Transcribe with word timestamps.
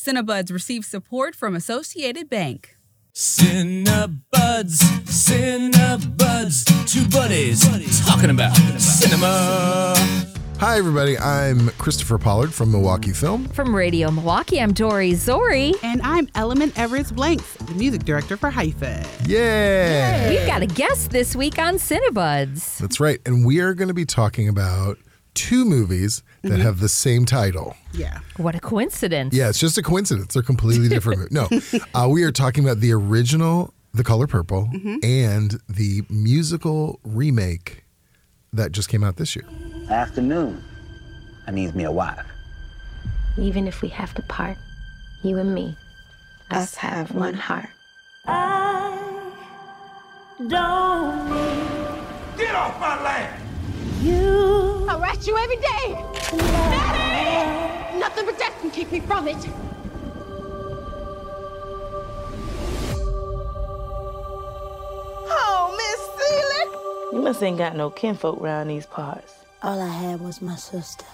Cinebuds 0.00 0.50
receives 0.50 0.88
support 0.88 1.36
from 1.36 1.54
Associated 1.54 2.30
Bank. 2.30 2.74
Cinebuds, 3.12 4.80
Cinebuds, 5.04 6.64
two 6.90 7.06
buddies 7.10 7.60
talking 8.06 8.30
about 8.30 8.56
cinema. 8.80 9.94
Hi, 10.58 10.78
everybody. 10.78 11.18
I'm 11.18 11.68
Kristopher 11.76 12.18
Pollard 12.18 12.54
from 12.54 12.72
Milwaukee 12.72 13.12
Film. 13.12 13.46
From 13.48 13.76
Radio 13.76 14.10
Milwaukee, 14.10 14.58
I'm 14.58 14.72
Dori 14.72 15.12
Zori. 15.12 15.74
And 15.82 16.00
I'm 16.00 16.28
Element 16.34 16.78
Everest 16.78 17.14
Blanks, 17.14 17.52
the 17.56 17.74
music 17.74 18.06
director 18.06 18.38
for 18.38 18.50
HYFIN. 18.50 19.06
Yeah. 19.28 20.30
We've 20.30 20.46
got 20.46 20.62
a 20.62 20.66
guest 20.66 21.10
this 21.10 21.36
week 21.36 21.58
on 21.58 21.74
Cinebuds. 21.74 22.78
That's 22.78 23.00
right. 23.00 23.20
And 23.26 23.44
we 23.44 23.60
are 23.60 23.74
going 23.74 23.88
to 23.88 23.94
be 23.94 24.06
talking 24.06 24.48
about 24.48 24.96
two 25.34 25.64
movies 25.64 26.22
that 26.42 26.52
Mm-hmm. 26.52 26.62
have 26.62 26.80
the 26.80 26.88
same 26.88 27.24
title. 27.26 27.76
Yeah. 27.92 28.20
What 28.38 28.54
a 28.54 28.60
coincidence. 28.60 29.34
Yeah, 29.34 29.48
it's 29.50 29.58
just 29.60 29.76
a 29.78 29.82
coincidence. 29.82 30.32
They're 30.34 30.42
completely 30.42 30.88
different. 30.88 31.30
movies. 31.32 31.72
No, 31.74 31.80
uh, 31.94 32.08
we 32.08 32.22
are 32.24 32.32
talking 32.32 32.64
about 32.64 32.80
the 32.80 32.92
original 32.92 33.74
The 33.92 34.02
Color 34.04 34.26
Purple 34.26 34.68
Mm-hmm. 34.72 34.96
and 35.02 35.60
the 35.68 36.02
musical 36.08 36.98
remake 37.04 37.84
that 38.52 38.72
just 38.72 38.88
came 38.88 39.04
out 39.04 39.16
this 39.16 39.36
year. 39.36 39.44
Afternoon. 39.90 40.62
I 41.46 41.50
needs 41.50 41.74
me 41.74 41.84
a 41.84 41.92
wife. 41.92 42.24
Even 43.38 43.66
if 43.68 43.82
we 43.82 43.88
have 43.88 44.14
to 44.14 44.22
part, 44.22 44.56
you 45.22 45.38
and 45.38 45.54
me, 45.54 45.76
us 46.50 46.74
have 46.76 47.12
one 47.12 47.34
heart. 47.34 47.68
I 48.26 49.32
don't 50.48 51.28
Get 52.38 52.54
off 52.54 52.80
my 52.80 53.02
land! 53.02 53.42
I 54.90 54.98
rat 54.98 55.24
you 55.24 55.38
every 55.38 55.54
day. 55.54 55.94
Daddy! 56.36 57.98
Nothing 58.00 58.26
but 58.26 58.36
death 58.36 58.60
can 58.60 58.72
keep 58.72 58.90
me 58.90 58.98
from 58.98 59.28
it. 59.28 59.36
Oh, 65.32 65.70
Miss 65.78 66.00
Celie. 66.18 67.16
You 67.16 67.22
must 67.22 67.40
ain't 67.40 67.56
got 67.56 67.76
no 67.76 67.90
kinfolk 67.90 68.40
around 68.40 68.66
these 68.66 68.86
parts. 68.86 69.32
All 69.62 69.80
I 69.80 69.86
had 69.86 70.20
was 70.20 70.42
my 70.42 70.56
sister. 70.56 71.06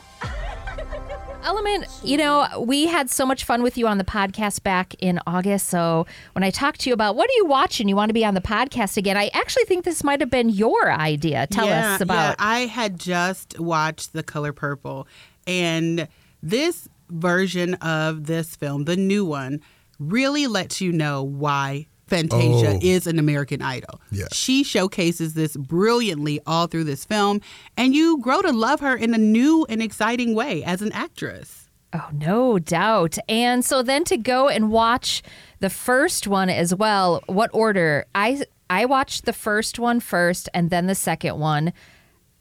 Element, 1.43 1.87
you 2.03 2.17
know, 2.17 2.49
we 2.67 2.87
had 2.87 3.09
so 3.09 3.25
much 3.25 3.45
fun 3.45 3.63
with 3.63 3.79
you 3.79 3.87
on 3.87 3.99
the 3.99 4.05
podcast 4.05 4.65
back 4.65 4.95
in 4.99 5.21
August. 5.29 5.69
So 5.69 6.05
when 6.33 6.43
I 6.43 6.51
talked 6.51 6.81
to 6.81 6.91
you 6.91 6.95
about 6.95 7.15
what 7.15 7.31
are 7.31 7.35
you 7.37 7.47
watching, 7.47 7.89
you 7.89 7.95
want 7.95 8.09
to 8.09 8.15
be 8.15 8.25
on 8.25 8.35
the 8.35 8.41
podcast 8.41 8.97
again, 8.97 9.17
I 9.17 9.31
actually 9.33 9.65
think 9.65 9.85
this 9.85 10.03
might 10.03 10.21
have 10.21 10.31
been 10.31 10.49
your 10.49 10.91
idea. 10.91 11.47
Tell 11.47 11.67
yeah, 11.67 11.95
us 11.95 12.01
about. 12.01 12.31
Yeah, 12.31 12.35
I 12.39 12.61
had 12.61 12.99
just 12.99 13.61
watched 13.61 14.13
The 14.13 14.25
Color 14.25 14.53
Purple, 14.53 15.07
and 15.47 16.09
this 16.43 16.89
version 17.11 17.75
of 17.75 18.27
this 18.27 18.57
film, 18.57 18.85
the 18.85 18.97
new 18.97 19.25
one, 19.25 19.61
really 20.01 20.49
lets 20.49 20.81
you 20.81 20.91
know 20.91 21.23
why 21.23 21.87
Fantasia 22.07 22.75
Oh. 22.75 22.79
is 22.83 23.07
an 23.07 23.19
American 23.19 23.61
Idol. 23.63 24.01
Yeah. 24.13 24.27
She 24.33 24.63
showcases 24.63 25.35
this 25.35 25.57
brilliantly 25.57 26.41
all 26.47 26.67
through 26.69 26.85
this 26.85 27.05
film, 27.05 27.41
and 27.77 27.95
you 27.95 28.19
grow 28.19 28.43
to 28.43 28.53
love 28.53 28.81
her 28.81 28.95
in 28.97 29.13
a 29.15 29.19
new 29.19 29.67
and 29.69 29.83
exciting 29.83 30.35
way 30.35 30.63
as 30.65 30.83
an 30.83 30.93
actress. 30.93 31.69
Oh, 31.93 32.09
no 32.13 32.59
doubt. 32.59 33.17
And 33.29 33.65
so 33.65 33.83
then 33.83 34.05
to 34.05 34.17
go 34.17 34.49
and 34.49 34.71
watch 34.71 35.23
the 35.61 35.71
first 35.71 36.27
one 36.27 36.49
as 36.51 36.75
well, 36.75 37.23
what 37.27 37.51
order? 37.53 38.05
I 38.15 38.43
I 38.69 38.85
watched 38.85 39.25
the 39.25 39.33
first 39.33 39.79
one 39.79 40.01
first 40.01 40.49
and 40.53 40.71
then 40.71 40.87
the 40.89 40.95
second 40.97 41.39
one. 41.39 41.73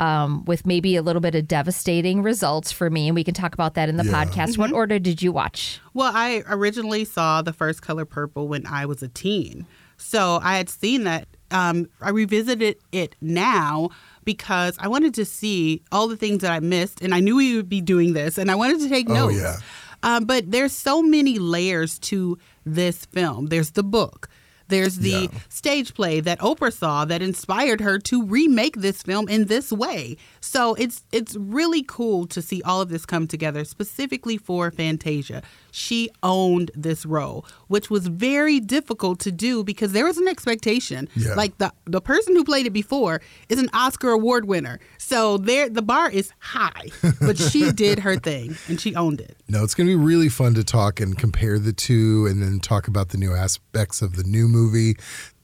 Um, 0.02 0.44
with 0.44 0.66
maybe 0.66 0.98
a 0.98 1.02
little 1.02 1.22
bit 1.22 1.36
of 1.36 1.48
devastating 1.48 2.22
results 2.22 2.70
for 2.70 2.90
me, 2.90 3.08
and 3.08 3.16
we 3.16 3.24
can 3.24 3.34
talk 3.34 3.54
about 3.54 3.76
that 3.76 3.88
in 3.88 3.96
the 3.96 4.04
Yeah. 4.04 4.26
podcast. 4.26 4.58
What 4.58 4.74
order 4.74 5.00
did 5.00 5.22
you 5.22 5.32
watch? 5.32 5.80
Well, 5.94 6.12
I 6.14 6.44
originally 6.50 7.06
saw 7.06 7.42
the 7.42 7.54
first 7.54 7.82
Color 7.82 8.04
Purple 8.04 8.50
when 8.50 8.66
I 8.68 8.86
was 8.86 9.02
a 9.02 9.08
teen. 9.08 9.66
So 9.96 10.42
I 10.44 10.58
had 10.58 10.70
seen 10.70 11.06
that. 11.06 11.30
Um, 11.50 11.88
I 12.02 12.10
revisited 12.10 12.76
it 12.92 13.16
now 13.22 13.90
because 14.26 14.76
I 14.82 14.90
wanted 14.90 15.14
to 15.14 15.24
see 15.24 15.82
all 15.94 16.10
the 16.10 16.18
things 16.18 16.42
that 16.42 16.52
I 16.52 16.60
missed, 16.60 17.00
and 17.02 17.14
I 17.14 17.22
knew 17.22 17.38
we 17.38 17.56
would 17.56 17.70
be 17.70 17.80
doing 17.80 18.12
this, 18.12 18.38
and 18.38 18.52
I 18.52 18.56
wanted 18.56 18.80
to 18.82 18.90
take 18.90 19.10
Oh, 19.10 19.14
notes. 19.14 19.38
yeah. 19.38 19.56
Um, 20.04 20.26
but 20.26 20.52
there's 20.52 20.74
so 20.74 21.02
many 21.02 21.40
layers 21.40 21.98
to 22.00 22.38
this 22.66 23.06
film. 23.06 23.46
There's 23.46 23.72
the 23.72 23.84
book. 23.84 24.28
There's 24.68 24.98
the 24.98 25.30
Yeah. 25.32 25.40
stage 25.50 25.94
play 25.94 26.20
that 26.22 26.40
Oprah 26.40 26.74
saw 26.74 27.06
that 27.06 27.22
inspired 27.22 27.82
her 27.82 28.00
to 28.00 28.24
remake 28.24 28.78
this 28.78 29.04
film 29.04 29.28
in 29.30 29.46
this 29.46 29.72
way. 29.72 30.18
So 30.42 30.74
it's 30.76 31.04
it's 31.12 31.36
really 31.36 31.84
cool 31.84 32.26
to 32.28 32.42
see 32.42 32.62
all 32.64 32.82
of 32.82 32.90
this 32.90 33.06
come 33.06 33.28
together 33.28 33.64
specifically 33.64 34.38
for 34.38 34.72
Fantasia. 34.72 35.44
She 35.76 36.10
owned 36.24 36.72
this 36.74 37.06
role, 37.06 37.46
which 37.68 37.90
was 37.90 38.08
very 38.08 38.62
difficult 38.62 39.20
to 39.20 39.32
do 39.32 39.62
because 39.62 39.92
there 39.92 40.06
was 40.06 40.18
an 40.18 40.30
expectation. 40.30 41.10
Yeah. 41.18 41.34
Like 41.34 41.58
the 41.58 41.74
the 41.84 42.00
person 42.00 42.34
who 42.34 42.46
played 42.46 42.66
it 42.66 42.70
before 42.72 43.22
is 43.50 43.60
an 43.60 43.70
Oscar 43.74 44.12
award 44.12 44.46
winner. 44.46 44.80
So 44.98 45.38
there 45.38 45.68
the 45.68 45.82
bar 45.82 46.10
is 46.10 46.32
high. 46.40 46.88
But 47.20 47.38
she 47.38 47.72
did 47.84 48.00
her 48.00 48.16
thing 48.16 48.56
and 48.70 48.80
she 48.80 48.96
owned 48.96 49.20
it. 49.20 49.36
No, 49.50 49.66
it's 49.66 49.76
going 49.76 49.88
to 49.90 49.98
be 49.98 50.02
really 50.02 50.30
fun 50.30 50.54
to 50.54 50.64
talk 50.64 51.02
and 51.02 51.18
compare 51.18 51.60
the 51.60 51.74
two 51.74 52.26
and 52.26 52.42
then 52.42 52.62
talk 52.62 52.88
about 52.88 53.10
the 53.10 53.18
new 53.18 53.34
aspects 53.36 54.02
of 54.02 54.16
the 54.16 54.24
new 54.24 54.48
movie. 54.48 54.96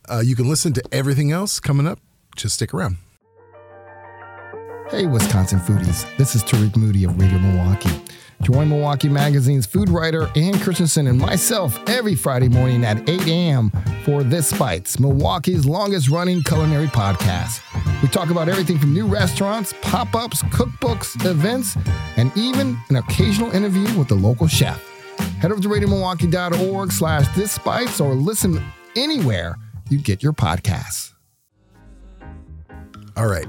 Uh, 0.10 0.22
you 0.24 0.38
can 0.38 0.48
listen 0.48 0.72
to 0.74 0.84
everything 0.94 1.34
else 1.34 1.60
coming 1.60 1.86
up. 1.86 2.00
Just 2.38 2.56
stick 2.56 2.74
around. 2.74 2.96
Hey, 4.90 5.08
Wisconsin 5.08 5.60
foodies. 5.60 6.06
This 6.18 6.36
is 6.36 6.44
Tariq 6.44 6.76
Moody 6.78 7.04
of 7.04 7.20
Radio 7.20 7.40
Milwaukee. 7.40 8.02
Join 8.42 8.70
Milwaukee 8.70 9.08
Magazine's 9.08 9.68
food 9.68 9.90
writer 9.90 10.28
Ann 10.36 10.60
Christensen 10.60 11.06
and 11.06 11.20
myself 11.20 11.78
every 11.88 12.16
Friday 12.16 12.50
morning 12.50 12.84
at 12.84 13.08
8 13.08 13.28
a.m. 13.28 13.72
for 14.04 14.24
This 14.24 14.52
Bites, 14.58 15.00
Milwaukee's 15.00 15.66
longest 15.66 16.10
running 16.10 16.42
culinary 16.42 16.88
podcast. 16.88 17.62
We 18.02 18.08
talk 18.08 18.32
about 18.32 18.50
everything 18.50 18.80
from 18.80 18.94
new 18.94 19.06
restaurants, 19.06 19.74
pop 19.82 20.16
ups, 20.16 20.42
cookbooks, 20.44 21.24
events, 21.24 21.78
and 22.18 22.32
even 22.36 22.78
an 22.90 22.96
occasional 22.96 23.52
interview 23.52 23.98
with 23.98 24.08
the 24.08 24.16
local 24.16 24.48
chef. 24.48 24.84
Head 25.40 25.52
over 25.52 25.62
to 25.62 25.70
radiomilwaukee.org 25.70 26.92
slash 26.92 27.28
This 27.36 27.60
Bites 27.60 28.02
or 28.02 28.16
listen 28.16 28.60
anywhere 28.96 29.56
you 29.90 30.00
get 30.00 30.24
your 30.24 30.34
podcasts. 30.34 31.14
All 33.16 33.28
right, 33.28 33.48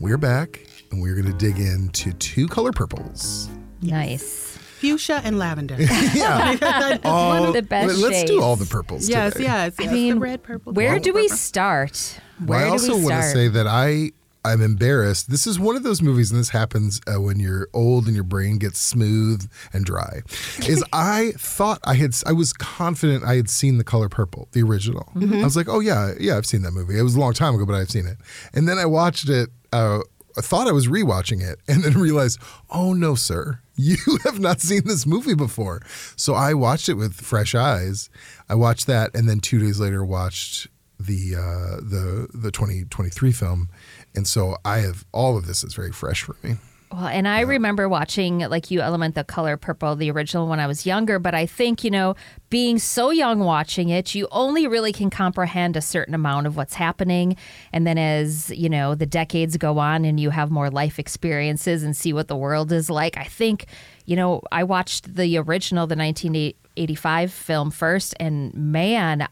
we're 0.00 0.18
back 0.18 0.66
and 0.90 1.00
we're 1.00 1.14
going 1.14 1.32
to 1.32 1.38
dig 1.38 1.58
into 1.58 2.12
two 2.14 2.46
color 2.46 2.72
purples. 2.72 3.48
Nice. 3.82 4.56
Fuchsia 4.80 5.20
and 5.24 5.38
lavender. 5.38 5.76
Yeah. 6.14 6.54
One 7.02 7.44
of 7.48 7.52
the 7.54 7.62
best 7.62 7.98
Let- 7.98 8.12
Let's 8.12 8.30
do 8.30 8.42
all 8.42 8.56
the 8.56 8.66
purples. 8.66 9.08
yes, 9.08 9.32
today. 9.32 9.44
yes, 9.44 9.74
yes. 9.78 9.88
I 9.88 9.92
mean, 9.92 10.14
the 10.14 10.20
red, 10.20 10.42
purple. 10.42 10.72
where 10.72 10.94
the 10.94 11.00
do 11.00 11.12
we 11.14 11.28
start? 11.28 12.20
Where 12.44 12.58
I 12.58 12.62
do 12.62 12.66
that? 12.66 12.68
I 12.68 12.72
also 12.72 12.96
we 12.96 13.04
want 13.04 13.22
to 13.22 13.30
say 13.30 13.48
that 13.48 13.66
I 13.66 14.12
I'm 14.44 14.62
embarrassed. 14.62 15.30
This 15.30 15.46
is 15.48 15.58
one 15.58 15.74
of 15.76 15.82
those 15.82 16.00
movies, 16.00 16.30
and 16.30 16.38
this 16.38 16.50
happens 16.50 17.00
uh, 17.12 17.20
when 17.20 17.40
you're 17.40 17.66
old 17.74 18.06
and 18.06 18.14
your 18.14 18.24
brain 18.24 18.58
gets 18.58 18.78
smooth 18.78 19.50
and 19.72 19.84
dry. 19.84 20.22
Is 20.66 20.82
I 20.92 21.32
thought 21.36 21.80
I 21.84 21.94
had 21.94 22.14
I 22.24 22.32
was 22.32 22.52
confident 22.52 23.24
I 23.24 23.34
had 23.34 23.50
seen 23.50 23.78
The 23.78 23.84
Color 23.84 24.08
Purple, 24.08 24.48
the 24.52 24.62
original. 24.62 25.10
I 25.20 25.42
was 25.44 25.56
like, 25.56 25.68
oh 25.68 25.80
yeah, 25.80 26.12
yeah, 26.20 26.36
I've 26.36 26.46
seen 26.46 26.62
that 26.62 26.70
movie. 26.70 26.96
It 26.98 27.02
was 27.02 27.16
a 27.16 27.20
long 27.20 27.32
time 27.34 27.54
ago, 27.56 27.66
but 27.66 27.74
I've 27.74 27.90
seen 27.90 28.06
it. 28.06 28.16
And 28.54 28.68
then 28.68 28.78
I 28.78 28.86
watched 28.86 29.28
it. 29.28 29.50
Uh, 29.72 30.00
Thought 30.40 30.68
I 30.68 30.72
was 30.72 30.88
rewatching 30.88 31.42
it, 31.42 31.60
and 31.68 31.82
then 31.82 31.94
realized, 31.98 32.38
oh 32.70 32.92
no, 32.92 33.14
sir, 33.14 33.60
you 33.76 33.96
have 34.24 34.40
not 34.40 34.60
seen 34.60 34.82
this 34.84 35.06
movie 35.06 35.34
before. 35.34 35.82
So 36.16 36.34
I 36.34 36.54
watched 36.54 36.88
it 36.88 36.94
with 36.94 37.14
fresh 37.14 37.54
eyes. 37.54 38.10
I 38.48 38.54
watched 38.54 38.86
that, 38.86 39.14
and 39.14 39.28
then 39.28 39.40
two 39.40 39.58
days 39.58 39.80
later 39.80 40.04
watched 40.04 40.68
the 40.98 41.34
uh, 41.36 41.76
the 41.76 42.28
the 42.34 42.50
2023 42.50 43.32
film, 43.32 43.68
and 44.14 44.26
so 44.26 44.56
I 44.64 44.78
have 44.78 45.04
all 45.12 45.36
of 45.36 45.46
this 45.46 45.62
is 45.62 45.74
very 45.74 45.92
fresh 45.92 46.22
for 46.22 46.36
me. 46.42 46.56
Well, 46.90 47.06
and 47.06 47.28
I 47.28 47.42
uh-huh. 47.42 47.50
remember 47.50 47.88
watching, 47.88 48.38
like 48.38 48.70
you, 48.70 48.80
Element 48.80 49.14
the 49.14 49.24
Color 49.24 49.56
Purple, 49.56 49.94
the 49.96 50.10
original 50.10 50.48
when 50.48 50.58
I 50.58 50.66
was 50.66 50.86
younger. 50.86 51.18
But 51.18 51.34
I 51.34 51.44
think, 51.44 51.84
you 51.84 51.90
know, 51.90 52.14
being 52.48 52.78
so 52.78 53.10
young 53.10 53.40
watching 53.40 53.90
it, 53.90 54.14
you 54.14 54.26
only 54.32 54.66
really 54.66 54.92
can 54.92 55.10
comprehend 55.10 55.76
a 55.76 55.82
certain 55.82 56.14
amount 56.14 56.46
of 56.46 56.56
what's 56.56 56.74
happening. 56.74 57.36
And 57.72 57.86
then 57.86 57.98
as, 57.98 58.50
you 58.50 58.70
know, 58.70 58.94
the 58.94 59.06
decades 59.06 59.56
go 59.58 59.78
on 59.78 60.04
and 60.04 60.18
you 60.18 60.30
have 60.30 60.50
more 60.50 60.70
life 60.70 60.98
experiences 60.98 61.82
and 61.82 61.94
see 61.94 62.12
what 62.12 62.28
the 62.28 62.36
world 62.36 62.72
is 62.72 62.88
like, 62.88 63.18
I 63.18 63.24
think, 63.24 63.66
you 64.06 64.16
know, 64.16 64.40
I 64.50 64.64
watched 64.64 65.14
the 65.14 65.36
original, 65.36 65.86
the 65.86 65.96
1985 65.96 67.32
film 67.32 67.70
first, 67.70 68.14
and 68.18 68.54
man, 68.54 69.28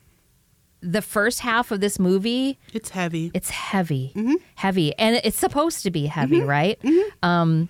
the 0.80 1.02
first 1.02 1.40
half 1.40 1.70
of 1.70 1.80
this 1.80 1.98
movie 1.98 2.58
It's 2.72 2.90
heavy. 2.90 3.30
it's 3.34 3.50
heavy 3.50 4.12
heavy 4.56 4.94
and 4.98 5.20
it's 5.24 5.38
supposed 5.38 5.82
to 5.84 5.90
be 5.90 6.06
heavy 6.06 6.40
right 6.42 6.78
um 7.22 7.68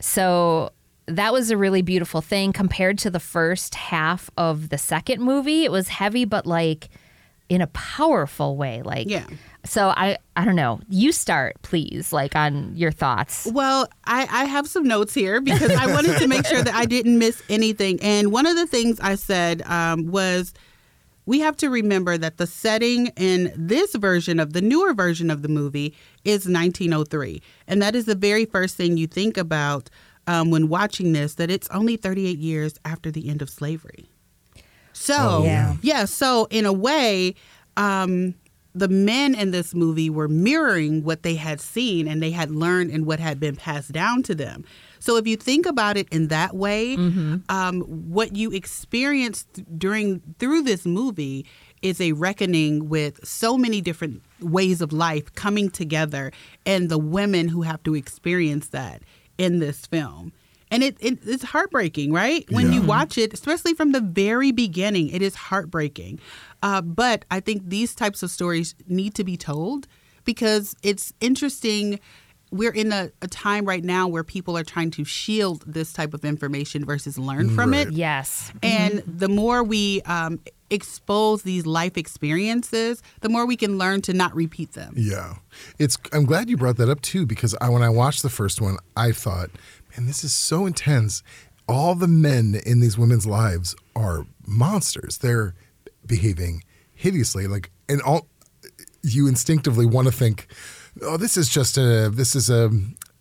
so 0.00 0.70
that 1.06 1.32
was 1.32 1.50
a 1.50 1.56
really 1.56 1.82
beautiful 1.82 2.20
thing 2.20 2.52
compared 2.52 2.98
to 2.98 3.10
the 3.10 3.20
first 3.20 3.74
half 3.74 4.30
of 4.36 4.68
the 4.68 4.78
second 4.78 5.22
movie 5.22 5.64
it 5.64 5.72
was 5.72 5.88
heavy 5.88 6.24
but 6.24 6.46
like 6.46 6.88
in 7.48 7.62
a 7.62 7.66
powerful 7.68 8.58
way. 8.58 8.82
Like, 8.82 9.08
Yeah. 9.08 9.24
So 9.64 9.88
I, 9.88 10.18
I 10.36 10.44
don't 10.44 10.54
know. 10.54 10.80
You 10.90 11.12
start, 11.12 11.56
please, 11.62 12.12
like 12.12 12.36
on 12.36 12.76
your 12.76 12.90
thoughts. 12.92 13.48
Well, 13.50 13.88
I, 14.04 14.28
I 14.30 14.44
have 14.44 14.66
some 14.68 14.84
notes 14.86 15.14
here 15.14 15.40
because 15.40 15.70
I 15.72 15.86
wanted 15.90 16.18
to 16.18 16.28
make 16.28 16.44
sure 16.46 16.60
that 16.62 16.74
I 16.74 16.84
didn't 16.84 17.18
miss 17.18 17.42
anything. 17.48 18.00
And 18.02 18.32
one 18.32 18.44
of 18.44 18.54
the 18.56 18.66
things 18.66 19.00
I 19.00 19.14
said 19.14 19.62
um, 19.62 20.08
was 20.08 20.52
we 21.28 21.40
have 21.40 21.58
to 21.58 21.68
remember 21.68 22.16
that 22.16 22.38
the 22.38 22.46
setting 22.46 23.08
in 23.16 23.52
this 23.54 23.94
version 23.94 24.40
of 24.40 24.54
the 24.54 24.62
newer 24.62 24.94
version 24.94 25.30
of 25.30 25.42
the 25.42 25.48
movie 25.48 25.94
is 26.24 26.46
1903. 26.48 27.42
And 27.66 27.82
that 27.82 27.94
is 27.94 28.06
the 28.06 28.14
very 28.14 28.46
first 28.46 28.76
thing 28.76 28.96
you 28.96 29.06
think 29.06 29.36
about 29.36 29.90
um, 30.26 30.50
when 30.50 30.70
watching 30.70 31.12
this, 31.12 31.34
that 31.34 31.50
it's 31.50 31.68
only 31.68 31.98
38 31.98 32.38
years 32.38 32.78
after 32.86 33.10
the 33.10 33.28
end 33.28 33.42
of 33.42 33.50
slavery. 33.50 34.08
So, 34.94 35.14
Oh, 35.18 35.44
yeah. 35.44 35.76
yeah, 35.82 36.06
so 36.06 36.46
in 36.50 36.64
a 36.64 36.72
way, 36.72 37.34
um, 37.76 38.34
the 38.78 38.88
men 38.88 39.34
in 39.34 39.50
this 39.50 39.74
movie 39.74 40.10
were 40.10 40.28
mirroring 40.28 41.02
what 41.04 41.22
they 41.22 41.34
had 41.34 41.60
seen 41.60 42.06
and 42.08 42.22
they 42.22 42.30
had 42.30 42.50
learned 42.50 42.90
and 42.90 43.06
what 43.06 43.20
had 43.20 43.38
been 43.40 43.56
passed 43.56 43.92
down 43.92 44.22
to 44.24 44.34
them. 44.34 44.64
So 45.00 45.16
if 45.16 45.26
you 45.26 45.36
think 45.36 45.66
about 45.66 45.96
it 45.96 46.08
in 46.10 46.28
that 46.28 46.54
way, 46.54 46.96
um, 47.48 47.82
what 47.82 48.34
you 48.36 48.50
experienced 48.50 49.48
during 49.78 50.20
through 50.38 50.62
this 50.62 50.84
movie 50.84 51.46
is 51.82 52.00
a 52.00 52.12
reckoning 52.12 52.88
with 52.88 53.24
so 53.24 53.56
many 53.56 53.80
different 53.80 54.22
ways 54.40 54.80
of 54.80 54.92
life 54.92 55.32
coming 55.34 55.70
together, 55.70 56.32
and 56.66 56.88
the 56.88 56.98
women 56.98 57.48
who 57.48 57.62
have 57.62 57.82
to 57.84 57.94
experience 57.94 58.68
that 58.68 59.02
in 59.38 59.60
this 59.60 59.86
film. 59.86 60.32
And 60.70 60.82
it, 60.82 60.96
it 61.00 61.20
it's 61.24 61.44
heartbreaking, 61.44 62.12
right? 62.12 62.44
When 62.50 62.72
you 62.72 62.82
watch 62.82 63.16
it, 63.16 63.32
especially 63.32 63.72
from 63.74 63.92
the 63.92 64.00
very 64.02 64.52
beginning, 64.52 65.08
it 65.08 65.22
is 65.22 65.34
heartbreaking. 65.34 66.18
Uh, 66.62 66.80
but 66.80 67.24
I 67.30 67.40
think 67.40 67.68
these 67.68 67.94
types 67.94 68.22
of 68.22 68.30
stories 68.30 68.74
need 68.86 69.14
to 69.14 69.24
be 69.24 69.36
told 69.36 69.86
because 70.24 70.74
it's 70.82 71.12
interesting. 71.20 72.00
We're 72.50 72.72
in 72.72 72.92
a, 72.92 73.10
a 73.22 73.28
time 73.28 73.64
right 73.64 73.84
now 73.84 74.08
where 74.08 74.24
people 74.24 74.56
are 74.56 74.64
trying 74.64 74.90
to 74.92 75.04
shield 75.04 75.64
this 75.66 75.92
type 75.92 76.14
of 76.14 76.24
information 76.24 76.84
versus 76.84 77.18
learn 77.18 77.50
from 77.50 77.74
it. 77.74 77.92
Yes. 77.92 78.52
And 78.62 79.02
the 79.06 79.28
more 79.28 79.62
we 79.62 80.00
um, 80.02 80.40
expose 80.70 81.42
these 81.42 81.66
life 81.66 81.96
experiences, 81.96 83.02
the 83.20 83.28
more 83.28 83.46
we 83.46 83.56
can 83.56 83.78
learn 83.78 84.00
to 84.02 84.12
not 84.12 84.34
repeat 84.34 84.72
them. 84.72 84.94
Yeah, 84.96 85.34
it's. 85.78 85.98
I'm 86.12 86.24
glad 86.24 86.48
you 86.48 86.56
brought 86.56 86.76
that 86.78 86.88
up 86.88 87.00
too 87.02 87.26
because 87.26 87.54
I, 87.60 87.68
when 87.68 87.82
I 87.82 87.90
watched 87.90 88.22
the 88.22 88.30
first 88.30 88.60
one, 88.60 88.78
I 88.96 89.12
thought, 89.12 89.50
man, 89.96 90.06
this 90.06 90.24
is 90.24 90.32
so 90.32 90.66
intense. 90.66 91.22
All 91.68 91.94
the 91.94 92.08
men 92.08 92.58
in 92.64 92.80
these 92.80 92.96
women's 92.96 93.26
lives 93.26 93.76
are 93.94 94.26
monsters. 94.46 95.18
They're 95.18 95.54
behaving 96.08 96.64
hideously. 96.94 97.46
Like, 97.46 97.70
and 97.88 98.02
all 98.02 98.26
you 99.02 99.28
instinctively 99.28 99.86
want 99.86 100.06
to 100.08 100.12
think, 100.12 100.48
oh, 101.02 101.16
this 101.16 101.36
is 101.36 101.48
just 101.48 101.78
a. 101.78 102.10
This 102.12 102.34
is 102.34 102.50
a. 102.50 102.66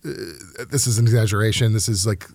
Uh, 0.06 0.66
this 0.69 0.88
is 0.88 0.98
an 0.98 1.06
exaggeration. 1.06 1.74
This 1.74 1.89
is 1.89 2.07
like 2.07 2.25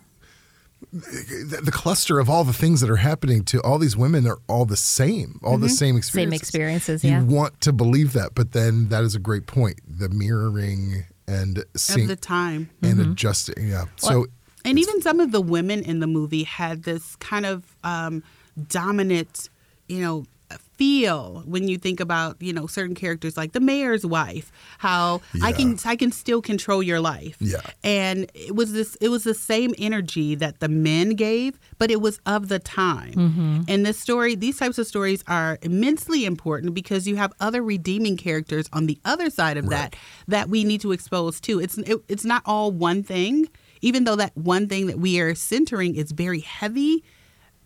the, 0.92 1.60
the 1.62 1.70
cluster 1.70 2.18
of 2.18 2.28
all 2.28 2.44
the 2.44 2.52
things 2.52 2.80
that 2.80 2.90
are 2.90 2.96
happening 2.96 3.44
to 3.44 3.62
all 3.62 3.78
these 3.78 3.96
women 3.96 4.26
are 4.26 4.38
all 4.48 4.64
the 4.64 4.76
same, 4.76 5.40
all 5.42 5.58
the 5.58 5.68
same 5.68 5.96
experiences. 5.96 6.12
Same 6.12 6.32
experiences, 6.32 7.04
You 7.04 7.24
want 7.24 7.60
to 7.62 7.72
believe 7.72 8.12
that, 8.12 8.34
but 8.34 8.52
then 8.52 8.88
that 8.88 9.04
is 9.04 9.14
a 9.14 9.18
great 9.18 9.46
point. 9.46 9.80
The 9.86 10.08
mirroring 10.08 11.04
and 11.26 11.64
seeing 11.76 12.08
the 12.08 12.16
time. 12.16 12.70
and 12.82 13.00
adjusting. 13.00 13.68
Yeah. 13.68 13.84
So 13.96 14.26
And 14.64 14.78
even 14.78 15.00
some 15.02 15.20
of 15.20 15.32
the 15.32 15.40
women 15.40 15.82
in 15.82 16.00
the 16.00 16.06
movie 16.06 16.44
had 16.44 16.82
this 16.82 17.16
kind 17.16 17.46
of 17.46 17.76
um, 17.84 18.22
dominant, 18.68 19.48
you 19.88 20.00
know, 20.00 20.24
feel 20.60 21.42
when 21.46 21.68
you 21.68 21.78
think 21.78 22.00
about 22.00 22.40
you 22.40 22.52
know 22.52 22.66
certain 22.66 22.94
characters 22.94 23.36
like 23.36 23.52
the 23.52 23.60
mayor's 23.60 24.04
wife 24.04 24.50
how 24.78 25.20
i 25.42 25.52
can 25.52 25.78
i 25.84 25.94
can 25.94 26.10
still 26.10 26.42
control 26.42 26.82
your 26.82 27.00
life. 27.00 27.36
Yeah. 27.40 27.60
and 27.84 28.30
it 28.34 28.56
was 28.56 28.72
this 28.72 28.96
it 28.96 29.08
was 29.08 29.24
the 29.24 29.34
same 29.34 29.74
energy 29.78 30.34
that 30.34 30.60
the 30.60 30.68
men 30.68 31.10
gave 31.10 31.58
but 31.78 31.90
it 31.90 32.00
was 32.00 32.20
of 32.26 32.46
the 32.48 32.60
time. 32.60 33.12
Mm-hmm. 33.12 33.60
And 33.66 33.84
this 33.84 33.98
story 33.98 34.34
these 34.34 34.58
types 34.58 34.78
of 34.78 34.86
stories 34.86 35.24
are 35.26 35.58
immensely 35.62 36.24
important 36.24 36.74
because 36.74 37.08
you 37.08 37.16
have 37.16 37.32
other 37.40 37.62
redeeming 37.62 38.16
characters 38.16 38.68
on 38.72 38.86
the 38.86 38.98
other 39.04 39.30
side 39.30 39.56
of 39.56 39.68
that 39.70 39.96
that 40.28 40.48
we 40.48 40.62
need 40.62 40.80
to 40.82 40.92
expose 40.92 41.40
too. 41.40 41.58
It's 41.60 41.78
it, 41.78 41.98
it's 42.08 42.24
not 42.24 42.42
all 42.46 42.70
one 42.70 43.02
thing 43.02 43.48
even 43.80 44.04
though 44.04 44.16
that 44.16 44.36
one 44.36 44.68
thing 44.68 44.86
that 44.86 44.98
we 44.98 45.20
are 45.20 45.34
centering 45.34 45.96
is 45.96 46.12
very 46.12 46.40
heavy 46.40 47.02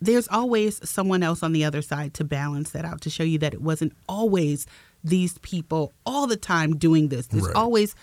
there's 0.01 0.27
always 0.29 0.79
someone 0.87 1.23
else 1.23 1.41
on 1.43 1.53
the 1.53 1.63
other 1.63 1.81
side 1.81 2.13
to 2.15 2.23
balance 2.23 2.71
that 2.71 2.85
out 2.85 3.01
to 3.01 3.09
show 3.09 3.23
you 3.23 3.37
that 3.39 3.53
it 3.53 3.61
wasn't 3.61 3.93
always 4.07 4.67
these 5.03 5.37
people 5.39 5.93
all 6.05 6.27
the 6.27 6.35
time 6.37 6.75
doing 6.77 7.07
this 7.09 7.27
there's 7.27 7.43
Right. 7.47 7.55
always 7.55 7.95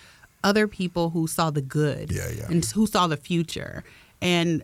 other 0.42 0.66
people 0.68 1.10
who 1.10 1.26
saw 1.26 1.50
the 1.50 1.62
good 1.62 2.10
Yeah, 2.12 2.28
yeah. 2.30 2.46
and 2.50 2.64
who 2.64 2.86
saw 2.86 3.06
the 3.06 3.16
future 3.16 3.84
and 4.20 4.62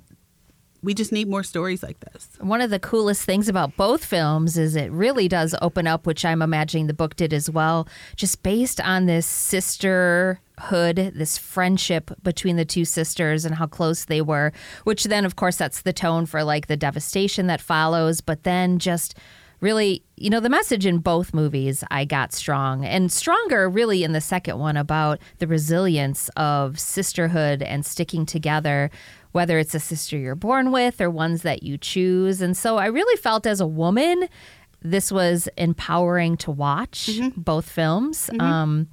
we 0.82 0.94
just 0.94 1.12
need 1.12 1.28
more 1.28 1.42
stories 1.42 1.82
like 1.82 2.00
this. 2.00 2.28
One 2.40 2.60
of 2.60 2.70
the 2.70 2.78
coolest 2.78 3.22
things 3.22 3.48
about 3.48 3.76
both 3.76 4.04
films 4.04 4.56
is 4.56 4.76
it 4.76 4.90
really 4.90 5.28
does 5.28 5.54
open 5.60 5.86
up, 5.86 6.06
which 6.06 6.24
I'm 6.24 6.42
imagining 6.42 6.86
the 6.86 6.94
book 6.94 7.16
did 7.16 7.32
as 7.32 7.50
well, 7.50 7.86
just 8.16 8.42
based 8.42 8.80
on 8.80 9.06
this 9.06 9.26
sisterhood, 9.26 11.12
this 11.14 11.36
friendship 11.36 12.10
between 12.22 12.56
the 12.56 12.64
two 12.64 12.84
sisters 12.84 13.44
and 13.44 13.56
how 13.56 13.66
close 13.66 14.04
they 14.04 14.22
were, 14.22 14.52
which 14.84 15.04
then, 15.04 15.24
of 15.24 15.36
course, 15.36 15.56
that's 15.56 15.82
the 15.82 15.92
tone 15.92 16.26
for 16.26 16.42
like 16.42 16.66
the 16.66 16.76
devastation 16.76 17.46
that 17.48 17.60
follows, 17.60 18.20
but 18.20 18.44
then 18.44 18.78
just 18.78 19.16
really, 19.60 20.02
you 20.16 20.30
know, 20.30 20.40
the 20.40 20.48
message 20.48 20.86
in 20.86 20.98
both 20.98 21.34
movies 21.34 21.84
I 21.90 22.06
got 22.06 22.32
strong 22.32 22.84
and 22.84 23.12
stronger 23.12 23.68
really 23.68 24.02
in 24.02 24.12
the 24.12 24.20
second 24.20 24.58
one 24.58 24.78
about 24.78 25.18
the 25.38 25.46
resilience 25.46 26.30
of 26.30 26.80
sisterhood 26.80 27.62
and 27.62 27.84
sticking 27.84 28.24
together, 28.24 28.90
whether 29.32 29.58
it's 29.58 29.74
a 29.74 29.80
sister 29.80 30.16
you're 30.18 30.34
born 30.34 30.72
with 30.72 31.00
or 31.00 31.08
ones 31.10 31.42
that 31.42 31.62
you 31.62 31.78
choose. 31.78 32.40
And 32.40 32.56
so 32.56 32.76
I 32.78 32.86
really 32.86 33.16
felt 33.20 33.46
as 33.46 33.60
a 33.60 33.66
woman, 33.66 34.28
this 34.82 35.12
was 35.12 35.48
empowering 35.56 36.36
to 36.38 36.50
watch 36.50 37.08
both 37.36 37.68
films. 37.68 38.30
Um, 38.40 38.88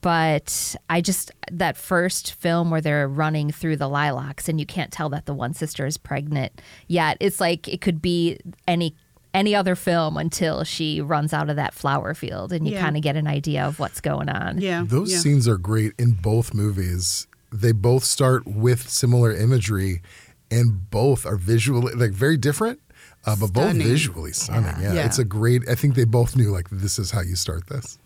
but 0.00 0.76
I 0.88 1.00
just 1.00 1.32
that 1.50 1.76
first 1.76 2.32
film 2.34 2.70
where 2.70 2.80
they're 2.80 3.08
running 3.08 3.50
through 3.50 3.76
the 3.76 3.88
lilacs 3.88 4.48
and 4.48 4.60
you 4.60 4.66
can't 4.66 4.92
tell 4.92 5.08
that 5.10 5.26
the 5.26 5.34
one 5.34 5.54
sister 5.54 5.86
is 5.86 5.96
pregnant 5.96 6.60
yet. 6.86 7.16
It's 7.20 7.40
like 7.40 7.66
it 7.68 7.80
could 7.80 8.00
be 8.00 8.38
any 8.66 8.94
any 9.34 9.54
other 9.54 9.74
film 9.74 10.16
until 10.16 10.64
she 10.64 11.00
runs 11.00 11.32
out 11.34 11.50
of 11.50 11.56
that 11.56 11.74
flower 11.74 12.14
field 12.14 12.52
and 12.52 12.66
you 12.66 12.74
Yeah. 12.74 12.80
kind 12.80 12.96
of 12.96 13.02
get 13.02 13.16
an 13.16 13.26
idea 13.26 13.64
of 13.66 13.78
what's 13.78 14.00
going 14.00 14.28
on. 14.28 14.58
yeah 14.60 14.82
those 14.86 15.12
yeah. 15.12 15.18
scenes 15.18 15.46
are 15.48 15.58
great 15.58 15.92
in 15.98 16.12
both 16.12 16.54
movies. 16.54 17.26
They 17.52 17.72
both 17.72 18.04
start 18.04 18.46
with 18.46 18.88
similar 18.88 19.32
imagery, 19.34 20.02
and 20.50 20.90
both 20.90 21.26
are 21.26 21.36
visually 21.36 21.94
like 21.94 22.10
very 22.10 22.36
different, 22.36 22.80
uh, 23.26 23.36
but 23.36 23.52
both 23.52 23.74
visually 23.74 24.32
stunning. 24.32 24.74
Yeah. 24.80 24.94
Yeah. 24.94 25.06
it's 25.06 25.18
a 25.18 25.24
great. 25.24 25.68
I 25.68 25.74
think 25.74 25.94
they 25.94 26.04
both 26.04 26.36
knew 26.36 26.50
like 26.50 26.68
this 26.70 26.98
is 26.98 27.10
how 27.10 27.20
you 27.20 27.36
start 27.36 27.66
this. 27.68 27.98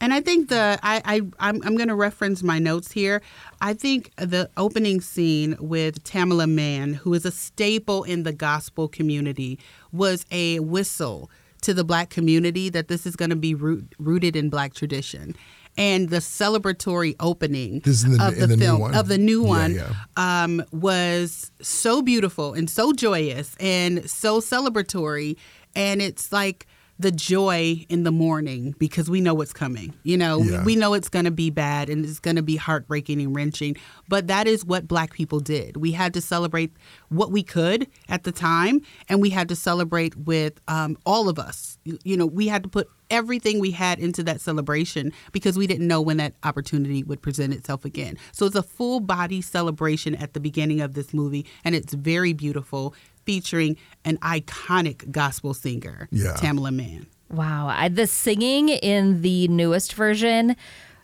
And 0.00 0.12
I 0.12 0.20
think 0.20 0.48
the 0.48 0.78
I, 0.82 1.02
I 1.04 1.14
I'm, 1.38 1.62
I'm 1.62 1.76
going 1.76 1.88
to 1.88 1.94
reference 1.94 2.42
my 2.42 2.58
notes 2.58 2.92
here. 2.92 3.22
I 3.60 3.74
think 3.74 4.12
the 4.16 4.50
opening 4.56 5.00
scene 5.00 5.56
with 5.60 6.02
Tamela 6.04 6.48
Mann, 6.48 6.94
who 6.94 7.14
is 7.14 7.24
a 7.24 7.30
staple 7.30 8.04
in 8.04 8.22
the 8.24 8.32
gospel 8.32 8.88
community, 8.88 9.58
was 9.92 10.26
a 10.30 10.58
whistle 10.60 11.30
to 11.62 11.72
the 11.74 11.84
black 11.84 12.10
community 12.10 12.68
that 12.68 12.88
this 12.88 13.06
is 13.06 13.16
going 13.16 13.30
to 13.30 13.36
be 13.36 13.54
root, 13.54 13.92
rooted 13.98 14.36
in 14.36 14.50
black 14.50 14.74
tradition. 14.74 15.34
And 15.78 16.08
the 16.08 16.18
celebratory 16.18 17.14
opening 17.20 17.80
the- 17.80 18.18
of 18.20 18.36
the, 18.38 18.46
the 18.46 18.56
film 18.56 18.94
of 18.94 19.08
the 19.08 19.18
new 19.18 19.42
Yeah, 19.42 19.48
one 19.48 19.74
yeah. 19.74 19.92
um, 20.16 20.62
was 20.72 21.50
so 21.60 22.00
beautiful 22.02 22.54
and 22.54 22.68
so 22.70 22.92
joyous 22.92 23.56
and 23.60 24.08
so 24.08 24.40
celebratory. 24.40 25.36
And 25.74 26.00
it's 26.00 26.32
like 26.32 26.66
the 26.98 27.12
joy 27.12 27.84
in 27.90 28.04
the 28.04 28.10
morning 28.10 28.74
because 28.78 29.10
we 29.10 29.20
know 29.20 29.34
what's 29.34 29.52
coming. 29.52 29.92
You 30.02 30.16
know, 30.16 30.40
Yeah. 30.42 30.64
we 30.64 30.76
know 30.76 30.94
it's 30.94 31.10
going 31.10 31.26
to 31.26 31.30
be 31.30 31.50
bad 31.50 31.90
and 31.90 32.06
it's 32.06 32.18
going 32.20 32.36
to 32.36 32.42
be 32.42 32.56
heartbreaking 32.56 33.20
and 33.20 33.36
wrenching. 33.36 33.76
But 34.08 34.28
that 34.28 34.46
is 34.46 34.64
what 34.64 34.88
black 34.88 35.12
people 35.12 35.38
did. 35.40 35.76
We 35.76 35.92
had 35.92 36.14
to 36.14 36.22
celebrate 36.22 36.72
what 37.10 37.30
we 37.30 37.42
could 37.42 37.86
at 38.08 38.24
the 38.24 38.32
time, 38.32 38.80
and 39.10 39.20
we 39.20 39.28
had 39.28 39.46
to 39.50 39.56
celebrate 39.56 40.16
with 40.16 40.54
um, 40.68 40.96
all 41.04 41.28
of 41.28 41.38
us. 41.38 41.76
You 41.84 42.16
know, 42.16 42.24
we 42.24 42.48
had 42.48 42.62
to 42.62 42.68
put 42.70 42.88
everything 43.10 43.60
we 43.60 43.70
had 43.70 43.98
into 43.98 44.22
that 44.24 44.40
celebration 44.40 45.12
because 45.32 45.56
we 45.56 45.66
didn't 45.66 45.86
know 45.86 46.00
when 46.00 46.16
that 46.16 46.34
opportunity 46.42 47.02
would 47.02 47.22
present 47.22 47.54
itself 47.54 47.84
again. 47.84 48.16
So 48.32 48.46
it's 48.46 48.56
a 48.56 48.62
full 48.62 49.00
body 49.00 49.40
celebration 49.40 50.14
at 50.16 50.34
the 50.34 50.40
beginning 50.40 50.80
of 50.80 50.94
this 50.94 51.14
movie, 51.14 51.46
and 51.64 51.74
it's 51.74 51.94
very 51.94 52.32
beautiful, 52.32 52.94
featuring 53.24 53.76
an 54.04 54.18
iconic 54.18 55.10
gospel 55.10 55.54
singer, 55.54 56.08
Yeah. 56.10 56.34
Tamela 56.34 56.74
Mann. 56.74 57.06
Wow. 57.30 57.68
I, 57.68 57.88
the 57.88 58.06
singing 58.06 58.68
in 58.68 59.22
the 59.22 59.48
newest 59.48 59.94
version 59.94 60.56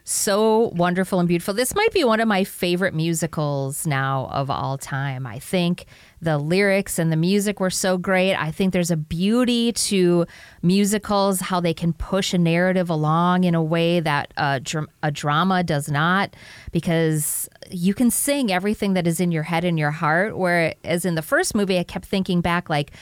so 0.05 0.73
wonderful 0.75 1.21
and 1.21 1.29
beautiful. 1.29 1.55
This 1.55 1.75
might 1.75 1.93
be 1.93 2.05
one 2.05 2.21
of 2.21 2.27
my 2.27 2.45
favorite 2.45 2.95
musicals 2.95 3.87
now 3.87 4.29
of 4.33 4.51
all 4.51 4.77
time. 4.79 5.27
I 5.27 5.39
think 5.39 5.87
the 6.23 6.38
lyrics 6.38 7.00
and 7.00 7.11
the 7.11 7.17
music 7.17 7.59
were 7.59 7.69
so 7.69 7.99
great. 7.99 8.35
I 8.37 8.52
think 8.52 8.73
there's 8.73 8.93
a 8.93 8.97
beauty 8.97 9.73
to 9.73 10.25
musicals, 10.62 11.41
how 11.41 11.61
they 11.61 11.75
can 11.75 11.93
push 11.93 12.33
a 12.33 12.38
narrative 12.38 12.88
along 12.88 13.43
in 13.43 13.57
a 13.57 13.62
way 13.62 13.99
that 13.99 14.33
a, 14.37 14.61
dr- 14.61 14.88
a 15.02 15.11
drama 15.11 15.64
does 15.64 15.91
not, 15.91 16.35
because 16.71 17.49
you 17.71 17.93
can 17.93 18.11
sing 18.11 18.52
everything 18.52 18.95
that 18.95 19.07
is 19.09 19.19
in 19.19 19.33
your 19.33 19.43
head 19.43 19.64
and 19.64 19.79
your 19.79 19.91
heart. 19.91 20.38
Whereas 20.38 21.05
in 21.05 21.17
the 21.17 21.23
first 21.23 21.57
movie, 21.57 21.79
I 21.79 21.83
kept 21.83 22.07
thinking 22.07 22.41
back, 22.41 22.71
like, 22.71 22.93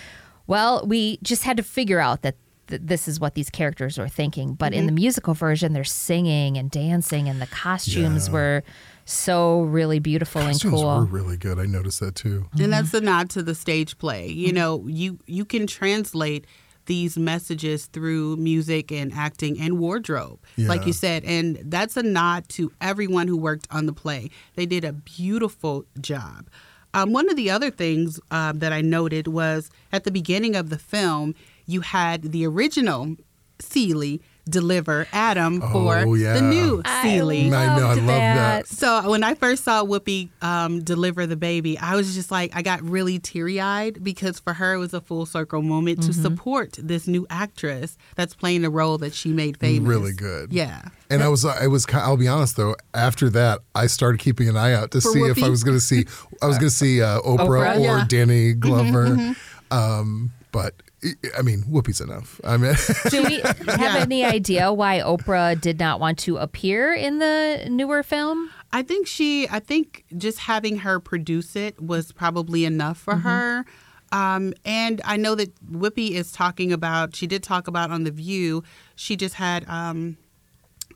well, 0.46 0.84
we 0.86 1.18
just 1.22 1.44
had 1.44 1.58
to 1.58 1.62
figure 1.62 2.00
out 2.00 2.22
that 2.22 2.36
this 2.68 3.06
is 3.06 3.20
what 3.20 3.34
these 3.34 3.50
characters 3.50 3.98
were 3.98 4.08
thinking. 4.08 4.54
But 4.54 4.72
in 4.72 4.80
mm-hmm. 4.80 4.86
the 4.86 4.92
musical 4.92 5.34
version, 5.34 5.74
they're 5.74 5.84
singing 5.84 6.56
and 6.56 6.70
dancing, 6.70 7.28
and 7.28 7.42
the 7.42 7.48
costumes 7.48 8.28
Yeah. 8.28 8.32
were 8.32 8.62
so 9.04 9.62
really 9.62 9.98
beautiful 9.98 10.42
Costumes 10.42 10.64
and 10.64 10.72
cool. 10.72 10.98
were 10.98 11.04
really 11.04 11.36
good. 11.36 11.58
I 11.58 11.66
noticed 11.66 12.00
that 12.00 12.14
too. 12.14 12.46
and 12.58 12.72
that's 12.72 12.94
a 12.94 13.00
nod 13.00 13.30
to 13.30 13.42
the 13.42 13.54
stage 13.54 13.98
play. 13.98 14.28
You 14.28 14.52
know, 14.52 14.86
you 14.86 15.18
you 15.26 15.44
can 15.44 15.66
translate 15.66 16.46
these 16.86 17.16
messages 17.16 17.86
through 17.86 18.36
music 18.36 18.90
and 18.90 19.12
acting 19.12 19.60
and 19.60 19.78
wardrobe, 19.78 20.40
like 20.56 20.86
you 20.86 20.92
said, 20.92 21.24
and 21.24 21.60
that's 21.64 21.96
a 21.96 22.02
nod 22.02 22.48
to 22.48 22.72
everyone 22.80 23.28
who 23.28 23.36
worked 23.36 23.68
on 23.70 23.86
the 23.86 23.92
play. 23.92 24.28
They 24.56 24.66
did 24.66 24.84
a 24.84 24.92
beautiful 24.92 25.84
job. 26.00 26.48
Um, 26.92 27.12
one 27.12 27.30
of 27.30 27.36
the 27.36 27.50
other 27.50 27.70
things 27.70 28.18
um, 28.32 28.58
that 28.58 28.72
I 28.72 28.80
noted 28.80 29.28
was 29.28 29.70
at 29.92 30.02
the 30.02 30.10
beginning 30.10 30.56
of 30.56 30.70
the 30.70 30.78
film, 30.78 31.36
you 31.66 31.82
had 31.82 32.32
the 32.32 32.44
original 32.44 33.14
Celie 33.60 34.20
deliver 34.50 35.06
Adam 35.12 35.60
for 35.60 35.96
Oh, 35.96 36.14
yeah. 36.14 36.34
the 36.34 36.42
new 36.42 36.82
I 36.84 37.02
Celie. 37.02 37.46
I 37.52 37.78
know, 37.78 37.86
I 37.86 37.94
love 37.94 38.06
that. 38.06 38.66
So 38.66 39.08
when 39.10 39.22
I 39.24 39.34
first 39.34 39.64
saw 39.64 39.84
Whoopi 39.84 40.28
um, 40.42 40.82
deliver 40.82 41.26
the 41.26 41.36
baby, 41.36 41.78
I 41.78 41.96
was 41.96 42.14
just 42.14 42.30
like, 42.30 42.54
I 42.54 42.62
got 42.62 42.82
really 42.82 43.18
teary 43.18 43.60
eyed 43.60 44.02
because 44.02 44.38
for 44.40 44.52
her 44.54 44.74
it 44.74 44.78
was 44.78 44.92
a 44.94 45.00
full 45.00 45.26
circle 45.26 45.62
moment 45.62 46.02
to 46.04 46.12
support 46.12 46.76
this 46.82 47.06
new 47.06 47.26
actress 47.30 47.96
that's 48.16 48.34
playing 48.34 48.62
the 48.62 48.70
role 48.70 48.98
that 48.98 49.14
she 49.14 49.30
made 49.32 49.56
famous. 49.58 49.88
Really 49.88 50.12
good. 50.12 50.52
Yeah. 50.52 50.82
And 51.08 51.22
I 51.22 51.28
was, 51.28 51.44
I 51.44 51.66
was, 51.66 51.86
ki- 51.86 51.94
I'll 51.96 52.16
be 52.16 52.28
honest 52.28 52.56
though. 52.56 52.76
After 52.94 53.28
that, 53.30 53.60
I 53.74 53.86
started 53.86 54.18
keeping 54.20 54.48
an 54.48 54.56
eye 54.56 54.72
out 54.72 54.90
to 54.92 55.00
For 55.00 55.12
see 55.12 55.20
if 55.22 55.42
I 55.42 55.48
was 55.48 55.64
going 55.64 55.76
to 55.76 55.80
see, 55.80 56.04
I 56.42 56.46
was 56.46 56.56
going 56.58 56.68
to 56.70 56.74
see 56.74 57.02
uh, 57.02 57.20
Oprah, 57.22 57.38
Oprah? 57.38 57.76
or 57.76 57.80
Yeah. 57.80 58.04
Danny 58.08 58.52
Glover. 58.52 59.34
Um, 59.70 60.32
but 60.52 60.74
I- 61.04 61.14
I 61.38 61.42
mean, 61.42 61.62
Whoopi's 61.62 62.00
enough. 62.00 62.40
I 62.44 62.56
mean, 62.56 62.74
Do 63.08 63.22
we 63.24 63.40
have 63.68 64.02
any 64.02 64.24
idea 64.24 64.72
why 64.72 64.98
Oprah 65.00 65.58
did 65.60 65.78
not 65.78 65.98
want 66.00 66.18
to 66.20 66.36
appear 66.36 66.92
in 66.92 67.18
the 67.18 67.66
newer 67.70 68.02
film? 68.02 68.50
I 68.72 68.82
think 68.82 69.06
she, 69.06 69.48
I 69.48 69.60
think 69.60 70.04
just 70.16 70.38
having 70.40 70.78
her 70.78 71.00
produce 71.00 71.56
it 71.56 71.80
was 71.80 72.12
probably 72.12 72.64
enough 72.64 72.98
for 72.98 73.16
her. 73.16 73.64
Um, 74.12 74.52
and 74.64 75.00
I 75.04 75.16
know 75.16 75.34
that 75.36 75.54
Whoopi 75.70 76.10
is 76.10 76.32
talking 76.32 76.72
about, 76.72 77.14
she 77.16 77.26
did 77.26 77.42
talk 77.42 77.68
about 77.68 77.90
on 77.90 78.04
The 78.04 78.10
View, 78.10 78.62
she 78.96 79.16
just 79.16 79.36
had, 79.36 79.64
um, 79.68 80.16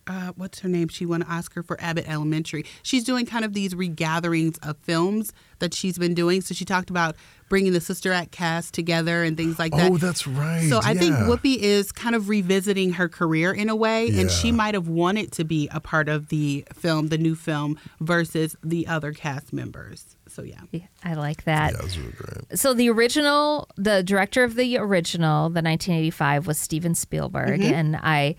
uh, 0.06 0.32
what's 0.36 0.60
her 0.60 0.68
name? 0.68 0.88
She 0.88 1.06
won 1.06 1.22
an 1.22 1.28
Oscar 1.28 1.62
for 1.62 1.80
Abbott 1.80 2.08
Elementary. 2.08 2.64
She's 2.82 3.04
doing 3.04 3.26
kind 3.26 3.44
of 3.44 3.54
these 3.54 3.74
regatherings 3.74 4.58
of 4.58 4.76
films 4.78 5.32
that 5.60 5.72
she's 5.72 5.96
been 5.98 6.14
doing. 6.14 6.40
So 6.40 6.54
she 6.54 6.64
talked 6.64 6.90
about 6.90 7.16
bringing 7.48 7.72
the 7.72 7.80
Sister 7.80 8.12
Act 8.12 8.32
cast 8.32 8.74
together 8.74 9.22
and 9.22 9.36
things 9.36 9.58
like 9.58 9.72
that. 9.72 9.90
oh, 9.90 9.96
that's 9.96 10.26
right. 10.26 10.68
So 10.68 10.80
I 10.82 10.94
think. 10.94 11.14
Whoopi 11.14 11.56
is 11.56 11.92
kind 11.92 12.14
of 12.14 12.28
revisiting 12.28 12.94
her 12.94 13.08
career 13.08 13.52
in 13.52 13.68
a 13.68 13.76
way, 13.76 14.08
and 14.08 14.30
she 14.30 14.50
might 14.52 14.74
have 14.74 14.88
wanted 14.88 15.32
to 15.32 15.44
be 15.44 15.68
a 15.70 15.80
part 15.80 16.08
of 16.08 16.28
the 16.28 16.66
film, 16.74 17.08
the 17.08 17.18
new 17.18 17.34
film, 17.34 17.78
versus 18.00 18.56
the 18.62 18.86
other 18.86 19.12
cast 19.12 19.52
members. 19.52 20.16
So 20.28 20.42
yeah, 20.42 20.60
Yeah, 20.72 20.80
I 21.04 21.14
like 21.14 21.44
that. 21.44 21.72
Yeah, 21.72 21.78
it 21.78 21.84
was 21.84 21.98
really 21.98 22.12
great. 22.12 22.58
So 22.58 22.74
the 22.74 22.90
original, 22.90 23.68
the 23.76 24.02
director 24.02 24.42
of 24.42 24.56
the 24.56 24.76
original, 24.78 25.48
the 25.48 25.62
1985, 25.62 26.46
was 26.46 26.58
Steven 26.58 26.94
Spielberg, 26.94 27.60
and 27.62 27.96
I 27.96 28.34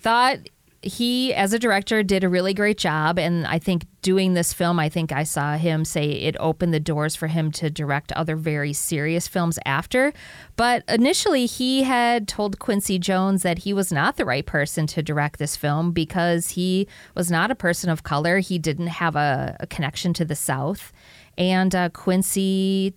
thought 0.00 0.38
he, 0.86 1.34
as 1.34 1.52
a 1.52 1.58
director, 1.58 2.02
did 2.02 2.24
a 2.24 2.28
really 2.28 2.54
great 2.54 2.78
job. 2.78 3.18
And 3.18 3.46
I 3.46 3.58
think 3.58 3.86
doing 4.02 4.34
this 4.34 4.52
film, 4.52 4.78
I 4.78 4.88
think 4.88 5.12
I 5.12 5.24
saw 5.24 5.56
him 5.56 5.84
say 5.84 6.10
it 6.10 6.36
opened 6.38 6.72
the 6.72 6.80
doors 6.80 7.16
for 7.16 7.26
him 7.26 7.50
to 7.52 7.70
direct 7.70 8.12
other 8.12 8.36
very 8.36 8.72
serious 8.72 9.26
films 9.26 9.58
after. 9.66 10.12
But 10.56 10.84
initially, 10.88 11.46
he 11.46 11.82
had 11.82 12.28
told 12.28 12.58
Quincy 12.58 12.98
Jones 12.98 13.42
that 13.42 13.58
he 13.58 13.72
was 13.72 13.92
not 13.92 14.16
the 14.16 14.24
right 14.24 14.46
person 14.46 14.86
to 14.88 15.02
direct 15.02 15.38
this 15.38 15.56
film 15.56 15.92
because 15.92 16.50
he 16.50 16.86
was 17.14 17.30
not 17.30 17.50
a 17.50 17.56
person 17.56 17.90
of 17.90 18.02
color. 18.02 18.38
He 18.38 18.58
didn't 18.58 18.88
have 18.88 19.16
a, 19.16 19.56
a 19.60 19.66
connection 19.66 20.12
to 20.14 20.24
the 20.24 20.36
South. 20.36 20.92
And 21.38 21.74
uh, 21.74 21.90
Quincy 21.90 22.94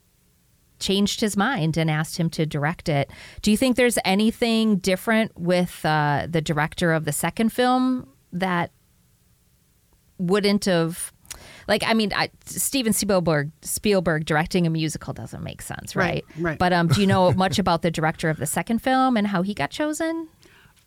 changed 0.80 1.22
his 1.22 1.38
mind 1.38 1.78
and 1.78 1.90
asked 1.90 2.18
him 2.18 2.30
to 2.32 2.46
direct 2.46 2.90
it. 2.90 3.12
Do 3.42 3.52
you 3.52 3.58
think 3.58 3.76
there's 3.76 3.98
anything 4.06 4.78
different 4.78 5.38
with 5.38 5.86
uh, 5.86 6.28
the 6.30 6.42
director 6.42 6.94
of 6.94 7.06
the 7.06 7.12
second 7.12 7.50
film 7.50 8.08
that 8.34 8.72
wouldn't 10.18 10.66
have? 10.66 11.14
Like, 11.68 11.84
I 11.86 11.94
mean, 11.94 12.12
I, 12.16 12.30
Steven 12.46 12.94
Spielberg 12.94 13.52
Spielberg 13.62 14.26
directing 14.26 14.66
a 14.66 14.70
musical 14.70 15.14
doesn't 15.14 15.44
make 15.44 15.62
sense, 15.62 15.96
right? 15.96 16.26
Right, 16.36 16.44
right. 16.44 16.60
But 16.60 16.74
um, 16.74 16.88
do 16.88 17.02
you 17.02 17.08
know 17.08 17.32
much 17.36 17.60
about 17.60 17.82
the 17.82 17.92
director 17.92 18.30
of 18.30 18.38
the 18.38 18.48
second 18.48 18.80
film 18.80 19.16
and 19.16 19.28
how 19.28 19.42
he 19.44 19.54
got 19.54 19.70
chosen? 19.70 20.28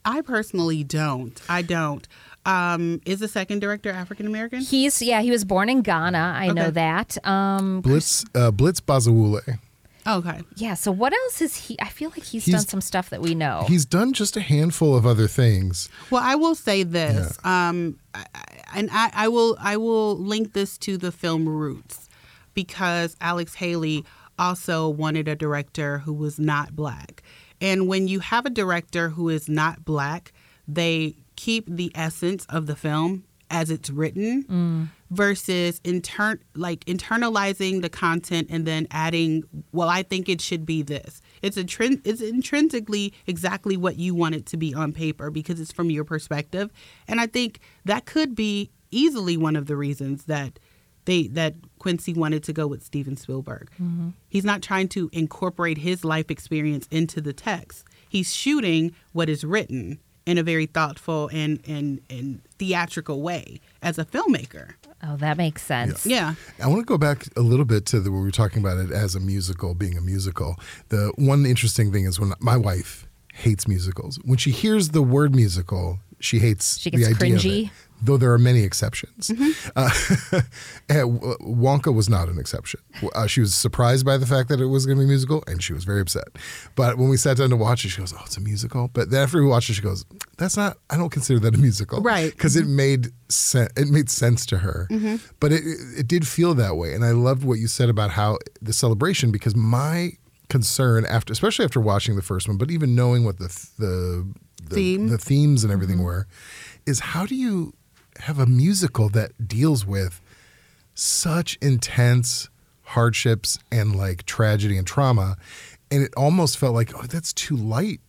I 0.04 0.20
personally 0.20 0.82
don't. 0.82 1.40
I 1.48 1.62
don't. 1.62 2.06
Um, 2.44 3.00
is 3.06 3.20
the 3.20 3.28
second 3.28 3.60
director 3.60 3.90
African 3.90 4.26
American? 4.26 4.60
He's 4.60 5.00
yeah, 5.00 5.20
he 5.22 5.30
was 5.30 5.44
born 5.44 5.68
in 5.68 5.82
Ghana. 5.82 6.18
I 6.36 6.48
know 6.48 6.70
that. 6.70 7.24
Um, 7.24 7.80
Blitz, 7.82 8.24
uh, 8.34 8.50
Blitz 8.50 8.80
Bazawule. 8.80 9.58
Okay. 10.06 10.40
yeah. 10.56 10.74
So 10.74 10.90
what 10.90 11.12
else 11.12 11.40
is 11.40 11.56
he? 11.56 11.76
I 11.80 11.88
feel 11.88 12.10
like 12.10 12.24
he's, 12.24 12.44
He's- 12.44 12.60
done 12.60 12.68
some 12.68 12.80
stuff 12.80 13.10
that 13.10 13.20
we 13.20 13.34
know. 13.34 13.64
He's 13.68 13.84
done 13.84 14.12
just 14.12 14.36
a 14.36 14.40
handful 14.40 14.96
of 14.96 15.06
other 15.06 15.28
things. 15.28 15.88
Well, 16.10 16.22
I 16.24 16.34
will 16.34 16.54
say 16.54 16.82
this, 16.82 17.38
um, 17.44 17.98
I, 18.14 18.24
I- 18.34 18.44
and 18.74 18.88
I, 18.90 19.10
I 19.14 19.28
will 19.28 19.56
I 19.60 19.76
will 19.76 20.16
link 20.18 20.54
this 20.54 20.78
to 20.78 20.96
the 20.96 21.12
film 21.12 21.46
Roots 21.48 22.08
because 22.54 23.16
Alex 23.20 23.54
Haley 23.54 24.04
also 24.38 24.88
wanted 24.88 25.28
a 25.28 25.36
director 25.36 25.98
who 25.98 26.12
was 26.14 26.38
not 26.38 26.74
black, 26.74 27.22
and 27.60 27.86
when 27.86 28.08
you 28.08 28.20
have 28.20 28.46
a 28.46 28.50
director 28.50 29.10
who 29.10 29.28
is 29.28 29.46
not 29.48 29.84
black, 29.84 30.32
they 30.66 31.16
keep 31.36 31.66
the 31.68 31.92
essence 31.94 32.46
of 32.48 32.66
the 32.66 32.74
film 32.74 33.24
as 33.50 33.70
it's 33.70 33.90
written 33.90 34.90
versus 35.12 35.78
intern 35.84 36.40
like 36.54 36.84
internalizing 36.86 37.82
the 37.82 37.90
content 37.90 38.48
and 38.50 38.66
then 38.66 38.86
adding 38.90 39.44
well 39.70 39.88
i 39.88 40.02
think 40.02 40.28
it 40.28 40.40
should 40.40 40.64
be 40.64 40.82
this. 40.82 41.20
It's 41.42 41.56
a 41.56 41.64
trend 41.64 42.00
it's 42.04 42.22
intrinsically 42.22 43.12
exactly 43.26 43.76
what 43.76 43.96
you 43.96 44.14
want 44.14 44.34
it 44.34 44.46
to 44.46 44.56
be 44.56 44.74
on 44.74 44.92
paper 44.92 45.30
because 45.30 45.60
it's 45.60 45.72
from 45.72 45.90
your 45.90 46.04
perspective. 46.04 46.70
And 47.06 47.20
i 47.20 47.26
think 47.26 47.60
that 47.84 48.06
could 48.06 48.34
be 48.34 48.70
easily 48.90 49.36
one 49.36 49.56
of 49.56 49.66
the 49.66 49.76
reasons 49.76 50.24
that 50.24 50.58
they 51.04 51.26
that 51.28 51.54
quincy 51.78 52.14
wanted 52.14 52.42
to 52.44 52.52
go 52.52 52.66
with 52.66 52.82
steven 52.82 53.16
spielberg. 53.16 53.70
Mm-hmm. 53.74 54.10
He's 54.28 54.44
not 54.44 54.62
trying 54.62 54.88
to 54.90 55.10
incorporate 55.12 55.78
his 55.78 56.04
life 56.04 56.30
experience 56.30 56.86
into 56.90 57.20
the 57.20 57.32
text. 57.32 57.84
He's 58.08 58.32
shooting 58.32 58.94
what 59.12 59.28
is 59.28 59.44
written 59.44 59.98
in 60.24 60.38
a 60.38 60.42
very 60.42 60.66
thoughtful 60.66 61.28
and 61.32 61.60
and, 61.66 62.00
and 62.08 62.40
theatrical 62.58 63.20
way 63.20 63.60
as 63.82 63.98
a 63.98 64.04
filmmaker 64.04 64.74
oh, 65.02 65.16
that 65.16 65.36
makes 65.36 65.62
sense. 65.62 66.06
yeah 66.06 66.34
I 66.62 66.68
want 66.68 66.80
to 66.80 66.84
go 66.84 66.98
back 66.98 67.26
a 67.36 67.40
little 67.40 67.64
bit 67.64 67.86
to 67.86 68.00
the 68.00 68.10
where 68.10 68.20
we 68.20 68.26
were 68.26 68.30
talking 68.30 68.60
about 68.60 68.78
it 68.78 68.90
as 68.90 69.14
a 69.14 69.20
musical, 69.20 69.74
being 69.74 69.96
a 69.96 70.00
musical. 70.00 70.56
The 70.88 71.12
one 71.16 71.44
interesting 71.46 71.92
thing 71.92 72.04
is 72.04 72.20
when 72.20 72.32
my 72.40 72.56
wife 72.56 73.06
hates 73.32 73.66
musicals. 73.66 74.18
When 74.24 74.38
she 74.38 74.50
hears 74.50 74.90
the 74.90 75.02
word 75.02 75.34
musical, 75.34 75.98
she 76.20 76.38
hates 76.38 76.78
She 76.78 76.90
the 76.90 76.98
gets 76.98 77.08
idea 77.16 77.16
of 77.36 77.44
it. 77.44 77.70
Though 78.04 78.16
there 78.16 78.32
are 78.32 78.38
many 78.38 78.64
exceptions. 78.64 79.30
Uh, 79.76 79.88
and 80.88 81.20
W- 81.20 81.36
Wonka 81.40 81.94
was 81.94 82.08
not 82.08 82.28
an 82.28 82.36
exception. 82.36 82.80
Uh, 83.14 83.28
she 83.28 83.40
was 83.40 83.54
surprised 83.54 84.04
by 84.04 84.16
the 84.16 84.26
fact 84.26 84.48
that 84.48 84.60
it 84.60 84.66
was 84.66 84.86
going 84.86 84.98
to 84.98 85.04
be 85.04 85.06
musical, 85.08 85.44
and 85.46 85.62
she 85.62 85.72
was 85.72 85.84
very 85.84 86.00
upset. 86.00 86.24
But 86.74 86.98
when 86.98 87.08
we 87.10 87.16
sat 87.16 87.36
down 87.36 87.50
to 87.50 87.56
watch 87.56 87.84
it, 87.84 87.90
she 87.90 88.00
goes, 88.00 88.12
"Oh, 88.12 88.22
it's 88.26 88.36
a 88.36 88.40
musical." 88.40 88.88
But 88.92 89.10
then 89.10 89.22
after 89.22 89.40
we 89.40 89.46
watched 89.46 89.70
it, 89.70 89.74
she 89.74 89.82
goes, 89.82 90.04
"That's 90.36 90.56
not. 90.56 90.78
I 90.90 90.96
don't 90.96 91.10
consider 91.10 91.38
that 91.40 91.54
a 91.54 91.58
musical." 91.58 92.00
Right. 92.02 92.32
Because 92.32 92.56
it 92.56 92.66
made 92.66 93.12
sen- 93.28 93.68
it 93.76 93.86
made 93.88 94.10
sense 94.10 94.46
to 94.46 94.58
her. 94.58 94.88
But 95.38 95.52
it 95.52 95.62
it 95.96 96.08
did 96.08 96.26
feel 96.26 96.54
that 96.54 96.76
way, 96.76 96.94
and 96.94 97.04
I 97.04 97.12
loved 97.12 97.44
what 97.44 97.60
you 97.60 97.68
said 97.68 97.88
about 97.88 98.10
how 98.10 98.38
the 98.60 98.72
celebration. 98.72 99.30
Because 99.30 99.54
my 99.54 100.14
concern 100.52 101.00
after, 101.16 101.32
especially 101.32 101.64
after 101.64 101.80
watching 101.80 102.14
the 102.16 102.22
first 102.22 102.46
one, 102.48 102.58
but 102.58 102.70
even 102.70 102.94
knowing 102.94 103.24
what 103.26 103.36
the 103.38 103.48
the 103.78 103.96
the, 104.68 104.74
Theme. 104.74 105.08
the 105.08 105.18
themes 105.18 105.64
and 105.64 105.70
mm-hmm. 105.70 105.82
everything 105.82 106.02
were, 106.04 106.26
is 106.86 107.00
how 107.12 107.24
do 107.26 107.34
you 107.34 107.72
have 108.28 108.38
a 108.38 108.46
musical 108.46 109.08
that 109.18 109.30
deals 109.58 109.84
with 109.86 110.14
such 110.94 111.58
intense 111.60 112.48
hardships 112.94 113.58
and 113.70 113.96
like 113.96 114.18
tragedy 114.26 114.76
and 114.78 114.86
trauma 114.86 115.36
and 115.90 116.02
it 116.02 116.12
almost 116.16 116.58
felt 116.58 116.74
like 116.74 116.90
oh 116.94 117.06
that's 117.14 117.32
too 117.32 117.56
light 117.56 118.00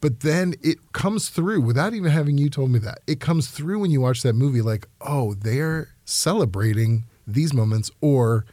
But 0.00 0.20
then 0.20 0.54
it 0.62 0.78
comes 0.92 1.28
through 1.30 1.60
without 1.62 1.94
even 1.94 2.10
having 2.10 2.38
you 2.38 2.50
told 2.50 2.70
me 2.70 2.78
that. 2.80 2.98
It 3.06 3.20
comes 3.20 3.48
through 3.48 3.78
when 3.80 3.90
you 3.90 4.00
watch 4.00 4.22
that 4.22 4.34
movie 4.34 4.62
like, 4.62 4.86
oh, 5.00 5.34
they're 5.34 5.88
celebrating 6.04 7.04
these 7.26 7.52
moments 7.54 7.90
or 8.00 8.44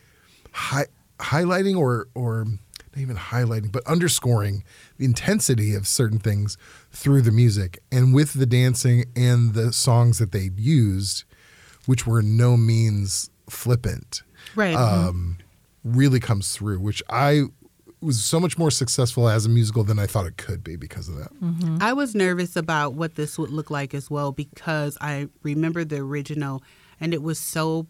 hi- 0.51 0.87
highlighting 1.19 1.77
or 1.77 2.07
or 2.15 2.45
not 2.95 3.01
even 3.01 3.15
highlighting, 3.17 3.71
but 3.71 3.85
underscoring 3.87 4.63
the 4.97 5.05
intensity 5.05 5.73
of 5.75 5.87
certain 5.87 6.19
things 6.19 6.57
through 6.91 7.21
the 7.21 7.31
music 7.31 7.81
and 7.91 8.13
with 8.13 8.33
the 8.33 8.45
dancing 8.45 9.05
and 9.15 9.53
the 9.53 9.73
songs 9.73 10.19
that 10.19 10.31
they 10.31 10.49
used, 10.55 11.23
which 11.85 12.05
were 12.05 12.21
no 12.21 12.55
means 12.57 13.29
flippant 13.49 14.21
Right. 14.55 14.75
um, 14.75 15.37
really 15.83 16.19
comes 16.19 16.55
through, 16.55 16.79
which 16.79 17.01
I 17.09 17.43
was 17.99 18.21
so 18.23 18.39
much 18.39 18.57
more 18.57 18.69
successful 18.69 19.29
as 19.29 19.45
a 19.45 19.49
musical 19.49 19.83
than 19.83 19.97
I 19.97 20.05
thought 20.07 20.25
it 20.25 20.35
could 20.37 20.63
be 20.63 20.75
because 20.75 21.07
of 21.07 21.15
that. 21.15 21.31
I 21.81 21.93
was 21.93 22.13
nervous 22.13 22.55
about 22.57 22.93
what 22.95 23.15
this 23.15 23.39
would 23.39 23.49
look 23.49 23.69
like 23.71 23.93
as 23.93 24.09
well 24.11 24.31
because 24.33 24.97
I 24.99 25.29
remember 25.41 25.85
the 25.85 25.97
original 25.97 26.61
and 26.99 27.13
it 27.13 27.21
was 27.23 27.39
so 27.39 27.87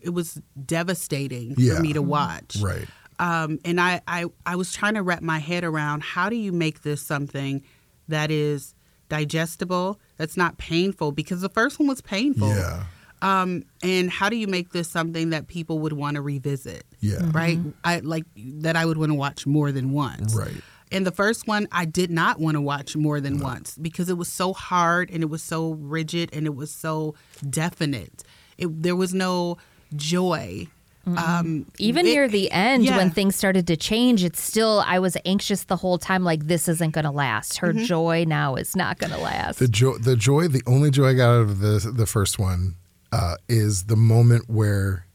it 0.00 0.10
was 0.10 0.40
devastating 0.66 1.54
Yeah. 1.56 1.76
for 1.76 1.82
me 1.82 1.92
to 1.92 2.02
watch. 2.02 2.56
Right. 2.60 2.88
Um, 3.22 3.60
and 3.64 3.80
I, 3.80 4.00
I 4.08 4.24
I 4.44 4.56
was 4.56 4.72
trying 4.72 4.94
to 4.94 5.02
wrap 5.02 5.22
my 5.22 5.38
head 5.38 5.62
around 5.62 6.02
how 6.02 6.28
do 6.28 6.34
you 6.34 6.50
make 6.50 6.82
this 6.82 7.00
something 7.00 7.62
that 8.08 8.32
is 8.32 8.74
digestible, 9.08 10.00
that's 10.16 10.36
not 10.36 10.58
painful 10.58 11.12
because 11.12 11.40
the 11.40 11.48
first 11.48 11.78
one 11.78 11.86
was 11.86 12.00
painful. 12.00 12.48
Yeah. 12.48 12.84
Um, 13.20 13.62
and 13.82 14.10
how 14.10 14.28
do 14.28 14.36
you 14.36 14.48
make 14.48 14.72
this 14.72 14.90
something 14.90 15.30
that 15.30 15.46
people 15.46 15.78
would 15.78 15.92
want 15.92 16.16
to 16.16 16.22
revisit? 16.22 16.84
Yeah. 16.98 17.30
Right? 17.32 17.60
I 17.84 18.00
like 18.00 18.24
that 18.36 18.74
I 18.74 18.84
would 18.84 18.98
want 18.98 19.10
to 19.10 19.14
watch 19.14 19.46
more 19.46 19.70
than 19.70 19.92
once. 19.92 20.34
Right. 20.34 20.60
And 20.90 21.06
the 21.06 21.12
first 21.12 21.46
one, 21.46 21.68
I 21.70 21.84
did 21.84 22.10
not 22.10 22.40
want 22.40 22.56
to 22.56 22.60
watch 22.60 22.96
more 22.96 23.20
than 23.20 23.38
once 23.38 23.78
because 23.78 24.08
it 24.08 24.18
was 24.18 24.28
so 24.28 24.52
hard 24.52 25.10
and 25.10 25.22
it 25.22 25.30
was 25.30 25.42
so 25.42 25.72
rigid 25.72 26.30
and 26.32 26.44
it 26.46 26.54
was 26.54 26.72
so 26.72 27.14
definite. 27.48 28.24
It, 28.58 28.82
there 28.82 28.96
was 28.96 29.14
no 29.14 29.58
joy. 29.94 30.66
Um, 31.04 31.66
Even 31.78 32.06
it- 32.06 32.10
near 32.12 32.28
the 32.28 32.50
end, 32.52 32.84
yeah. 32.84 32.96
when 32.96 33.10
things 33.10 33.34
started 33.34 33.66
to 33.66 33.76
change, 33.76 34.22
it's 34.22 34.40
still, 34.40 34.84
I 34.86 34.98
was 35.00 35.16
anxious 35.24 35.64
the 35.64 35.76
whole 35.76 35.98
time, 35.98 36.22
like, 36.22 36.46
this 36.46 36.68
isn't 36.68 36.90
going 36.92 37.04
to 37.04 37.10
last. 37.10 37.58
Her 37.58 37.72
Mm-hmm. 37.72 37.84
joy 37.84 38.24
now 38.28 38.54
is 38.54 38.76
not 38.76 38.98
going 38.98 39.12
to 39.12 39.18
last. 39.18 39.58
The 39.58 39.66
joy, 39.68 39.94
the 39.98 40.14
joy, 40.16 40.46
the 40.48 40.62
only 40.66 40.90
joy 40.90 41.08
I 41.08 41.14
got 41.14 41.30
out 41.30 41.40
of 41.42 41.58
the 41.60 41.92
the 41.94 42.06
first 42.06 42.38
one 42.38 42.76
uh, 43.10 43.34
is 43.48 43.84
the 43.84 43.96
moment 43.96 44.48
where 44.48 45.06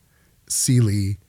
Celie 0.50 1.20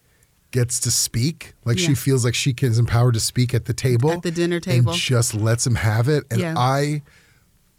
gets 0.50 0.80
to 0.80 0.90
speak, 0.90 1.54
like 1.64 1.78
she 1.78 1.94
feels 1.94 2.24
like 2.24 2.34
she 2.34 2.54
is 2.62 2.78
empowered 2.78 3.14
to 3.14 3.20
speak 3.20 3.52
at 3.54 3.66
the 3.66 3.74
table, 3.74 4.10
At 4.10 4.22
the 4.22 4.30
dinner 4.30 4.60
table. 4.60 4.92
and 4.92 4.98
just 5.00 5.34
lets 5.34 5.66
him 5.66 5.74
have 5.76 6.08
it. 6.08 6.24
And 6.30 6.40
Yeah. 6.40 6.54
I, 6.56 7.02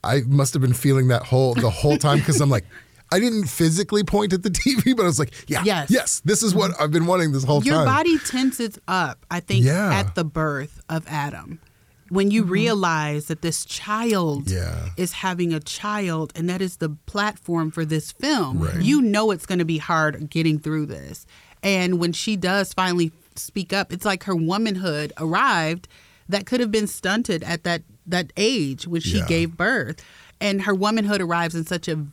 I 0.03 0.21
must 0.27 0.53
have 0.53 0.61
been 0.61 0.73
feeling 0.73 1.07
that 1.09 1.23
whole 1.23 1.55
the 1.55 1.69
whole 1.69 1.97
time 1.97 2.19
because 2.19 2.39
I'm 2.41 2.49
like. 2.49 2.65
I 3.11 3.19
didn't 3.19 3.45
physically 3.47 4.03
point 4.03 4.33
at 4.33 4.43
the 4.43 4.49
TV, 4.61 4.95
but 4.95 5.03
I 5.03 5.05
was 5.07 5.19
like, 5.19 5.33
"Yeah, 5.49 5.63
Yes. 5.65 5.89
yes, 5.89 6.21
this 6.25 6.43
is 6.43 6.53
what 6.53 6.71
I've 6.79 6.91
been 6.91 7.05
wanting 7.05 7.31
this 7.31 7.43
whole 7.43 7.63
Your 7.63 7.75
time." 7.75 7.85
Your 7.85 7.93
body 7.95 8.19
tenses 8.19 8.77
up, 8.87 9.25
I 9.31 9.39
think, 9.39 9.65
Yeah. 9.65 9.93
at 9.93 10.15
the 10.15 10.23
birth 10.23 10.81
of 10.89 11.05
Adam. 11.07 11.59
When 12.09 12.31
you 12.31 12.41
mm-hmm. 12.41 12.51
realize 12.51 13.25
that 13.25 13.41
this 13.43 13.65
child 13.65 14.49
Yeah. 14.49 14.89
is 14.97 15.11
having 15.13 15.53
a 15.53 15.59
child 15.59 16.31
and 16.35 16.49
that 16.49 16.61
is 16.61 16.77
the 16.77 16.89
platform 17.05 17.69
for 17.71 17.85
this 17.85 18.11
film, 18.11 18.59
Right. 18.59 18.81
you 18.81 19.01
know 19.01 19.29
it's 19.31 19.45
going 19.45 19.59
to 19.59 19.65
be 19.65 19.77
hard 19.77 20.29
getting 20.29 20.57
through 20.59 20.87
this. 20.87 21.25
And 21.61 21.99
when 21.99 22.13
she 22.13 22.35
does 22.35 22.73
finally 22.73 23.11
speak 23.35 23.73
up, 23.73 23.93
it's 23.93 24.05
like 24.05 24.23
her 24.23 24.35
womanhood 24.35 25.13
arrived 25.17 25.87
that 26.27 26.45
could 26.45 26.59
have 26.59 26.71
been 26.71 26.87
stunted 26.87 27.43
at 27.43 27.63
that, 27.63 27.83
that 28.07 28.33
age 28.37 28.87
when 28.87 29.01
she 29.01 29.17
Yeah. 29.19 29.27
gave 29.27 29.55
birth. 29.57 29.97
And 30.41 30.63
her 30.63 30.73
womanhood 30.73 31.21
arrives 31.21 31.53
in 31.53 31.65
such 31.65 31.87
a 31.87 32.05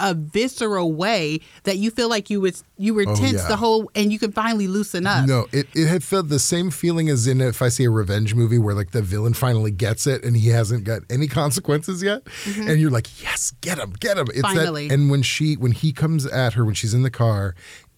a 0.00 0.12
visceral 0.14 0.92
way 0.92 1.40
that 1.64 1.78
you 1.78 1.90
feel 1.90 2.08
like 2.10 2.28
you 2.28 2.40
was 2.40 2.62
you 2.76 2.92
were 2.92 3.04
Oh, 3.06 3.14
tense 3.16 3.34
yeah. 3.42 3.48
the 3.48 3.56
whole 3.56 3.90
and 3.94 4.12
you 4.12 4.18
can 4.18 4.30
finally 4.32 4.66
loosen 4.66 5.06
up. 5.06 5.26
No, 5.26 5.46
it, 5.52 5.66
it 5.74 5.86
had 5.86 6.04
felt 6.04 6.28
the 6.28 6.38
same 6.38 6.70
feeling 6.70 7.08
as 7.08 7.26
in 7.26 7.40
if 7.40 7.62
I 7.62 7.68
see 7.68 7.84
a 7.84 7.90
revenge 7.90 8.34
movie 8.34 8.58
where 8.58 8.74
like 8.74 8.90
the 8.90 9.00
villain 9.02 9.32
finally 9.34 9.70
gets 9.70 10.06
it 10.06 10.24
and 10.24 10.36
he 10.36 10.48
hasn't 10.50 10.84
got 10.84 11.02
any 11.08 11.26
consequences 11.42 12.02
yet, 12.02 12.22
and 12.56 12.78
you're 12.80 12.90
like, 12.90 13.22
yes, 13.22 13.52
get 13.62 13.78
him, 13.78 13.94
get 13.98 14.18
him. 14.18 14.26
It's 14.28 14.38
Mm-hmm. 14.42 14.56
Finally. 14.56 14.88
that. 14.88 14.94
And 14.94 15.10
when 15.10 15.22
she 15.22 15.54
when 15.54 15.72
he 15.72 15.92
comes 15.92 16.26
at 16.26 16.52
her 16.54 16.64
when 16.64 16.74
she's 16.74 16.92
in 16.94 17.02
the 17.02 17.10
car, 17.10 17.54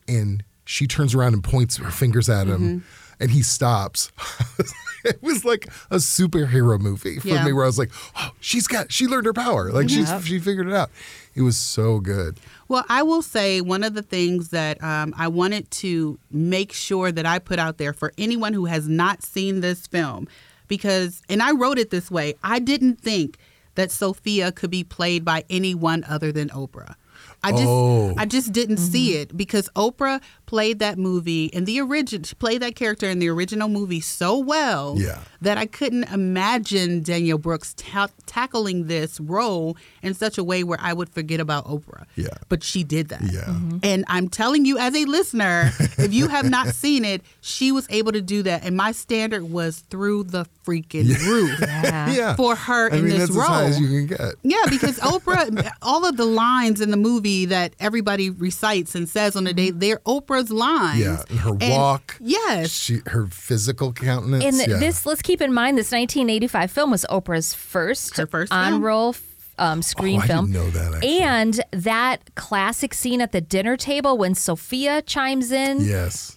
and 0.07 0.45
she 0.65 0.87
turns 0.87 1.15
around 1.15 1.35
and 1.35 1.43
points 1.43 1.77
her 1.79 1.91
fingers 1.91 2.29
at 2.29 2.47
him, 2.47 2.61
Mm-hmm. 2.61 2.79
and 3.21 3.31
he 3.33 3.43
stops. 3.43 4.13
it 5.05 5.23
was 5.23 5.45
like 5.45 5.67
a 5.91 5.97
superhero 5.97 6.79
movie 6.79 7.19
for 7.19 7.29
Yeah. 7.29 7.45
me, 7.45 7.53
where 7.53 7.65
I 7.65 7.67
was 7.67 7.79
like, 7.79 7.91
oh, 8.17 8.31
she's 8.41 8.67
got 8.67 8.93
she 8.93 9.07
learned 9.07 9.27
her 9.27 9.33
power, 9.33 9.71
like 9.73 9.89
she's 9.89 10.09
she 10.25 10.39
figured 10.39 10.69
it 10.69 10.75
out. 10.75 10.91
It 11.39 11.43
was 11.43 11.57
so 11.57 12.01
good. 12.01 12.41
Well, 12.67 12.85
I 12.89 13.05
will 13.05 13.23
say 13.23 13.61
one 13.61 13.85
of 13.85 13.95
the 13.95 14.03
things 14.03 14.49
that 14.49 14.83
um, 14.83 15.15
I 15.17 15.29
wanted 15.29 15.71
to 15.83 16.19
make 16.33 16.73
sure 16.73 17.13
that 17.13 17.25
I 17.27 17.39
put 17.39 17.61
out 17.61 17.79
there 17.79 17.93
for 17.93 18.13
anyone 18.19 18.53
who 18.55 18.65
has 18.65 18.89
not 18.89 19.23
seen 19.23 19.61
this 19.61 19.87
film, 19.87 20.27
because, 20.67 21.23
and 21.29 21.41
I 21.41 21.53
wrote 21.53 21.79
it 21.79 21.91
this 21.91 22.11
way 22.11 22.35
I 22.43 22.59
didn't 22.59 23.01
think 23.01 23.39
that 23.77 23.93
Sophia 23.93 24.51
could 24.51 24.71
be 24.73 24.83
played 24.83 25.25
by 25.25 25.45
anyone 25.49 26.05
other 26.09 26.33
than 26.33 26.49
Oprah. 26.49 26.97
I 27.45 27.53
just, 27.53 27.65
Oh. 27.69 28.15
I 28.19 28.27
just 28.27 28.53
didn't 28.53 28.79
see 28.79 29.15
it 29.15 29.37
because 29.37 29.69
Oprah 29.77 30.21
played 30.49 30.79
that 30.79 30.97
movie 30.99 31.45
in 31.47 31.67
the 31.67 31.79
original, 31.79 32.25
she 32.25 32.35
played 32.35 32.63
that 32.63 32.75
character 32.75 33.07
in 33.07 33.19
the 33.19 33.29
original 33.29 33.69
movie 33.69 34.01
so 34.01 34.39
well 34.39 34.95
Yeah. 34.99 35.19
that 35.43 35.59
I 35.59 35.67
couldn't 35.67 36.05
imagine 36.05 37.03
Danielle 37.03 37.37
Brooks 37.37 37.75
ta- 37.77 38.09
tackling 38.25 38.87
this 38.87 39.21
role 39.21 39.77
in 40.03 40.15
such 40.15 40.39
a 40.39 40.43
way 40.45 40.65
where 40.65 40.79
I 40.81 40.95
would 40.95 41.11
forget 41.11 41.39
about 41.39 41.67
Oprah. 41.67 42.05
Yeah. 42.17 42.29
But 42.49 42.63
she 42.63 42.83
did 42.83 43.11
that. 43.11 43.23
Yeah. 43.31 43.41
Mhm. 43.45 43.81
And 43.83 44.05
I'm 44.09 44.29
telling 44.31 44.65
you, 44.65 44.79
as 44.79 44.97
a 44.97 45.05
listener, 45.05 45.71
if 45.99 46.15
you 46.15 46.29
have 46.29 46.49
not 46.49 46.69
seen 46.75 47.05
it, 47.05 47.21
she 47.43 47.71
was 47.71 47.87
able 47.91 48.13
to 48.13 48.23
do 48.23 48.43
that. 48.45 48.65
And 48.65 48.75
my 48.75 48.93
standard 48.93 49.45
was 49.51 49.81
through 49.91 50.25
the 50.25 50.47
freaking 50.67 51.09
roof 51.27 51.59
Yeah. 51.61 52.11
Yeah, 52.11 52.37
for 52.37 52.57
her 52.57 52.91
I 52.91 52.97
in 52.97 53.05
mean, 53.05 53.11
this 53.19 53.29
that's 53.29 53.33
role. 53.33 53.43
as 53.43 53.49
high 53.49 53.65
as 53.67 53.81
you 53.81 53.89
can 53.89 54.07
get. 54.07 54.35
Yeah, 54.43 54.63
because 54.71 54.99
Oprah, 55.13 55.71
all 55.83 56.07
of 56.07 56.17
the 56.17 56.25
lines 56.25 56.81
in 56.81 56.91
the 56.91 56.97
movie 56.97 57.45
that 57.47 57.75
everybody 57.79 58.31
recites 58.31 58.95
and 58.95 59.07
says 59.09 59.37
on 59.37 59.47
a 59.47 59.53
day, 59.53 59.71
they're 59.71 60.01
Oprah's 60.39 60.51
lines. 60.51 61.01
Yeah, 61.01 61.23
and 61.29 61.39
her 61.41 61.51
And- 61.61 61.73
walk. 61.73 62.17
Yes. 62.21 62.71
She, 62.71 63.01
her 63.07 63.27
physical 63.27 63.93
countenance. 63.93 64.45
And 64.45 64.57
yeah. 64.57 64.79
this, 64.79 65.07
let's 65.07 65.23
keep 65.23 65.41
in 65.41 65.53
mind, 65.53 65.79
this 65.79 65.91
1985 65.93 66.71
film 66.71 66.91
was 66.91 67.05
Oprah's 67.11 67.55
first, 67.55 68.17
Her 68.17 68.27
first 68.27 68.53
on 68.53 68.81
roll 68.81 69.15
um, 69.59 69.83
screen 69.83 70.21
Oh, 70.21 70.25
I 70.25 70.27
film. 70.27 70.53
didn't 70.53 70.65
know 70.65 70.71
that, 70.71 70.95
actually. 70.95 71.19
And 71.21 71.61
that 71.73 72.35
classic 72.37 72.95
scene 72.95 73.21
at 73.21 73.33
the 73.33 73.41
dinner 73.41 73.77
table 73.77 74.17
when 74.17 74.35
Sophia 74.35 75.03
chimes 75.03 75.51
in, 75.51 75.81
Yes. 75.81 76.37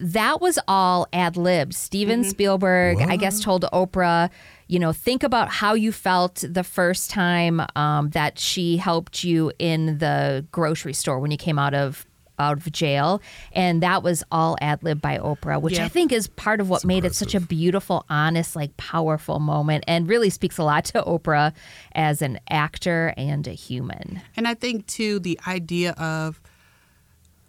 that 0.00 0.40
was 0.40 0.58
all 0.66 1.06
ad 1.12 1.36
lib. 1.36 1.74
Steven 1.74 2.24
Spielberg, 2.24 2.98
I 3.02 3.16
guess, 3.16 3.40
told 3.40 3.64
Oprah, 3.72 4.30
you 4.68 4.78
know, 4.78 4.92
think 4.92 5.22
about 5.22 5.50
how 5.50 5.74
you 5.74 5.92
felt 5.92 6.42
the 6.48 6.64
first 6.64 7.10
time 7.10 7.60
um, 7.76 8.08
that 8.10 8.38
she 8.38 8.78
helped 8.78 9.22
you 9.22 9.52
in 9.58 9.98
the 9.98 10.46
grocery 10.50 10.94
store 10.94 11.18
when 11.18 11.30
you 11.30 11.36
came 11.36 11.58
out 11.58 11.74
of 11.74 12.06
out 12.42 12.58
of 12.58 12.70
jail, 12.72 13.22
and 13.52 13.82
that 13.82 14.02
was 14.02 14.22
all 14.30 14.56
ad 14.60 14.82
lib 14.82 15.00
by 15.00 15.18
Oprah, 15.18 15.60
which 15.60 15.74
Yeah. 15.78 15.84
I 15.84 15.88
think 15.88 16.12
is 16.12 16.26
part 16.26 16.60
of 16.60 16.68
what 16.68 16.84
made 16.84 17.04
it 17.04 17.14
such 17.14 17.34
a 17.34 17.40
beautiful, 17.40 18.04
honest, 18.10 18.56
like 18.56 18.76
powerful 18.76 19.38
moment, 19.38 19.84
and 19.86 20.08
really 20.08 20.30
speaks 20.30 20.58
a 20.58 20.64
lot 20.64 20.84
to 20.86 21.02
Oprah 21.02 21.52
as 21.94 22.20
an 22.22 22.38
actor 22.50 23.14
and 23.16 23.46
a 23.46 23.52
human. 23.52 24.20
And 24.36 24.46
I 24.48 24.54
think 24.54 24.86
too 24.86 25.18
the 25.18 25.38
idea 25.46 25.92
of 25.92 26.40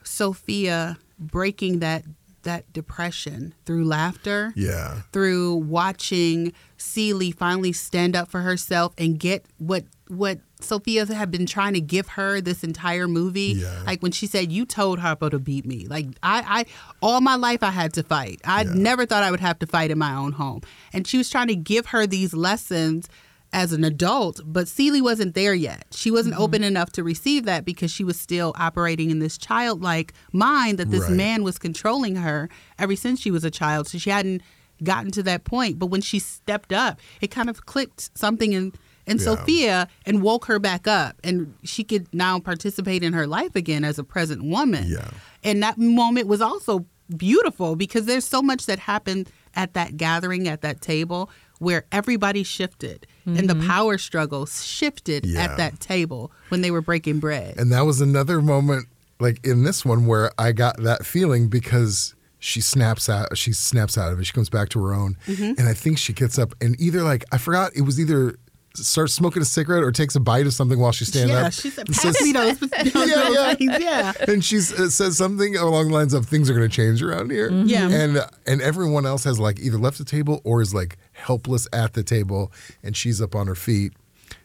Sophia 0.03 0.97
breaking 1.19 1.79
that 1.79 2.03
that 2.43 2.71
depression 2.73 3.53
through 3.65 3.85
laughter, 3.85 4.53
Yeah. 4.55 5.01
through 5.11 5.55
watching 5.55 6.53
Celie 6.77 7.31
finally 7.31 7.71
stand 7.73 8.15
up 8.15 8.29
for 8.29 8.41
herself 8.41 8.93
and 8.97 9.19
get 9.19 9.45
what 9.57 9.85
what 10.09 10.39
Sophia 10.59 11.05
had 11.11 11.31
been 11.31 11.45
trying 11.45 11.73
to 11.73 11.81
give 11.81 12.09
her 12.09 12.39
this 12.39 12.63
entire 12.63 13.07
movie. 13.07 13.55
Yeah. 13.57 13.81
Like 13.85 14.03
when 14.03 14.11
she 14.11 14.27
said, 14.27 14.51
"You 14.51 14.65
told 14.65 14.99
Harpo 14.99 15.31
to 15.31 15.39
beat 15.39 15.65
me." 15.65 15.87
Like 15.87 16.05
I, 16.21 16.43
I 16.59 16.65
all 17.01 17.19
my 17.21 17.35
life 17.35 17.63
I 17.63 17.71
had 17.71 17.93
to 17.93 18.03
fight. 18.03 18.39
I 18.45 18.63
never 18.65 19.05
thought 19.05 19.23
I 19.23 19.31
would 19.31 19.39
have 19.39 19.59
to 19.59 19.65
fight 19.67 19.91
in 19.91 19.97
my 19.97 20.13
own 20.13 20.33
home. 20.33 20.61
And 20.93 21.07
she 21.07 21.17
was 21.17 21.29
trying 21.29 21.47
to 21.47 21.55
give 21.55 21.87
her 21.87 22.05
these 22.05 22.33
lessons 22.33 23.07
as 23.53 23.71
an 23.71 23.83
adult, 23.83 24.41
but 24.43 24.67
Celie 24.67 25.01
wasn't 25.01 25.35
there 25.35 25.53
yet. 25.53 25.85
She 25.91 26.09
wasn't 26.09 26.33
mm-hmm. 26.33 26.43
open 26.43 26.63
enough 26.63 26.91
to 26.93 27.03
receive 27.03 27.45
that 27.45 27.63
because 27.63 27.91
she 27.91 28.03
was 28.03 28.19
still 28.19 28.53
operating 28.57 29.11
in 29.11 29.19
this 29.19 29.37
childlike 29.37 30.11
mind 30.31 30.79
that 30.79 30.89
this 30.89 31.03
Right. 31.03 31.13
man 31.13 31.43
was 31.43 31.59
controlling 31.59 32.15
her 32.15 32.49
ever 32.79 32.95
since 32.95 33.21
she 33.21 33.29
was 33.31 33.43
a 33.43 33.51
child. 33.51 33.87
So 33.87 33.99
she 33.99 34.09
hadn't 34.09 34.41
gotten 34.83 35.11
to 35.11 35.23
that 35.23 35.43
point. 35.43 35.77
But 35.77 35.87
when 35.87 36.01
she 36.01 36.17
stepped 36.17 36.73
up, 36.73 36.99
it 37.21 37.29
kind 37.29 37.49
of 37.49 37.65
clicked 37.65 38.09
something 38.17 38.51
in 38.53 38.73
in 39.05 39.17
Yeah. 39.17 39.23
Sophia 39.23 39.87
and 40.05 40.21
woke 40.21 40.45
her 40.45 40.59
back 40.59 40.87
up, 40.87 41.17
and 41.25 41.53
she 41.63 41.83
could 41.83 42.07
now 42.13 42.39
participate 42.39 43.03
in 43.03 43.11
her 43.11 43.27
life 43.27 43.53
again 43.53 43.83
as 43.83 43.99
a 43.99 44.03
present 44.03 44.45
woman. 44.45 44.85
Yeah. 44.87 45.09
And 45.43 45.61
that 45.61 45.77
moment 45.77 46.27
was 46.27 46.39
also 46.41 46.85
beautiful 47.17 47.75
because 47.75 48.05
there's 48.05 48.25
so 48.25 48.41
much 48.41 48.65
that 48.65 48.79
happened 48.79 49.29
at 49.55 49.73
that 49.73 49.97
gathering 49.97 50.47
at 50.47 50.61
that 50.61 50.79
table 50.81 51.29
where 51.59 51.85
everybody 51.91 52.43
shifted 52.43 53.07
and 53.25 53.49
the 53.49 53.55
power 53.55 53.97
struggle 53.97 54.45
shifted 54.45 55.25
Yeah. 55.25 55.43
at 55.43 55.57
that 55.57 55.79
table 55.79 56.31
when 56.49 56.61
they 56.61 56.71
were 56.71 56.81
breaking 56.81 57.19
bread. 57.19 57.55
And 57.57 57.71
that 57.71 57.85
was 57.85 58.01
another 58.01 58.41
moment, 58.41 58.87
like 59.19 59.39
in 59.45 59.63
this 59.63 59.85
one, 59.85 60.05
where 60.05 60.31
I 60.37 60.51
got 60.51 60.81
that 60.83 61.05
feeling 61.05 61.47
because 61.47 62.15
she 62.39 62.59
snaps 62.59 63.07
out. 63.07 63.37
She 63.37 63.53
snaps 63.53 63.97
out 63.97 64.11
of 64.11 64.19
it. 64.19 64.25
She 64.25 64.33
comes 64.33 64.49
back 64.49 64.67
to 64.69 64.83
her 64.83 64.93
own, 64.93 65.15
Mhm. 65.27 65.57
and 65.57 65.69
I 65.69 65.73
think 65.73 65.97
she 65.97 66.11
gets 66.11 66.37
up 66.37 66.53
and 66.59 66.75
either 66.81 67.01
like 67.01 67.23
I 67.31 67.37
forgot 67.37 67.71
it 67.75 67.81
was 67.83 67.97
either 67.99 68.35
starts 68.75 69.13
smoking 69.13 69.39
a 69.39 69.45
cigarette 69.45 69.83
or 69.83 69.91
takes 69.91 70.15
a 70.15 70.19
bite 70.19 70.47
of 70.47 70.53
something 70.53 70.79
while 70.79 70.91
she's 70.91 71.07
standing 71.07 71.35
yeah, 71.35 71.45
up. 71.45 71.53
she 71.53 71.69
said, 71.69 71.87
and 71.87 71.95
pass 71.95 72.01
says- 72.17 72.21
me 72.23 72.31
those, 72.33 72.57
those 72.59 73.07
Yeah, 73.07 73.53
yeah. 73.59 73.77
Yeah. 73.77 74.13
and 74.27 74.43
she 74.43 74.57
uh, 74.57 74.89
says 74.89 75.15
something 75.15 75.55
along 75.55 75.89
the 75.89 75.93
lines 75.93 76.11
of 76.15 76.25
things 76.25 76.49
are 76.49 76.55
going 76.55 76.67
to 76.67 76.75
change 76.75 77.03
around 77.03 77.29
here. 77.31 77.51
Mhm. 77.51 77.69
Yeah. 77.69 77.87
and 77.87 78.25
and 78.47 78.61
everyone 78.63 79.05
else 79.05 79.23
has 79.25 79.39
like 79.39 79.59
either 79.59 79.77
left 79.77 79.99
the 79.99 80.03
table 80.03 80.41
or 80.43 80.59
is 80.61 80.73
like 80.73 80.97
helpless 81.13 81.67
at 81.73 81.93
the 81.93 82.03
table, 82.03 82.51
and 82.83 82.95
she's 82.97 83.21
up 83.21 83.35
on 83.35 83.43
H.E.R. 83.47 83.55
feet. 83.55 83.93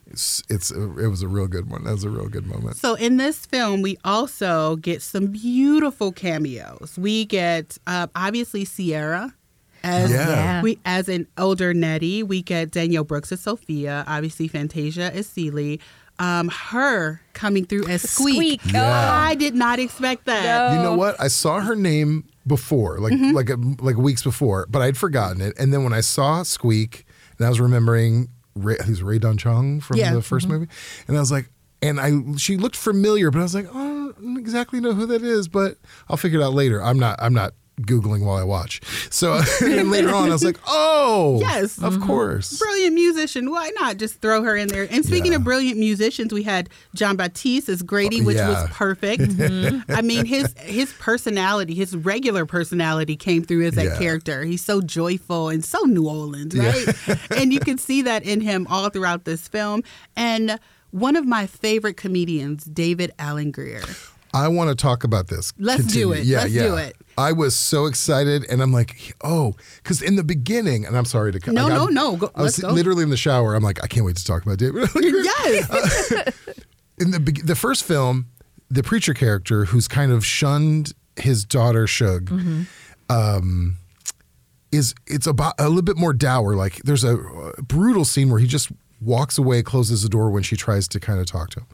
It's 0.07 0.43
it's 0.49 0.71
a, 0.71 0.83
it 0.99 1.09
was 1.09 1.23
a 1.23 1.29
real 1.29 1.49
good 1.49 1.71
one. 1.71 1.85
That 1.85 1.93
was 1.93 2.05
a 2.05 2.09
real 2.11 2.29
good 2.29 2.47
moment. 2.47 2.77
So 2.77 2.95
in 2.95 3.19
this 3.19 3.45
film, 3.45 3.83
we 3.83 3.99
also 4.05 4.77
get 4.77 5.03
some 5.03 5.27
beautiful 5.27 6.13
cameos. 6.13 6.95
We 6.99 7.27
get 7.27 7.77
uh, 7.87 8.07
obviously 8.15 8.65
Ciara 8.65 9.35
as 9.85 10.11
Yeah. 10.11 10.29
Yeah. 10.29 10.63
we 10.63 10.79
as 10.87 11.09
an 11.11 11.27
older 11.37 11.75
Nettie. 11.75 12.23
We 12.23 12.41
get 12.43 12.71
Danielle 12.71 13.05
Brooks 13.05 13.33
as 13.33 13.41
Sophia. 13.41 14.05
Obviously, 14.07 14.49
Fantasia 14.49 15.15
as 15.15 15.27
Celie. 15.27 15.79
Um, 16.21 16.49
her 16.49 17.21
coming 17.35 17.65
through 17.67 17.87
as 17.87 18.03
Squeak. 18.03 18.61
Squeak. 18.63 18.73
Yeah. 18.73 19.13
I 19.13 19.35
did 19.35 19.55
not 19.55 19.79
expect 19.79 20.25
that. 20.25 20.75
You 20.75 20.83
know 20.83 20.97
what? 20.97 21.21
I 21.21 21.29
saw 21.29 21.61
her 21.61 21.77
name 21.77 22.25
before, 22.49 22.99
like 22.99 23.13
Mm-hmm. 23.13 23.33
like 23.37 23.51
a, 23.51 23.57
like 23.81 23.97
weeks 23.97 24.23
before, 24.23 24.67
but 24.69 24.83
I'd 24.83 24.97
forgotten 24.97 25.41
it. 25.41 25.55
And 25.59 25.73
then 25.73 25.85
when 25.85 25.93
I 25.93 26.01
saw 26.01 26.43
Squeak, 26.43 27.05
and 27.39 27.47
I 27.47 27.49
was 27.51 27.61
remembering 27.61 28.29
Ray, 28.57 28.75
I 28.75 28.79
think 28.79 28.89
it 28.89 28.91
was 28.93 29.03
Rae 29.05 29.19
Dawn 29.19 29.37
Chong 29.37 29.81
from 29.81 29.99
Yeah. 29.99 30.15
the 30.15 30.21
1st 30.23 30.47
Mhm. 30.47 30.51
movie, 30.51 30.69
and 31.07 31.17
I 31.17 31.21
was 31.21 31.31
like, 31.31 31.51
and 31.81 32.01
I 32.01 32.11
she 32.37 32.57
looked 32.57 32.75
familiar, 32.77 33.31
but 33.31 33.39
I 33.39 33.43
was 33.43 33.55
like, 33.55 33.69
oh, 33.73 34.13
I 34.19 34.21
don't 34.21 34.37
exactly 34.37 34.81
know 34.81 34.95
who 34.95 35.07
that 35.07 35.23
is, 35.23 35.47
but 35.47 35.79
I'll 36.09 36.17
figure 36.17 36.41
it 36.41 36.43
out 36.43 36.55
later. 36.55 36.83
I'm 36.83 36.99
not 36.99 37.17
I'm 37.23 37.33
not 37.35 37.53
googling 37.83 38.25
while 38.25 38.37
I 38.37 38.45
watch. 38.45 38.81
So 39.11 39.41
and 39.63 39.91
later 39.91 40.15
on, 40.15 40.29
I 40.29 40.33
was 40.33 40.45
like, 40.45 40.59
oh, 40.67 41.39
Yes. 41.41 41.79
of 41.79 41.95
mm-hmm. 41.95 42.07
course. 42.07 42.59
Brilliant 42.59 42.95
musician. 42.95 43.51
Why 43.51 43.71
not 43.79 43.97
just 43.97 44.21
throw 44.21 44.43
her 44.43 44.57
in 44.57 44.69
there? 44.69 44.87
And 44.91 45.05
speaking 45.05 45.35
of 45.35 45.45
brilliant 45.45 45.79
musicians, 45.79 46.33
we 46.33 46.43
had 46.43 46.69
Jon 46.95 47.17
Batiste 47.17 47.69
as 47.69 47.83
Grady, 47.83 48.21
Oh, 48.21 48.25
which 48.25 48.37
yeah. 48.37 48.49
was 48.49 48.71
perfect. 48.73 49.23
Mm-hmm. 49.23 49.91
I 49.93 50.03
mean, 50.03 50.25
his 50.27 50.55
his 50.59 50.93
personality, 50.95 51.75
his 51.75 51.97
regular 51.97 52.47
personality, 52.47 53.17
came 53.17 53.43
through 53.43 53.67
as 53.67 53.75
that 53.75 53.85
Yeah. 53.85 53.99
character. 53.99 54.45
He's 54.45 54.65
so 54.65 54.81
joyful 54.81 55.49
and 55.49 55.65
so 55.65 55.81
New 55.83 56.09
Orleans, 56.09 56.55
Yeah. 56.55 56.71
right? 56.73 57.31
and 57.37 57.53
you 57.53 57.61
can 57.61 57.79
see 57.79 58.03
that 58.03 58.23
in 58.25 58.41
him 58.41 58.67
all 58.69 58.89
throughout 58.91 59.25
this 59.25 59.49
film. 59.49 59.83
And 60.17 60.59
one 60.91 61.17
of 61.17 61.27
my 61.27 61.47
favorite 61.47 61.97
comedians, 61.97 62.65
David 62.65 63.13
Alan 63.19 63.51
Grier. 63.51 63.83
I 64.35 64.49
want 64.49 64.69
to 64.71 64.75
talk 64.77 65.05
about 65.05 65.29
this. 65.29 65.53
Let's 65.59 65.85
do 65.85 66.13
it. 66.13 66.25
Yeah, 66.25 66.39
Let's 66.43 66.53
yeah. 66.53 66.63
do 66.63 66.77
it. 66.77 66.97
I 67.19 67.33
was 67.33 67.57
so 67.57 67.87
excited, 67.87 68.47
and 68.49 68.63
I'm 68.63 68.73
like, 68.73 69.15
oh, 69.23 69.55
because 69.83 70.01
in 70.01 70.15
the 70.17 70.23
beginning, 70.25 70.87
and 70.87 70.97
I'm 70.97 71.05
sorry 71.05 71.33
to 71.33 71.41
cut. 71.41 71.53
No, 71.53 71.65
like, 71.65 71.73
no, 71.73 71.85
I'm- 71.87 71.95
no, 71.95 72.17
go- 72.17 72.31
I 72.35 72.43
was 72.43 72.59
let's 72.59 72.69
go. 72.71 72.73
literally 72.73 73.03
in 73.03 73.11
the 73.11 73.17
shower. 73.17 73.55
I'm 73.55 73.63
like, 73.63 73.83
I 73.83 73.89
can't 73.89 74.07
wait 74.07 74.17
to 74.17 74.25
talk 74.25 74.45
about 74.47 74.59
David. 74.59 74.89
yes. 74.95 75.69
in 76.99 77.11
the 77.11 77.19
the 77.45 77.55
first 77.57 77.85
film, 77.85 78.27
the 78.71 78.83
preacher 78.83 79.15
character 79.15 79.65
who's 79.67 79.89
kind 79.89 80.13
of 80.13 80.25
shunned 80.25 80.93
his 81.17 81.45
daughter 81.45 81.87
Shug, 81.87 82.31
Mm-hmm. 82.31 82.63
um, 83.11 83.77
is 84.71 84.95
it's 85.07 85.27
about 85.27 85.55
a 85.59 85.69
little 85.69 85.83
bit 85.83 85.97
more 85.97 86.13
dour. 86.13 86.55
Like 86.55 86.77
there's 86.85 87.05
a, 87.05 87.19
uh, 87.19 87.53
brutal 87.63 88.05
scene 88.05 88.31
where 88.31 88.39
he 88.39 88.47
just 88.47 88.71
walks 89.01 89.39
away, 89.39 89.63
closes 89.63 90.03
the 90.03 90.09
door 90.09 90.31
when 90.31 90.43
she 90.43 90.57
tries 90.57 90.87
to 90.89 91.01
kind 91.01 91.21
of 91.21 91.27
talk 91.27 91.51
to 91.51 91.61
him. 91.61 91.67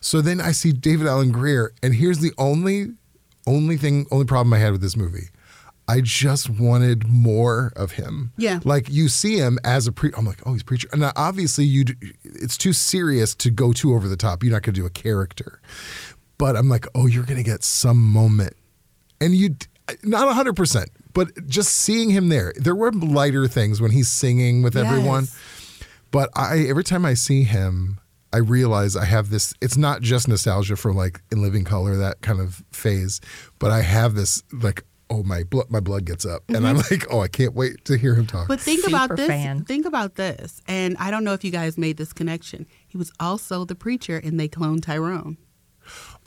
So 0.00 0.20
then 0.20 0.40
I 0.40 0.52
see 0.52 0.72
David 0.72 1.06
Alan 1.06 1.30
Grier, 1.32 1.72
and 1.82 1.94
here's 1.94 2.20
the 2.20 2.32
only 2.38 2.92
only 3.50 3.76
thing, 3.76 4.06
only 4.10 4.24
problem 4.24 4.52
I 4.52 4.58
had 4.58 4.72
with 4.72 4.80
this 4.80 4.96
movie. 4.96 5.28
I 5.88 6.00
just 6.00 6.48
wanted 6.48 7.08
more 7.08 7.72
of 7.74 7.92
him. 7.92 8.32
Yeah. 8.36 8.60
Like 8.62 8.88
you 8.88 9.08
see 9.08 9.38
him 9.38 9.58
as 9.64 9.88
a 9.88 9.92
pre. 9.92 10.12
I'm 10.16 10.24
like, 10.24 10.38
oh, 10.46 10.52
he's 10.52 10.62
a 10.62 10.64
preacher. 10.64 10.88
And 10.92 11.04
obviously, 11.16 11.64
you. 11.64 11.84
It's 12.22 12.56
too 12.56 12.72
serious 12.72 13.34
to 13.36 13.50
go 13.50 13.72
too 13.72 13.94
over 13.94 14.06
the 14.06 14.16
top. 14.16 14.44
You're 14.44 14.52
not 14.52 14.62
going 14.62 14.74
to 14.74 14.80
do 14.80 14.86
a 14.86 14.90
character. 14.90 15.60
But 16.38 16.56
I'm 16.56 16.68
like, 16.68 16.86
oh, 16.94 17.06
you're 17.06 17.24
going 17.24 17.38
to 17.38 17.44
get 17.44 17.64
some 17.64 17.98
moment, 17.98 18.54
and 19.20 19.34
you 19.34 19.56
not 20.04 20.26
100, 20.26 20.54
percent 20.54 20.90
but 21.12 21.46
just 21.46 21.72
seeing 21.72 22.10
him 22.10 22.28
there. 22.28 22.52
There 22.56 22.74
were 22.74 22.92
lighter 22.92 23.48
things 23.48 23.80
when 23.80 23.90
he's 23.90 24.08
singing 24.08 24.62
with 24.62 24.76
everyone. 24.76 25.28
But 26.10 26.30
I 26.34 26.66
every 26.68 26.84
time 26.84 27.04
I 27.04 27.14
see 27.14 27.44
him, 27.44 27.99
I 28.32 28.38
realize 28.38 28.96
I 28.96 29.04
have 29.04 29.30
this. 29.30 29.54
It's 29.60 29.76
not 29.76 30.02
just 30.02 30.28
nostalgia 30.28 30.76
for 30.76 30.92
like 30.92 31.20
in 31.32 31.42
Living 31.42 31.64
Color 31.64 31.96
that 31.96 32.20
kind 32.22 32.40
of 32.40 32.62
phase, 32.72 33.20
but 33.58 33.70
I 33.70 33.82
have 33.82 34.14
this 34.14 34.42
like 34.52 34.84
oh 35.10 35.24
my 35.24 35.42
blood 35.42 35.68
my 35.70 35.80
blood 35.80 36.04
gets 36.04 36.24
up 36.24 36.44
and 36.48 36.64
I'm 36.66 36.76
mm-hmm. 36.76 36.94
like 36.94 37.06
oh 37.10 37.20
I 37.20 37.26
can't 37.26 37.54
wait 37.54 37.84
to 37.86 37.98
hear 37.98 38.14
him 38.14 38.26
talk. 38.26 38.46
But 38.46 38.60
think 38.60 38.86
about 38.86 39.16
this. 39.16 39.26
fan. 39.26 39.64
Think 39.64 39.84
about 39.84 40.14
this. 40.14 40.62
And 40.68 40.96
I 40.98 41.10
don't 41.10 41.24
know 41.24 41.32
if 41.32 41.42
you 41.44 41.50
guys 41.50 41.76
made 41.76 41.96
this 41.96 42.12
connection. 42.12 42.66
He 42.86 42.96
was 42.96 43.12
also 43.18 43.64
the 43.64 43.74
preacher 43.74 44.18
in 44.18 44.36
They 44.36 44.48
Clone 44.48 44.80
Tyrone. 44.80 45.36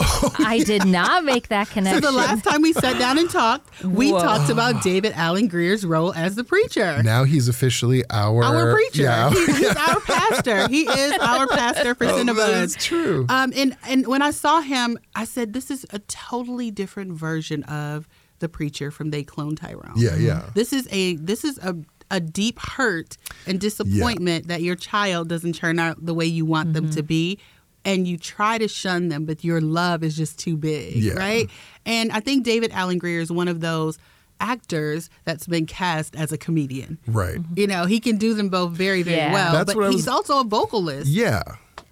I 0.38 0.62
did 0.66 0.84
not 0.86 1.24
make 1.24 1.48
that 1.48 1.68
So 1.68 1.74
connection. 1.74 2.02
the 2.02 2.12
last 2.12 2.42
time 2.44 2.62
we 2.62 2.72
sat 2.72 2.98
down 2.98 3.18
and 3.18 3.30
talked, 3.30 3.82
we 3.84 4.10
Whoa. 4.12 4.20
talked 4.20 4.50
about 4.50 4.82
David 4.82 5.12
Alan 5.14 5.46
Grier's 5.48 5.84
role 5.86 6.12
as 6.14 6.34
the 6.34 6.44
preacher. 6.44 7.02
now 7.02 7.24
he's 7.24 7.48
officially 7.48 8.02
our 8.10 8.42
Our 8.42 8.74
preacher. 8.74 9.02
Yeah, 9.02 9.30
He- 9.30 9.46
he's 9.52 9.76
our 9.76 10.00
pastor. 10.00 10.68
He 10.68 10.82
is 10.82 11.12
our 11.20 11.46
pastor 11.46 11.94
for 11.94 12.04
Oh, 12.08 12.16
that 12.24 12.26
Cinebuds. 12.26 12.78
true. 12.80 13.26
Um, 13.28 13.52
and 13.56 13.76
and 13.86 14.06
when 14.06 14.22
I 14.22 14.30
saw 14.30 14.60
him, 14.60 14.98
I 15.14 15.24
said, 15.24 15.52
"This 15.52 15.70
is 15.70 15.86
a 15.90 15.98
totally 16.00 16.70
different 16.70 17.12
version 17.12 17.62
of 17.64 18.08
the 18.40 18.48
preacher 18.48 18.90
from 18.90 19.10
They 19.10 19.22
Clone 19.22 19.56
Tyrone." 19.56 19.92
yeah, 19.96 20.16
yeah. 20.16 20.42
This 20.54 20.72
is 20.72 20.88
a 20.90 21.16
this 21.16 21.44
is 21.44 21.58
a 21.58 21.76
a 22.10 22.20
deep 22.20 22.58
hurt 22.60 23.16
and 23.46 23.58
disappointment 23.58 24.48
that 24.48 24.60
your 24.62 24.76
child 24.76 25.28
doesn't 25.28 25.54
turn 25.54 25.78
out 25.78 26.04
the 26.04 26.12
way 26.14 26.26
you 26.26 26.44
want 26.44 26.74
them 26.74 26.90
to 26.90 27.02
be. 27.02 27.38
And 27.84 28.08
you 28.08 28.16
try 28.16 28.56
to 28.58 28.66
shun 28.68 29.08
them, 29.08 29.24
but 29.26 29.44
your 29.44 29.60
love 29.60 30.02
is 30.02 30.16
just 30.16 30.38
too 30.38 30.56
big, 30.56 30.96
Yeah. 30.96 31.14
right? 31.14 31.50
And 31.84 32.10
I 32.12 32.20
think 32.20 32.44
David 32.44 32.70
Alan 32.72 32.98
Grier 32.98 33.20
is 33.20 33.30
one 33.30 33.48
of 33.48 33.60
those 33.60 33.98
actors 34.40 35.10
that's 35.24 35.46
been 35.46 35.66
cast 35.66 36.16
as 36.16 36.32
a 36.32 36.38
comedian. 36.38 36.98
Right. 37.06 37.38
You 37.54 37.66
know, 37.66 37.84
he 37.86 38.00
can 38.00 38.16
do 38.16 38.34
them 38.34 38.48
both 38.48 38.72
very, 38.72 39.02
very 39.02 39.16
Yeah. 39.18 39.32
well. 39.32 39.52
That's 39.52 39.66
but 39.66 39.76
what 39.76 39.86
he's 39.92 40.02
was- 40.02 40.08
also 40.08 40.40
a 40.40 40.44
vocalist. 40.44 41.08
Yeah. 41.10 41.42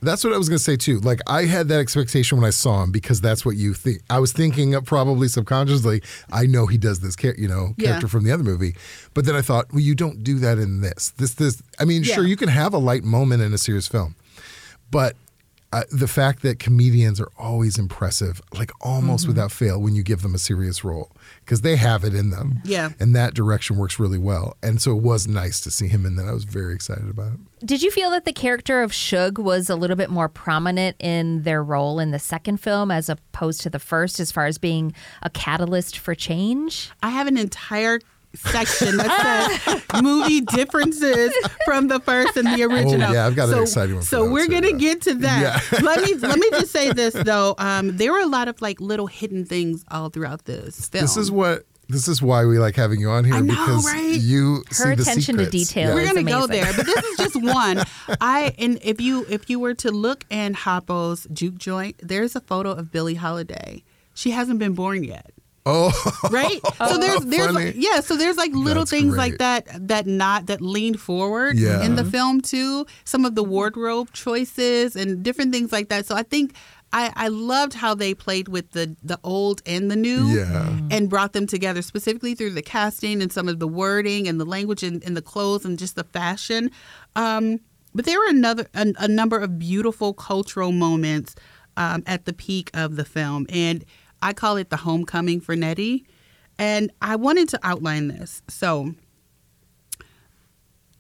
That's 0.00 0.24
what 0.24 0.33
I 0.33 0.37
was 0.38 0.48
going 0.48 0.59
to 0.59 0.64
say 0.64 0.76
too. 0.76 0.98
Like 0.98 1.20
I 1.28 1.44
had 1.44 1.68
that 1.68 1.78
expectation 1.78 2.37
when 2.38 2.44
I 2.46 2.50
saw 2.50 2.83
him 2.83 2.90
because 2.90 3.20
that's 3.20 3.44
what 3.44 3.57
you 3.57 3.72
think. 3.72 4.00
I 4.11 4.18
was 4.18 4.33
thinking 4.33 4.74
of 4.74 4.85
probably 4.85 5.28
subconsciously. 5.28 6.02
I 6.33 6.46
know 6.46 6.66
he 6.66 6.76
does 6.76 6.98
this, 7.00 7.14
char- 7.14 7.37
you 7.38 7.46
know, 7.46 7.74
Yeah. 7.78 7.88
character 7.90 8.09
from 8.09 8.24
the 8.24 8.33
other 8.33 8.42
movie, 8.42 8.74
but 9.14 9.24
then 9.26 9.37
I 9.37 9.42
thought, 9.42 9.66
well, 9.72 9.81
you 9.81 9.94
don't 9.94 10.24
do 10.24 10.40
that 10.40 10.59
in 10.59 10.81
this. 10.81 11.12
This, 11.18 11.35
this. 11.35 11.62
I 11.78 11.85
mean, 11.85 12.02
sure, 12.02 12.26
you 12.26 12.37
can 12.37 12.48
have 12.48 12.74
a 12.74 12.78
light 12.78 13.05
moment 13.05 13.42
in 13.42 13.52
a 13.52 13.59
serious 13.59 13.87
film, 13.87 14.16
but 14.90 15.14
uh, 15.72 15.85
the 15.90 16.06
fact 16.08 16.42
that 16.42 16.58
comedians 16.58 17.20
are 17.20 17.30
always 17.38 17.78
impressive, 17.78 18.40
like 18.52 18.70
almost 18.80 19.22
Mm-hmm. 19.24 19.30
without 19.30 19.52
fail, 19.52 19.80
when 19.80 19.94
you 19.94 20.02
give 20.02 20.22
them 20.22 20.35
a 20.35 20.38
serious 20.38 20.85
role, 20.85 21.11
because 21.44 21.62
they 21.62 21.76
have 21.76 22.04
it 22.04 22.14
in 22.14 22.30
them. 22.30 22.61
Yeah. 22.64 22.90
and 23.00 23.14
that 23.16 23.35
direction 23.35 23.76
works 23.76 23.98
really 23.98 24.18
well. 24.18 24.56
And 24.62 24.80
so 24.82 24.96
it 24.96 25.02
was 25.02 25.26
nice 25.26 25.61
to 25.62 25.70
see 25.70 25.88
him 25.88 26.04
in 26.06 26.16
that. 26.16 26.26
I 26.26 26.32
was 26.32 26.44
very 26.44 26.74
excited 26.74 27.08
about 27.08 27.32
it. 27.35 27.66
Did 27.66 27.82
you 27.82 27.90
feel 27.90 28.11
that 28.11 28.24
the 28.24 28.32
character 28.32 28.82
of 28.82 28.92
Shug 28.92 29.38
was 29.38 29.70
a 29.70 29.76
little 29.76 29.96
bit 29.96 30.11
more 30.11 30.28
prominent 30.28 30.96
in 30.98 31.42
their 31.42 31.62
role 31.62 31.98
in 32.00 32.11
the 32.11 32.18
second 32.18 32.56
film 32.58 32.90
as 32.90 33.08
opposed 33.08 33.61
to 33.62 33.70
the 33.70 33.78
first, 33.78 34.18
as 34.20 34.32
far 34.32 34.46
as 34.46 34.58
being 34.58 34.92
a 35.22 35.30
catalyst 35.30 35.96
for 35.98 36.14
change? 36.14 36.90
I 37.02 37.11
have 37.11 37.26
an 37.28 37.37
entire 37.38 38.00
section 38.35 38.97
that 38.97 39.61
says 39.62 40.03
movie 40.03 40.40
differences 40.40 41.33
from 41.64 41.88
the 41.88 42.01
first 42.01 42.37
and 42.37 42.47
the 42.49 42.62
original. 42.64 43.11
Oh, 43.11 43.12
yeah, 43.12 43.27
I've 43.27 43.37
got 43.37 43.49
an 43.49 43.55
so, 43.55 43.62
exciting 43.62 43.95
one 43.97 44.03
for 44.03 44.09
So 44.09 44.25
that, 44.25 44.31
we're 44.33 44.47
too, 44.47 44.53
gonna 44.53 44.71
yeah. 44.71 44.77
get 44.79 45.03
to 45.03 45.14
that. 45.14 45.62
Yeah. 45.73 45.79
let 45.83 46.03
me 46.03 46.14
let 46.14 46.38
me 46.38 46.51
just 46.51 46.73
say 46.73 46.92
this 46.92 47.14
though. 47.25 47.55
Um, 47.59 47.97
there 47.97 48.12
were 48.12 48.21
a 48.21 48.27
lot 48.27 48.49
of 48.49 48.61
like 48.62 48.81
little 48.81 49.07
hidden 49.07 49.45
things 49.45 49.85
all 49.90 50.09
throughout 50.11 50.45
this 50.45 50.88
film. 50.88 51.03
This 51.03 51.16
is 51.16 51.31
what. 51.31 51.66
This 51.88 52.09
is 52.09 52.23
why 52.23 52.47
we 52.47 52.59
like 52.59 52.75
having 52.75 53.01
you 53.01 53.11
on 53.11 53.25
here 53.25 53.35
I 53.35 53.40
know, 53.40 53.53
because 53.53 53.85
right? 53.85 54.18
you 54.18 54.62
see 54.71 54.85
Her 54.85 54.97
the 54.97 55.03
attention 55.03 55.37
to 55.37 55.51
detail 55.51 55.88
Yeah. 55.88 55.95
We're 55.95 56.07
gonna 56.07 56.23
go 56.23 56.47
there, 56.47 56.73
but 56.75 56.87
this 56.87 57.05
is 57.05 57.18
just 57.18 57.37
one. 57.42 57.83
I 58.18 58.55
and 58.57 58.79
if 58.83 58.99
you 58.99 59.27
if 59.29 59.51
you 59.51 59.59
were 59.59 59.75
to 59.75 59.90
look 59.90 60.25
in 60.31 60.55
Harpo's 60.55 61.27
juke 61.33 61.59
joint, 61.59 61.97
there's 62.03 62.35
a 62.35 62.40
photo 62.40 62.71
of 62.71 62.92
Billie 62.92 63.16
Holiday. 63.16 63.83
She 64.14 64.31
hasn't 64.31 64.59
been 64.59 64.73
born 64.75 65.05
yet. 65.05 65.33
Oh, 65.64 65.92
right? 66.31 66.61
So 66.88 66.98
there's 67.05 67.20
there's 67.25 67.53
Funny. 67.53 67.72
yeah, 67.77 68.01
so 68.01 68.16
there's 68.16 68.37
like 68.37 68.53
little 68.53 68.83
That's 68.83 68.90
things 68.90 69.14
great. 69.14 69.18
like 69.18 69.38
that 69.38 69.88
that 69.88 70.07
not 70.07 70.46
that 70.46 70.61
leaned 70.61 71.01
forward 71.01 71.57
Yeah. 71.57 71.85
in 71.85 71.94
the 71.94 72.05
film 72.05 72.40
too. 72.40 72.85
Some 73.05 73.25
of 73.25 73.35
the 73.37 73.44
wardrobe 73.44 74.12
choices 74.12 74.96
and 74.96 75.22
different 75.22 75.53
things 75.53 75.70
like 75.70 75.88
that. 75.90 76.07
So 76.07 76.16
I 76.16 76.25
think 76.25 76.55
I, 76.94 77.12
I 77.14 77.29
loved 77.29 77.75
how 77.75 77.94
they 77.94 78.12
played 78.12 78.48
with 78.48 78.72
the 78.72 78.96
the 79.05 79.20
old 79.22 79.62
and 79.64 79.88
the 79.88 79.94
new 79.96 80.27
Yeah. 80.37 80.79
and 80.90 81.09
brought 81.09 81.33
them 81.33 81.46
together 81.46 81.81
specifically 81.81 82.35
through 82.35 82.51
the 82.55 82.62
casting 82.62 83.22
and 83.22 83.33
some 83.33 83.48
of 83.48 83.61
the 83.61 83.68
wording 83.68 84.27
and 84.27 84.40
the 84.40 84.44
language 84.44 84.83
and, 84.83 85.03
and 85.05 85.16
the 85.16 85.22
clothes 85.22 85.64
and 85.64 85.79
just 85.79 85.94
the 85.94 86.05
fashion. 86.05 86.70
Um, 87.14 87.61
but 87.94 88.05
there 88.05 88.18
were 88.18 88.29
another 88.29 88.66
a, 88.75 88.92
a 88.98 89.07
number 89.09 89.38
of 89.38 89.59
beautiful 89.61 90.12
cultural 90.12 90.72
moments 90.72 91.37
um, 91.77 92.03
at 92.07 92.25
the 92.25 92.33
peak 92.33 92.70
of 92.75 92.96
the 92.96 93.05
film, 93.05 93.46
and 93.48 93.85
I 94.22 94.32
call 94.32 94.56
it 94.56 94.70
the 94.70 94.76
homecoming 94.78 95.40
for 95.40 95.56
Nettie. 95.56 96.06
And 96.58 96.92
I 97.02 97.16
wanted 97.16 97.48
to 97.50 97.61
outline 97.62 98.08
this. 98.08 98.42
So 98.48 98.94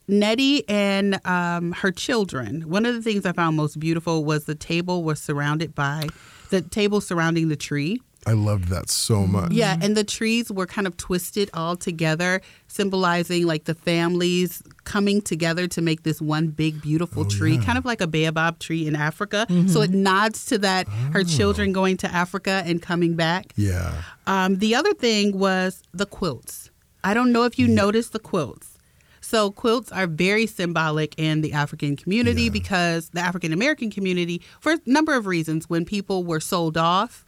Nettie 0.08 0.68
and 0.68 1.24
um, 1.26 1.72
her 1.72 1.92
children. 1.92 2.68
One 2.68 2.84
of 2.84 2.94
the 2.94 3.02
things 3.02 3.24
I 3.24 3.32
found 3.32 3.56
most 3.56 3.78
beautiful 3.78 4.24
was 4.24 4.44
the 4.44 4.54
table 4.54 5.04
was 5.04 5.20
surrounded 5.20 5.74
by 5.74 6.08
the 6.50 6.60
table 6.60 7.00
surrounding 7.00 7.48
the 7.48 7.56
tree. 7.56 8.02
I 8.26 8.32
loved 8.32 8.68
that 8.68 8.88
so 8.88 9.26
much. 9.26 9.52
Yeah, 9.52 9.76
and 9.82 9.96
the 9.96 10.04
trees 10.04 10.50
were 10.50 10.66
kind 10.66 10.86
of 10.86 10.96
twisted 10.96 11.50
all 11.54 11.76
together, 11.76 12.40
symbolizing 12.68 13.46
like 13.46 13.64
the 13.64 13.74
families 13.74 14.62
coming 14.84 15.20
together 15.20 15.66
to 15.68 15.82
make 15.82 16.04
this 16.04 16.20
one 16.20 16.48
big 16.48 16.80
beautiful 16.80 17.24
tree, 17.24 17.58
kind 17.58 17.78
of 17.78 17.84
like 17.84 18.00
a 18.00 18.06
baobab 18.06 18.58
tree 18.58 18.86
in 18.86 18.94
Africa. 18.94 19.46
So 19.68 19.82
it 19.82 19.90
nods 19.90 20.44
to 20.46 20.58
that 20.58 20.86
her 21.12 21.24
children 21.24 21.72
going 21.72 21.96
to 21.98 22.12
Africa 22.12 22.62
and 22.64 22.80
coming 22.80 23.14
back. 23.14 23.52
Yeah. 23.56 24.02
Um, 24.26 24.58
the 24.58 24.74
other 24.74 24.94
thing 24.94 25.38
was 25.38 25.82
the 25.92 26.06
quilts. 26.06 26.70
I 27.04 27.14
don't 27.14 27.32
know 27.32 27.44
if 27.44 27.58
you 27.58 27.66
noticed 27.66 28.12
the 28.12 28.20
quilts. 28.20 28.78
So 29.20 29.50
quilts 29.50 29.90
are 29.90 30.06
very 30.06 30.46
symbolic 30.46 31.14
in 31.18 31.40
the 31.40 31.52
African 31.54 31.96
community 31.96 32.50
because 32.50 33.08
the 33.10 33.20
African 33.20 33.52
American 33.52 33.90
community, 33.90 34.42
for 34.60 34.72
a 34.72 34.78
number 34.84 35.16
of 35.16 35.26
reasons, 35.26 35.70
when 35.70 35.84
people 35.84 36.22
were 36.22 36.40
sold 36.40 36.76
off, 36.76 37.24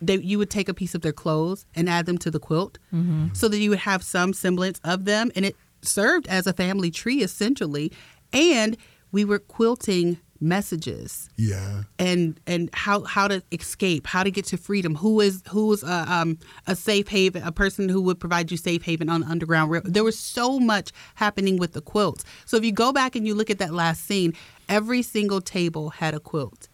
they, 0.00 0.18
you 0.18 0.38
would 0.38 0.50
take 0.50 0.68
a 0.68 0.74
piece 0.74 0.94
of 0.94 1.00
their 1.02 1.12
clothes 1.12 1.64
and 1.74 1.88
add 1.88 2.06
them 2.06 2.18
to 2.18 2.30
the 2.30 2.38
quilt 2.40 2.78
so 3.32 3.48
that 3.48 3.58
you 3.58 3.70
would 3.70 3.80
have 3.80 4.02
some 4.02 4.32
semblance 4.32 4.80
of 4.84 5.04
them. 5.04 5.30
And 5.36 5.44
it 5.44 5.56
served 5.82 6.26
as 6.28 6.46
a 6.46 6.52
family 6.52 6.90
tree 6.90 7.22
essentially. 7.22 7.92
And 8.32 8.76
we 9.12 9.24
were 9.24 9.38
quilting 9.38 10.18
messages 10.38 11.28
Yeah. 11.36 11.84
and 11.98 12.38
and 12.46 12.68
how 12.72 13.04
how 13.04 13.28
to 13.28 13.42
escape, 13.52 14.06
how 14.06 14.22
to 14.22 14.30
get 14.30 14.44
to 14.46 14.56
freedom. 14.56 14.94
Who 14.96 15.20
is 15.20 15.42
who 15.48 15.72
is 15.72 15.82
a 15.82 16.04
um 16.12 16.38
a 16.66 16.74
safe 16.76 17.08
haven, 17.08 17.42
a 17.42 17.52
person 17.52 17.88
who 17.88 18.00
would 18.02 18.18
provide 18.20 18.50
you 18.50 18.56
safe 18.56 18.82
haven 18.82 19.08
on 19.08 19.20
the 19.22 19.26
underground 19.28 19.70
rail. 19.70 19.82
There 19.84 20.04
was 20.04 20.18
so 20.18 20.58
much 20.58 20.92
happening 21.14 21.56
with 21.58 21.72
the 21.72 21.80
quilts. 21.80 22.24
So 22.44 22.56
if 22.56 22.64
you 22.64 22.72
go 22.72 22.92
back 22.92 23.16
and 23.16 23.26
you 23.26 23.34
look 23.34 23.50
at 23.50 23.58
that 23.58 23.72
last 23.72 24.04
scene, 24.04 24.34
every 24.68 25.02
single 25.02 25.40
table 25.40 25.90
had 25.90 26.14
a 26.14 26.20
quilt. 26.20 26.68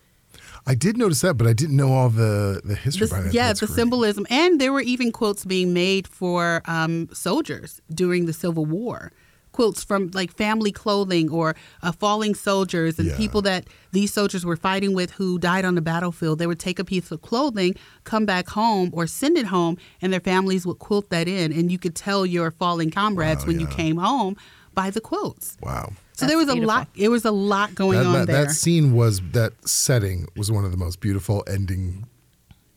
I 0.66 0.74
did 0.76 0.96
notice 0.96 1.20
that, 1.22 1.34
but 1.34 1.46
I 1.46 1.52
didn't 1.52 1.76
know 1.76 1.92
all 1.92 2.08
the 2.08 2.60
the 2.64 2.74
history 2.76 3.06
The- 3.08 3.30
yeah, 3.32 3.48
That's 3.48 3.60
the 3.60 3.66
great. 3.66 3.76
symbolism, 3.76 4.26
and 4.30 4.60
there 4.60 4.72
were 4.72 4.80
even 4.80 5.10
quilts 5.12 5.44
being 5.44 5.72
made 5.72 6.06
for 6.06 6.62
um, 6.66 7.08
soldiers 7.12 7.80
during 7.92 8.26
the 8.26 8.32
Civil 8.32 8.64
War. 8.66 9.10
Quilts 9.50 9.84
from 9.84 10.10
like 10.14 10.32
family 10.34 10.72
clothing 10.72 11.28
or 11.28 11.54
uh, 11.82 11.92
falling 11.92 12.34
soldiers 12.34 12.98
and 12.98 13.08
Yeah. 13.08 13.16
people 13.18 13.42
that 13.42 13.66
these 13.90 14.10
soldiers 14.10 14.46
were 14.46 14.56
fighting 14.56 14.94
with 14.94 15.10
who 15.10 15.38
died 15.38 15.66
on 15.66 15.74
the 15.74 15.82
battlefield. 15.82 16.38
They 16.38 16.46
would 16.46 16.58
take 16.58 16.78
a 16.78 16.84
piece 16.84 17.10
of 17.10 17.20
clothing, 17.20 17.74
come 18.04 18.24
back 18.24 18.48
home, 18.48 18.88
or 18.94 19.06
send 19.06 19.36
it 19.36 19.46
home, 19.46 19.76
and 20.00 20.10
their 20.10 20.20
families 20.20 20.64
would 20.64 20.78
quilt 20.78 21.10
that 21.10 21.28
in, 21.28 21.52
and 21.52 21.70
you 21.70 21.78
could 21.78 21.94
tell 21.94 22.24
your 22.24 22.50
fallen 22.50 22.90
comrades 22.90 23.42
Wow, 23.42 23.48
when 23.48 23.60
you 23.60 23.66
came 23.66 23.96
home 23.98 24.36
by 24.74 24.90
the 24.90 25.00
quotes. 25.00 25.56
Wow. 25.62 25.92
So 26.14 26.26
there 26.26 26.36
was 26.36 26.46
That's 26.46 26.58
a 26.60 26.62
lot. 26.62 26.88
It 26.94 27.08
was 27.08 27.24
a 27.24 27.30
lot 27.30 27.74
going 27.74 27.98
That, 27.98 28.06
on 28.06 28.12
that, 28.12 28.26
there. 28.26 28.44
that 28.46 28.50
scene 28.52 28.94
was 28.94 29.20
that 29.32 29.52
setting 29.68 30.26
was 30.36 30.50
one 30.52 30.64
of 30.64 30.70
the 30.70 30.76
most 30.76 31.00
beautiful 31.00 31.42
ending 31.48 32.06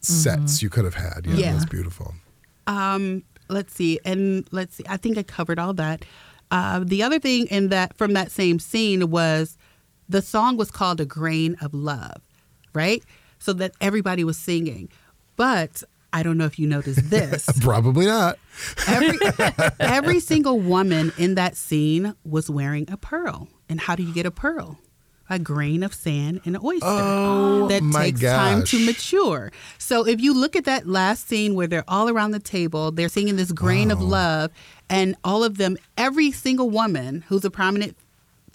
sets 0.02 0.62
you 0.62 0.70
could 0.70 0.86
have 0.86 0.96
had. 0.96 1.26
Yeah, 1.26 1.32
Mm-hmm. 1.32 1.40
Yeah. 1.40 1.52
it 1.52 1.56
was 1.56 1.66
beautiful. 1.66 2.14
Um, 2.68 3.24
let's 3.50 3.74
see, 3.74 4.00
and 4.06 4.48
let's 4.52 4.76
see. 4.76 4.84
I 4.90 4.98
think 4.98 5.18
I 5.18 5.24
covered 5.24 5.60
all 5.60 5.74
that. 5.74 6.04
Uh, 6.52 6.82
the 6.84 7.04
other 7.04 7.20
thing 7.20 7.48
in 7.48 7.70
that 7.70 7.96
from 7.98 8.14
that 8.14 8.32
same 8.32 8.60
scene 8.60 9.10
was 9.10 9.58
the 10.10 10.22
song 10.22 10.58
was 10.58 10.72
called 10.72 11.00
"A 11.02 11.06
Grain 11.06 11.56
of 11.62 11.74
Love," 11.74 12.22
right? 12.74 13.04
So 13.40 13.54
that 13.54 13.74
everybody 13.82 14.24
was 14.24 14.38
singing, 14.38 14.90
but 15.36 15.84
I 16.16 16.24
don't 16.24 16.38
know 16.38 16.46
if 16.46 16.58
you 16.58 16.66
noticed 16.66 17.10
this. 17.10 17.46
Probably 17.62 18.06
not. 18.06 18.40
every 18.88 19.20
every 19.82 20.22
single 20.22 20.62
woman 20.62 21.12
in 21.18 21.36
that 21.36 21.58
scene 21.58 22.16
was 22.24 22.50
wearing 22.50 22.90
a 22.90 22.96
pearl. 22.96 23.50
And 23.68 23.82
how 23.82 23.98
do 23.98 24.04
you 24.04 24.14
get 24.14 24.26
a 24.26 24.32
pearl? 24.32 24.80
A 25.30 25.40
grain 25.40 25.84
of 25.84 25.94
sand 25.94 26.40
and 26.46 26.56
an 26.56 26.62
oyster 26.64 26.88
Oh, 26.88 27.68
that 27.68 27.82
takes 27.92 28.22
time 28.22 28.64
to 28.64 28.86
mature. 28.86 29.52
So 29.78 30.08
if 30.08 30.22
you 30.22 30.34
look 30.34 30.56
at 30.56 30.64
that 30.64 30.88
last 30.88 31.28
scene 31.28 31.54
where 31.54 31.68
they're 31.68 31.84
all 31.86 32.08
around 32.08 32.32
the 32.32 32.40
table, 32.40 32.92
they're 32.92 33.10
singing 33.10 33.36
this 33.36 33.52
grain 33.52 33.92
of 33.92 34.02
love, 34.02 34.52
and 34.90 35.18
all 35.26 35.44
of 35.44 35.58
them, 35.58 35.76
every 35.98 36.32
single 36.32 36.70
woman 36.70 37.26
who's 37.28 37.44
a 37.44 37.52
prominent 37.52 37.98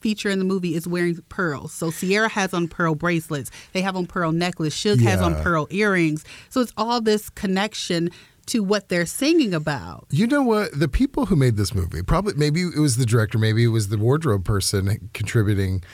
feature 0.00 0.30
in 0.30 0.38
the 0.38 0.44
movie 0.44 0.74
is 0.74 0.88
wearing 0.88 1.16
pearls. 1.28 1.72
So 1.72 1.90
Ciara 1.90 2.28
has 2.28 2.52
on 2.52 2.68
pearl 2.68 2.94
bracelets. 2.94 3.50
They 3.72 3.82
have 3.82 3.96
on 3.96 4.06
pearl 4.06 4.32
necklace. 4.32 4.74
Shug 4.74 5.00
has 5.00 5.20
on 5.20 5.34
pearl 5.42 5.66
earrings. 5.70 6.24
So 6.48 6.60
it's 6.60 6.72
all 6.76 7.00
this 7.00 7.30
connection 7.30 8.10
to 8.46 8.64
what 8.64 8.88
they're 8.88 9.06
singing 9.06 9.54
about. 9.54 10.06
You 10.10 10.26
know 10.26 10.42
what? 10.42 10.78
The 10.78 10.88
people 10.88 11.26
who 11.26 11.36
made 11.36 11.56
this 11.56 11.74
movie, 11.74 12.02
probably 12.02 12.34
maybe 12.34 12.62
it 12.62 12.80
was 12.80 12.96
the 12.96 13.06
director, 13.06 13.38
maybe 13.38 13.62
it 13.64 13.68
was 13.68 13.88
the 13.88 13.98
wardrobe 13.98 14.44
person 14.44 15.10
contributing. 15.12 15.84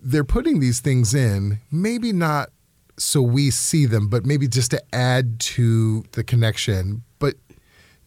They're 0.00 0.24
putting 0.24 0.60
these 0.60 0.80
things 0.80 1.14
in, 1.14 1.60
maybe 1.70 2.12
not 2.12 2.50
so 2.96 3.20
we 3.20 3.50
see 3.50 3.86
them, 3.86 4.08
but 4.08 4.24
maybe 4.24 4.48
just 4.48 4.70
to 4.70 4.82
add 4.94 5.40
to 5.40 6.04
the 6.12 6.24
connection. 6.24 7.02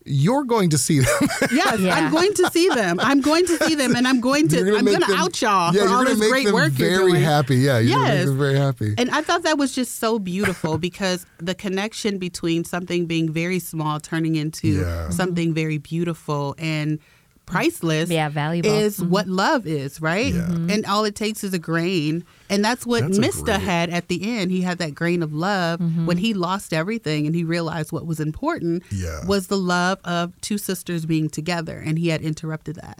But 0.03 0.11
you're 0.11 0.43
going 0.43 0.69
to 0.71 0.77
see 0.77 0.99
them. 0.99 1.07
Yes, 1.51 1.79
Yeah. 1.79 1.95
I'm 1.95 2.11
going 2.11 2.33
to 2.35 2.49
see 2.51 2.67
them. 2.69 2.99
I'm 2.99 3.21
going 3.21 3.45
to 3.45 3.57
see 3.65 3.75
them, 3.75 3.95
and 3.95 4.07
I'm 4.07 4.19
going 4.21 4.47
to. 4.49 4.57
You're 4.57 4.77
I'm 4.77 4.85
going 4.85 4.99
to 5.01 5.13
out 5.13 5.41
y'all 5.41 5.73
Yeah, 5.73 5.81
for 5.83 5.87
you're 5.87 5.97
all 5.97 6.05
this 6.05 6.19
make 6.19 6.29
great 6.29 6.45
them 6.45 6.53
work 6.55 6.71
very 6.73 6.91
you're 6.91 7.07
doing. 7.09 7.21
happy. 7.21 7.55
Yeah, 7.57 7.79
you're 7.79 7.95
gonna 7.97 8.03
make 8.09 8.13
Yes. 8.19 8.25
them 8.27 8.37
very 8.37 8.57
happy. 8.57 8.93
And 8.97 9.09
I 9.11 9.21
thought 9.21 9.43
that 9.43 9.57
was 9.57 9.73
just 9.73 9.99
so 9.99 10.19
beautiful 10.19 10.77
because 10.77 11.25
the 11.37 11.55
connection 11.55 12.17
between 12.17 12.63
something 12.63 13.05
being 13.05 13.31
very 13.31 13.59
small 13.59 13.99
turning 13.99 14.35
into 14.35 14.67
Yeah. 14.81 15.09
something 15.09 15.53
very 15.53 15.77
beautiful 15.77 16.55
and 16.57 16.99
priceless 17.45 18.09
Yeah, 18.09 18.29
valuable. 18.29 18.69
is 18.71 18.97
mm-hmm. 18.97 19.09
what 19.09 19.27
love 19.27 19.67
is, 19.67 20.01
right? 20.01 20.33
Yeah. 20.33 20.41
Mm-hmm. 20.41 20.69
And 20.69 20.85
all 20.85 21.05
it 21.05 21.15
takes 21.15 21.43
is 21.43 21.53
a 21.53 21.59
grain. 21.59 22.25
And 22.49 22.63
that's 22.63 22.85
what 22.85 23.01
That's 23.01 23.17
Mista 23.19 23.43
great- 23.43 23.61
had 23.61 23.89
at 23.89 24.07
the 24.07 24.37
end. 24.37 24.51
He 24.51 24.61
had 24.61 24.77
that 24.77 24.93
grain 24.95 25.23
of 25.23 25.33
love 25.33 25.79
mm-hmm. 25.79 26.05
when 26.05 26.17
he 26.17 26.33
lost 26.33 26.73
everything 26.73 27.25
and 27.25 27.35
he 27.35 27.43
realized 27.43 27.91
what 27.91 28.05
was 28.05 28.19
important 28.19 28.83
Yeah. 28.91 29.25
was 29.25 29.47
the 29.47 29.57
love 29.57 29.99
of 30.03 30.39
two 30.41 30.57
sisters 30.57 31.05
being 31.05 31.29
together. 31.29 31.79
And 31.79 31.97
he 31.97 32.09
had 32.09 32.21
interrupted 32.21 32.75
that. 32.75 32.99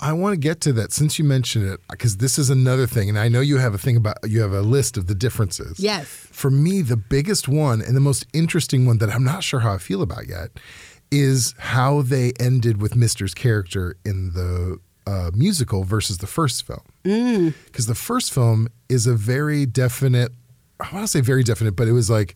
I 0.00 0.12
want 0.12 0.32
to 0.34 0.36
get 0.38 0.60
to 0.62 0.72
that 0.74 0.92
since 0.92 1.18
you 1.18 1.24
mentioned 1.24 1.66
it, 1.66 1.80
because 1.90 2.18
this 2.18 2.38
is 2.38 2.50
another 2.50 2.86
thing, 2.86 3.08
and 3.08 3.18
I 3.18 3.28
know 3.28 3.40
you 3.40 3.58
have 3.58 3.74
a 3.74 3.78
thing 3.78 3.96
about 3.96 4.18
you 4.28 4.40
have 4.42 4.52
a 4.52 4.60
list 4.62 4.96
of 4.96 5.06
the 5.06 5.14
differences. 5.14 5.80
Yes. 5.80 6.06
For 6.06 6.50
me, 6.50 6.82
the 6.82 6.96
biggest 6.96 7.48
one 7.48 7.80
and 7.82 7.96
the 7.96 8.00
most 8.00 8.26
interesting 8.32 8.86
one 8.86 8.98
that 8.98 9.10
I'm 9.10 9.24
not 9.24 9.42
sure 9.42 9.60
how 9.60 9.72
I 9.74 9.78
feel 9.78 10.02
about 10.02 10.28
yet 10.28 10.50
is 11.20 11.54
how 11.58 12.02
they 12.02 12.32
ended 12.40 12.80
with 12.80 12.96
Mister's 12.96 13.34
character 13.34 13.96
in 14.04 14.32
the 14.32 14.78
uh, 15.06 15.30
musical 15.34 15.84
versus 15.84 16.18
the 16.18 16.26
first 16.26 16.66
film. 16.66 16.82
Because 17.66 17.86
the 17.86 17.94
first 17.94 18.32
film 18.32 18.68
is 18.88 19.06
a 19.06 19.14
very 19.14 19.66
definite. 19.66 20.32
I 20.80 20.92
want 20.92 21.04
to 21.04 21.08
say 21.08 21.20
very 21.20 21.44
definite, 21.44 21.76
but 21.76 21.88
it 21.88 21.92
was 21.92 22.10
like 22.10 22.34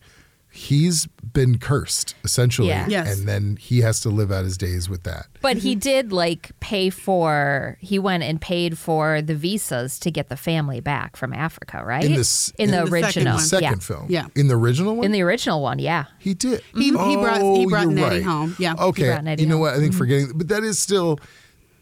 he's 0.51 1.07
been 1.31 1.57
cursed 1.59 2.15
essentially, 2.23 2.69
Yeah. 2.69 2.87
Yes. 2.89 3.17
and 3.19 3.27
then 3.27 3.55
he 3.57 3.81
has 3.81 3.99
to 4.01 4.09
live 4.09 4.31
out 4.31 4.45
his 4.45 4.57
days 4.57 4.89
with 4.89 5.03
that. 5.03 5.27
But 5.41 5.57
he 5.57 5.75
did 5.75 6.11
like 6.11 6.51
pay 6.59 6.89
for. 6.89 7.77
He 7.79 7.99
went 7.99 8.23
and 8.23 8.41
paid 8.41 8.77
for 8.77 9.21
the 9.21 9.35
visas 9.35 9.99
to 9.99 10.09
get 10.11 10.29
the 10.29 10.35
family 10.35 10.79
back 10.79 11.15
from 11.15 11.33
Africa, 11.33 11.83
right? 11.85 12.03
In 12.03 12.13
this- 12.15 12.51
in 12.57 12.71
the 12.71 12.79
in 12.79 12.85
the 12.85 12.89
second 12.89 12.93
original, 13.05 13.33
one. 13.33 13.41
The 13.43 13.47
second 13.47 13.71
yeah. 13.71 13.75
film, 13.79 14.05
Yeah. 14.09 14.25
in 14.35 14.47
the 14.47 14.55
original 14.55 14.95
one, 14.95 15.05
In 15.05 15.11
the 15.11 15.21
original 15.21 15.61
one, 15.61 15.77
yeah. 15.79 16.05
He 16.17 16.33
did. 16.33 16.61
He- 16.73 16.85
he 16.85 16.91
brought- 16.91 17.07
he 17.07 17.65
oh, 17.65 17.69
brought 17.69 17.83
you're 17.83 17.91
Nettie 17.91 18.21
home. 18.21 18.55
Yeah. 18.59 18.73
He 18.75 18.81
Okay. 18.83 19.05
brought 19.07 19.23
Nettie 19.23 19.43
you 19.43 19.47
know 19.49 19.55
home. 19.55 19.61
what? 19.61 19.73
I 19.75 19.77
think 19.77 19.93
forgetting, 19.93 20.31
but 20.35 20.47
that 20.47 20.63
is 20.63 20.79
still 20.79 21.19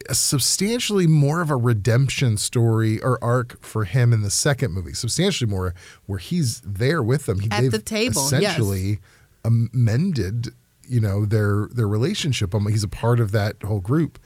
a 0.08 0.14
substantially 0.14 1.06
more 1.06 1.40
of 1.40 1.50
a 1.50 1.56
redemption 1.56 2.36
story 2.38 3.00
or 3.02 3.22
arc 3.22 3.62
for 3.62 3.84
him 3.84 4.12
in 4.12 4.22
the 4.22 4.30
second 4.30 4.72
movie. 4.72 4.94
Substantially 4.94 5.50
more, 5.50 5.74
where 6.06 6.18
he's 6.18 6.60
there 6.62 7.02
with 7.02 7.26
them. 7.26 7.40
He, 7.40 7.48
At 7.50 7.70
the 7.70 7.78
table, 7.78 8.22
yes. 8.30 8.32
essentially 8.32 9.00
amended, 9.44 10.48
you 10.88 11.00
know, 11.00 11.24
their 11.24 11.68
their 11.72 11.88
relationship. 11.88 12.54
Um, 12.54 12.66
He's 12.68 12.84
a 12.84 12.88
part 12.88 13.20
of 13.20 13.32
that 13.32 13.62
whole 13.62 13.80
group. 13.80 14.18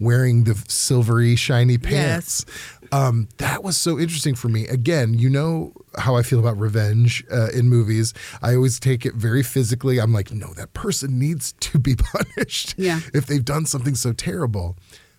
Wearing 0.00 0.42
the 0.42 0.54
silvery, 0.66 1.36
shiny 1.36 1.78
pants. 1.78 2.44
Um, 2.90 3.28
that 3.36 3.62
was 3.62 3.76
so 3.76 3.96
interesting 3.96 4.34
for 4.34 4.48
me. 4.48 4.66
Again, 4.66 5.14
you 5.14 5.30
know 5.30 5.72
how 5.96 6.16
I 6.16 6.22
feel 6.22 6.40
about 6.40 6.58
revenge 6.58 7.24
uh, 7.30 7.50
in 7.54 7.68
movies. 7.68 8.12
I 8.42 8.56
always 8.56 8.80
take 8.80 9.06
it 9.06 9.14
very 9.14 9.44
physically. 9.44 10.00
I'm 10.00 10.12
like, 10.12 10.32
no, 10.32 10.52
that 10.54 10.74
person 10.74 11.16
needs 11.20 11.52
to 11.60 11.78
be 11.78 11.94
punished 12.36 12.74
Yeah. 12.76 13.00
if 13.14 13.26
they've 13.26 13.44
done 13.44 13.66
something 13.66 13.94
so 13.94 14.12
terrible. 14.12 14.76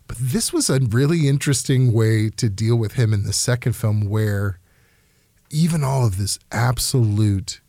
But 0.08 0.18
this 0.20 0.54
was 0.54 0.70
a 0.70 0.80
really 0.80 1.28
interesting 1.28 1.91
way 1.91 2.30
to 2.32 2.50
deal 2.50 2.76
with 2.76 2.94
him 2.94 3.13
in 3.13 3.24
the 3.24 3.34
second 3.34 3.74
film 3.74 4.08
where 4.08 4.60
even 5.50 5.84
all 5.84 6.06
of 6.06 6.18
this 6.18 6.38
absolute 6.52 7.62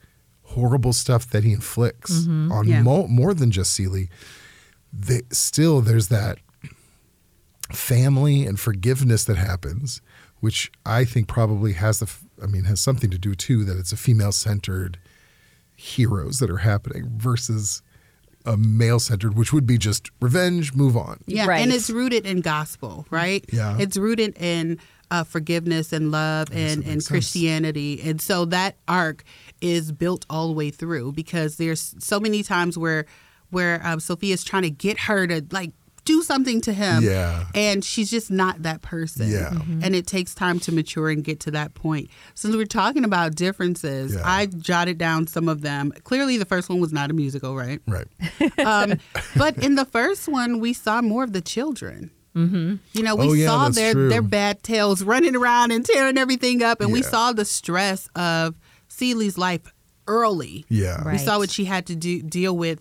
horrible 0.42 0.92
stuff 0.92 1.28
that 1.30 1.44
he 1.44 1.52
inflicts 1.52 2.12
mm-hmm. 2.20 2.52
on 2.52 2.68
Yeah. 2.68 2.82
mo- 2.82 3.06
more 3.08 3.34
than 3.34 3.50
just 3.50 3.72
Celie, 3.74 4.10
they, 4.92 5.22
still 5.30 5.80
there's 5.80 6.08
that 6.08 6.38
family 7.72 8.46
and 8.46 8.58
forgiveness 8.60 9.24
that 9.24 9.36
happens, 9.36 10.00
which 10.40 10.70
I 10.84 11.04
think 11.04 11.28
probably 11.28 11.72
has 11.72 11.98
the, 11.98 12.10
I 12.42 12.46
mean, 12.46 12.64
has 12.64 12.80
something 12.80 13.10
to 13.10 13.18
do 13.18 13.34
too 13.34 13.64
that 13.64 13.76
it's 13.76 13.92
a 13.92 13.96
female 13.96 14.32
centered 14.32 14.98
heroes 15.74 16.38
that 16.38 16.50
are 16.50 16.58
happening 16.58 17.10
versus 17.16 17.82
a 18.46 18.56
male 18.56 18.98
centered, 19.00 19.36
which 19.36 19.52
would 19.52 19.66
be 19.66 19.76
just 19.78 20.10
revenge, 20.20 20.72
move 20.74 20.96
on. 20.96 21.18
Yeah, 21.26 21.46
Right. 21.46 21.60
and 21.62 21.72
it's 21.72 21.90
rooted 21.90 22.24
in 22.26 22.40
gospel, 22.40 23.06
right? 23.10 23.44
Yeah. 23.52 23.76
It's 23.78 23.96
rooted 23.96 24.36
in 24.40 24.78
uh, 25.10 25.24
forgiveness 25.24 25.92
and 25.92 26.10
love 26.10 26.48
and, 26.50 26.58
and 26.58 26.78
makes 26.78 26.86
sense. 26.86 27.08
Christianity. 27.08 28.00
And 28.02 28.20
so 28.20 28.44
that 28.46 28.76
arc 28.88 29.22
is 29.60 29.92
built 29.92 30.24
all 30.30 30.46
the 30.48 30.54
way 30.54 30.70
through 30.70 31.12
because 31.12 31.56
there's 31.56 31.94
so 31.98 32.18
many 32.20 32.42
times 32.42 32.78
where 32.78 33.06
where 33.50 33.80
um, 33.86 34.00
Sophia's 34.00 34.42
trying 34.42 34.64
to 34.64 34.70
get 34.70 34.98
her 35.00 35.26
to 35.28 35.44
like 35.52 35.72
do 36.06 36.22
something 36.22 36.62
to 36.62 36.72
him. 36.72 37.02
Yeah. 37.02 37.44
And 37.54 37.84
she's 37.84 38.10
just 38.10 38.30
not 38.30 38.62
that 38.62 38.80
person. 38.80 39.30
Yeah. 39.30 39.50
Mhm. 39.50 39.84
And 39.84 39.94
it 39.94 40.06
takes 40.06 40.34
time 40.34 40.58
to 40.60 40.72
mature 40.72 41.10
and 41.10 41.22
get 41.22 41.40
to 41.40 41.50
that 41.50 41.74
point. 41.74 42.08
Since 42.34 42.56
we're 42.56 42.64
talking 42.64 43.04
about 43.04 43.34
differences, 43.34 44.14
Yeah. 44.14 44.22
I 44.24 44.46
jotted 44.46 44.96
down 44.96 45.26
some 45.26 45.48
of 45.48 45.60
them. 45.60 45.92
Clearly, 46.04 46.38
the 46.38 46.46
first 46.46 46.68
one 46.70 46.80
was 46.80 46.92
not 46.92 47.10
a 47.10 47.12
musical, 47.12 47.54
right? 47.54 47.80
Right. 47.86 48.08
Um, 48.64 48.94
but 49.36 49.58
in 49.58 49.74
the 49.74 49.84
first 49.84 50.26
one, 50.28 50.60
we 50.60 50.72
saw 50.72 51.02
more 51.02 51.22
of 51.24 51.32
the 51.34 51.40
children. 51.42 52.10
Mm-hmm. 52.34 52.74
You 52.92 53.02
know, 53.02 53.14
we 53.16 53.28
Oh, 53.28 53.32
yeah, 53.32 53.46
saw 53.46 53.68
their 53.68 53.92
true. 53.92 54.08
their 54.08 54.22
bad 54.22 54.62
tails 54.62 55.02
running 55.02 55.34
around 55.36 55.72
and 55.72 55.84
tearing 55.84 56.18
everything 56.18 56.62
up, 56.62 56.80
and 56.80 56.92
we 56.92 57.02
saw 57.02 57.32
the 57.32 57.44
stress 57.44 58.08
of 58.16 58.56
Celie's 58.88 59.36
life 59.38 59.72
early. 60.08 60.64
Yeah. 60.68 61.10
We 61.10 61.18
saw 61.18 61.38
what 61.38 61.50
she 61.50 61.64
had 61.64 61.86
to 61.86 61.96
do 61.96 62.22
deal 62.22 62.56
with 62.56 62.80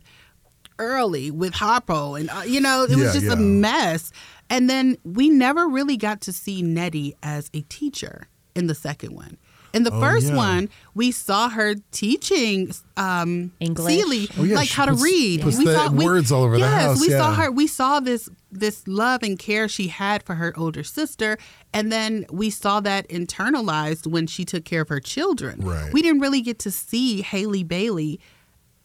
early 0.80 1.32
with 1.32 1.54
Harpo, 1.54 2.20
and 2.20 2.30
uh, 2.30 2.42
you 2.46 2.60
know, 2.62 2.84
it 2.84 2.90
was 2.92 3.00
Yeah, 3.00 3.14
just 3.14 3.26
yeah. 3.26 3.34
a 3.34 3.36
mess. 3.38 4.12
And 4.50 4.70
then 4.70 4.98
we 5.04 5.30
never 5.30 5.68
really 5.68 5.98
got 5.98 6.22
to 6.22 6.34
see 6.34 6.62
Nettie 6.62 7.16
as 7.24 7.50
a 7.54 7.62
teacher 7.62 8.28
in 8.56 8.68
the 8.68 8.76
second 8.76 9.16
one. 9.16 9.38
In 9.74 9.84
the 9.84 9.92
Oh, 9.92 10.00
first 10.00 10.28
yeah. 10.28 10.36
one, 10.38 10.70
we 10.94 11.12
saw 11.12 11.50
her 11.50 11.76
teaching 11.92 12.72
um, 12.96 13.52
English. 13.60 13.94
Celie 13.94 14.30
Oh, 14.38 14.44
yeah, 14.44 14.56
like 14.56 14.70
she 14.70 14.74
how 14.76 14.86
to 14.86 14.92
puts- 14.94 15.04
read. 15.04 15.42
puts 15.42 15.58
the 15.58 15.92
words 15.94 16.32
all 16.32 16.44
over 16.44 16.54
the 16.54 16.60
yes, 16.60 16.82
house, 16.84 17.02
we 17.02 17.10
saw 17.10 17.34
her. 17.34 17.52
We 17.52 17.68
saw 17.68 18.00
this 18.00 18.30
this 18.52 18.88
love 18.88 19.22
and 19.22 19.38
care 19.38 19.68
she 19.68 19.90
had 19.90 20.24
for 20.24 20.36
her 20.36 20.54
older 20.58 20.82
sister, 20.84 21.38
and 21.74 21.92
then 21.92 22.26
we 22.32 22.50
saw 22.50 22.80
that 22.80 23.06
internalized 23.10 24.08
when 24.08 24.28
she 24.28 24.46
took 24.46 24.64
care 24.64 24.82
of 24.84 24.88
her 24.90 25.02
children. 25.02 25.60
Right. 25.60 25.92
We 25.92 26.02
didn't 26.02 26.22
really 26.22 26.40
get 26.42 26.60
to 26.60 26.72
see 26.72 27.22
Halle 27.22 27.64
Bailey 27.64 28.22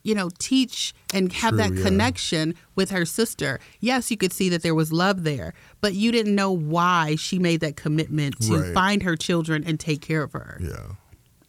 you 0.02 0.14
know, 0.14 0.30
teach 0.38 0.94
and 1.12 1.32
have 1.32 1.50
True, 1.50 1.58
that 1.58 1.72
yeah. 1.74 1.82
connection 1.84 2.54
with 2.74 2.90
her 2.90 3.04
sister. 3.04 3.60
Yes, 3.80 4.10
you 4.10 4.16
could 4.16 4.32
see 4.32 4.48
that 4.48 4.62
there 4.62 4.74
was 4.74 4.92
love 4.92 5.24
there, 5.24 5.52
but 5.80 5.94
you 5.94 6.10
didn't 6.12 6.34
know 6.34 6.50
why 6.50 7.16
she 7.16 7.38
made 7.38 7.60
that 7.60 7.76
commitment 7.76 8.40
to 8.42 8.58
Right. 8.60 8.74
find 8.74 9.02
her 9.02 9.16
children 9.16 9.62
and 9.66 9.78
take 9.78 10.00
care 10.00 10.22
of 10.22 10.32
her. 10.32 10.58
Yeah. 10.62 10.94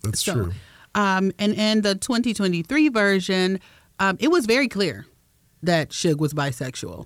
That's 0.03 0.23
So, 0.23 0.33
true. 0.33 0.51
Um, 0.95 1.31
and 1.39 1.53
in 1.53 1.81
the 1.81 1.95
2023 1.95 2.89
version, 2.89 3.59
um, 3.99 4.17
it 4.19 4.29
was 4.29 4.45
very 4.45 4.67
clear 4.67 5.05
that 5.63 5.93
Shug 5.93 6.19
was 6.19 6.33
bisexual. 6.33 7.05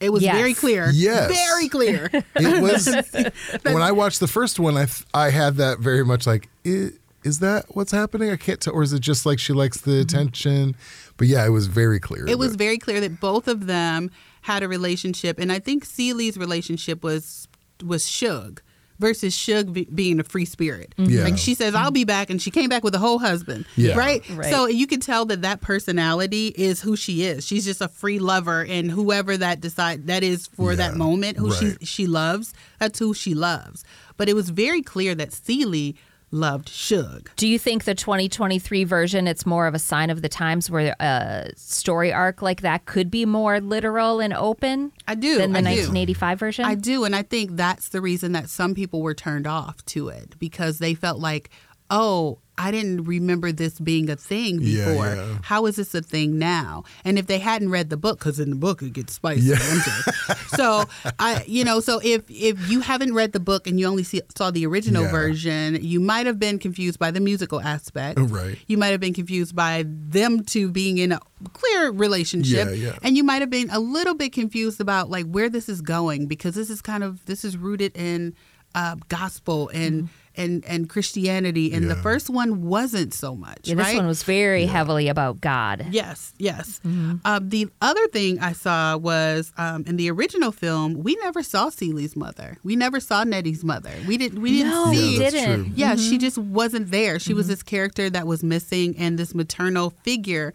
It 0.00 0.10
was 0.12 0.22
Yes. 0.22 0.34
very 0.34 0.54
clear. 0.54 0.90
Yes. 0.92 1.30
Very 1.30 1.68
clear. 1.68 2.08
It 2.34 2.62
was 2.62 2.86
when 3.62 3.82
I 3.82 3.92
watched 3.92 4.18
the 4.18 4.26
first 4.26 4.58
one. 4.58 4.76
I 4.78 4.86
th- 4.86 5.04
I 5.12 5.28
had 5.30 5.56
that 5.56 5.78
very 5.80 6.04
much 6.04 6.26
like, 6.26 6.48
is, 6.64 6.92
is 7.24 7.40
that 7.40 7.66
what's 7.70 7.92
happening? 7.92 8.30
I 8.30 8.36
can't 8.36 8.60
tell, 8.60 8.74
or 8.74 8.82
is 8.82 8.92
it 8.92 9.00
just 9.00 9.26
like 9.26 9.38
she 9.38 9.52
likes 9.52 9.80
the 9.80 9.92
mm-hmm. 9.92 10.00
attention? 10.00 10.76
But 11.16 11.28
yeah, 11.28 11.44
it 11.44 11.50
was 11.50 11.66
very 11.66 12.00
clear. 12.00 12.26
it 12.26 12.38
was 12.38 12.52
that- 12.52 12.58
very 12.58 12.78
clear 12.78 13.00
that 13.00 13.20
both 13.20 13.48
of 13.48 13.66
them 13.66 14.10
had 14.42 14.62
a 14.62 14.68
relationship, 14.68 15.38
and 15.38 15.52
I 15.52 15.58
think 15.58 15.86
Celie's 15.86 16.36
relationship 16.36 17.02
was 17.02 17.46
was 17.84 18.08
Shug 18.08 18.62
versus 18.98 19.34
Shug 19.34 19.72
be, 19.72 19.86
being 19.86 20.20
a 20.20 20.22
free 20.24 20.44
spirit. 20.44 20.94
Mm-hmm. 20.98 21.10
Yeah. 21.10 21.24
Like 21.24 21.38
she 21.38 21.54
says, 21.54 21.74
"I'll 21.74 21.90
be 21.90 22.04
back," 22.04 22.30
and 22.30 22.40
she 22.40 22.50
came 22.50 22.68
back 22.68 22.84
with 22.84 22.94
a 22.94 22.98
whole 22.98 23.18
husband. 23.18 23.66
Yeah. 23.76 23.96
Right? 23.96 24.22
Right. 24.30 24.50
So 24.50 24.66
you 24.66 24.86
can 24.86 25.00
tell 25.00 25.24
that 25.26 25.42
that 25.42 25.60
personality 25.60 26.48
is 26.56 26.80
who 26.80 26.96
she 26.96 27.24
is. 27.24 27.46
She's 27.46 27.64
just 27.64 27.80
a 27.80 27.88
free 27.88 28.18
lover, 28.18 28.64
and 28.64 28.90
whoever 28.90 29.36
that 29.36 29.60
decide 29.60 30.06
that 30.06 30.22
is 30.22 30.46
for 30.46 30.76
that 30.76 30.96
moment, 30.96 31.36
who 31.38 31.50
Right. 31.50 31.76
she 31.80 31.86
she 31.86 32.06
loves, 32.06 32.54
that's 32.78 32.98
who 32.98 33.12
she 33.14 33.34
loves. 33.34 33.84
But 34.16 34.28
it 34.28 34.34
was 34.34 34.50
very 34.50 34.82
clear 34.82 35.14
that 35.14 35.30
Ceely 35.30 35.96
loved 36.30 36.68
Shug. 36.68 37.30
Do 37.36 37.46
you 37.46 37.58
think 37.58 37.84
the 37.84 37.94
2023 37.94 38.84
version 38.84 39.26
it's 39.26 39.44
more 39.44 39.66
of 39.66 39.74
a 39.74 39.78
sign 39.78 40.10
of 40.10 40.22
the 40.22 40.28
times 40.28 40.70
where 40.70 40.94
a 41.00 41.50
story 41.56 42.12
arc 42.12 42.42
like 42.42 42.62
that 42.62 42.86
could 42.86 43.10
be 43.10 43.26
more 43.26 43.60
literal 43.60 44.20
and 44.20 44.32
open 44.32 44.92
I 45.06 45.14
do. 45.14 45.38
than 45.38 45.52
the 45.52 45.58
I 45.58 45.62
do. 45.62 45.68
1985 45.68 46.38
version? 46.38 46.64
I 46.64 46.74
do, 46.74 47.04
and 47.04 47.14
I 47.16 47.22
think 47.22 47.56
that's 47.56 47.88
the 47.88 48.00
reason 48.00 48.32
that 48.32 48.48
some 48.48 48.74
people 48.74 49.02
were 49.02 49.14
turned 49.14 49.46
off 49.46 49.84
to 49.86 50.08
it 50.08 50.38
because 50.38 50.78
they 50.78 50.94
felt 50.94 51.18
like, 51.18 51.50
oh, 51.90 52.38
I 52.56 52.70
didn't 52.70 53.04
remember 53.04 53.52
this 53.52 53.80
being 53.80 54.10
a 54.10 54.16
thing 54.16 54.58
before. 54.58 55.06
yeah. 55.06 55.38
How 55.42 55.64
is 55.64 55.76
this 55.76 55.94
a 55.94 56.02
thing 56.02 56.38
now? 56.38 56.84
And 57.06 57.18
if 57.18 57.26
they 57.26 57.38
hadn't 57.38 57.70
read 57.70 57.88
the 57.88 57.96
book, 57.96 58.18
because 58.18 58.38
in 58.38 58.50
the 58.50 58.56
book 58.56 58.82
it 58.82 58.92
gets 58.92 59.14
spicy. 59.14 59.40
Yeah. 59.46 59.56
it? 59.58 60.36
so 60.56 60.84
I, 61.18 61.42
you 61.46 61.64
know, 61.64 61.80
so 61.80 62.00
if 62.04 62.22
if 62.28 62.68
you 62.70 62.80
haven't 62.80 63.14
read 63.14 63.32
the 63.32 63.40
book 63.40 63.66
and 63.66 63.80
you 63.80 63.86
only 63.86 64.02
see, 64.02 64.20
saw 64.36 64.50
the 64.50 64.66
original 64.66 65.04
Yeah. 65.04 65.10
version, 65.10 65.78
you 65.82 66.00
might 66.00 66.26
have 66.26 66.38
been 66.38 66.58
confused 66.58 66.98
by 66.98 67.10
the 67.10 67.20
musical 67.20 67.62
aspect. 67.62 68.18
Right. 68.20 68.58
You 68.66 68.76
might 68.76 68.88
have 68.88 69.00
been 69.00 69.14
confused 69.14 69.56
by 69.56 69.84
them 69.86 70.44
two 70.44 70.70
being 70.70 70.98
in 70.98 71.12
a 71.12 71.20
clear 71.54 71.90
relationship 71.90 72.68
Yeah, 72.68 72.74
yeah. 72.74 72.98
and 73.02 73.16
you 73.16 73.24
might 73.24 73.40
have 73.40 73.48
been 73.50 73.70
a 73.70 73.80
little 73.80 74.14
bit 74.14 74.34
confused 74.34 74.82
about 74.82 75.08
like 75.08 75.24
where 75.24 75.48
this 75.48 75.70
is 75.70 75.80
going 75.80 76.26
because 76.26 76.56
this 76.56 76.68
is 76.68 76.82
kind 76.82 77.02
of 77.04 77.24
this 77.24 77.42
is 77.42 77.56
rooted 77.56 77.96
in 77.96 78.34
uh, 78.74 78.96
gospel 79.08 79.70
and 79.72 80.10
and 80.40 80.64
and 80.64 80.88
Christianity 80.88 81.72
and 81.72 81.90
the 81.90 81.96
first 81.96 82.30
one 82.30 82.50
wasn't 82.62 83.12
so 83.14 83.34
much 83.36 83.60
yeah, 83.64 83.74
this 83.74 83.86
right 83.86 83.96
one 83.96 84.06
was 84.06 84.22
very 84.22 84.64
heavily 84.66 85.06
about 85.08 85.40
God. 85.40 85.86
yes 85.90 86.32
yes 86.38 86.80
um, 86.84 87.20
the 87.56 87.68
other 87.80 88.06
thing 88.08 88.40
I 88.40 88.52
saw 88.52 88.96
was 88.96 89.52
um, 89.56 89.84
in 89.86 89.96
the 89.96 90.10
original 90.10 90.52
film 90.52 90.94
we 91.06 91.16
never 91.16 91.42
saw 91.42 91.68
Celie's 91.70 92.16
mother 92.16 92.56
we 92.64 92.74
never 92.76 92.98
saw 93.00 93.22
Nettie's 93.24 93.62
mother 93.64 93.92
we 94.08 94.16
didn't 94.16 94.40
we 94.40 94.50
didn't 94.58 94.70
No, 94.72 94.92
see 94.92 95.08
we 95.12 95.18
that's 95.18 95.34
didn't. 95.34 95.64
true. 95.66 95.72
yeah, 95.76 95.94
she 95.96 96.16
just 96.18 96.38
wasn't 96.38 96.90
there. 96.90 97.18
She 97.18 97.34
was 97.34 97.46
this 97.48 97.62
character 97.62 98.08
that 98.10 98.26
was 98.26 98.42
missing, 98.42 98.96
and 98.98 99.18
this 99.18 99.34
maternal 99.34 99.90
figure. 100.02 100.54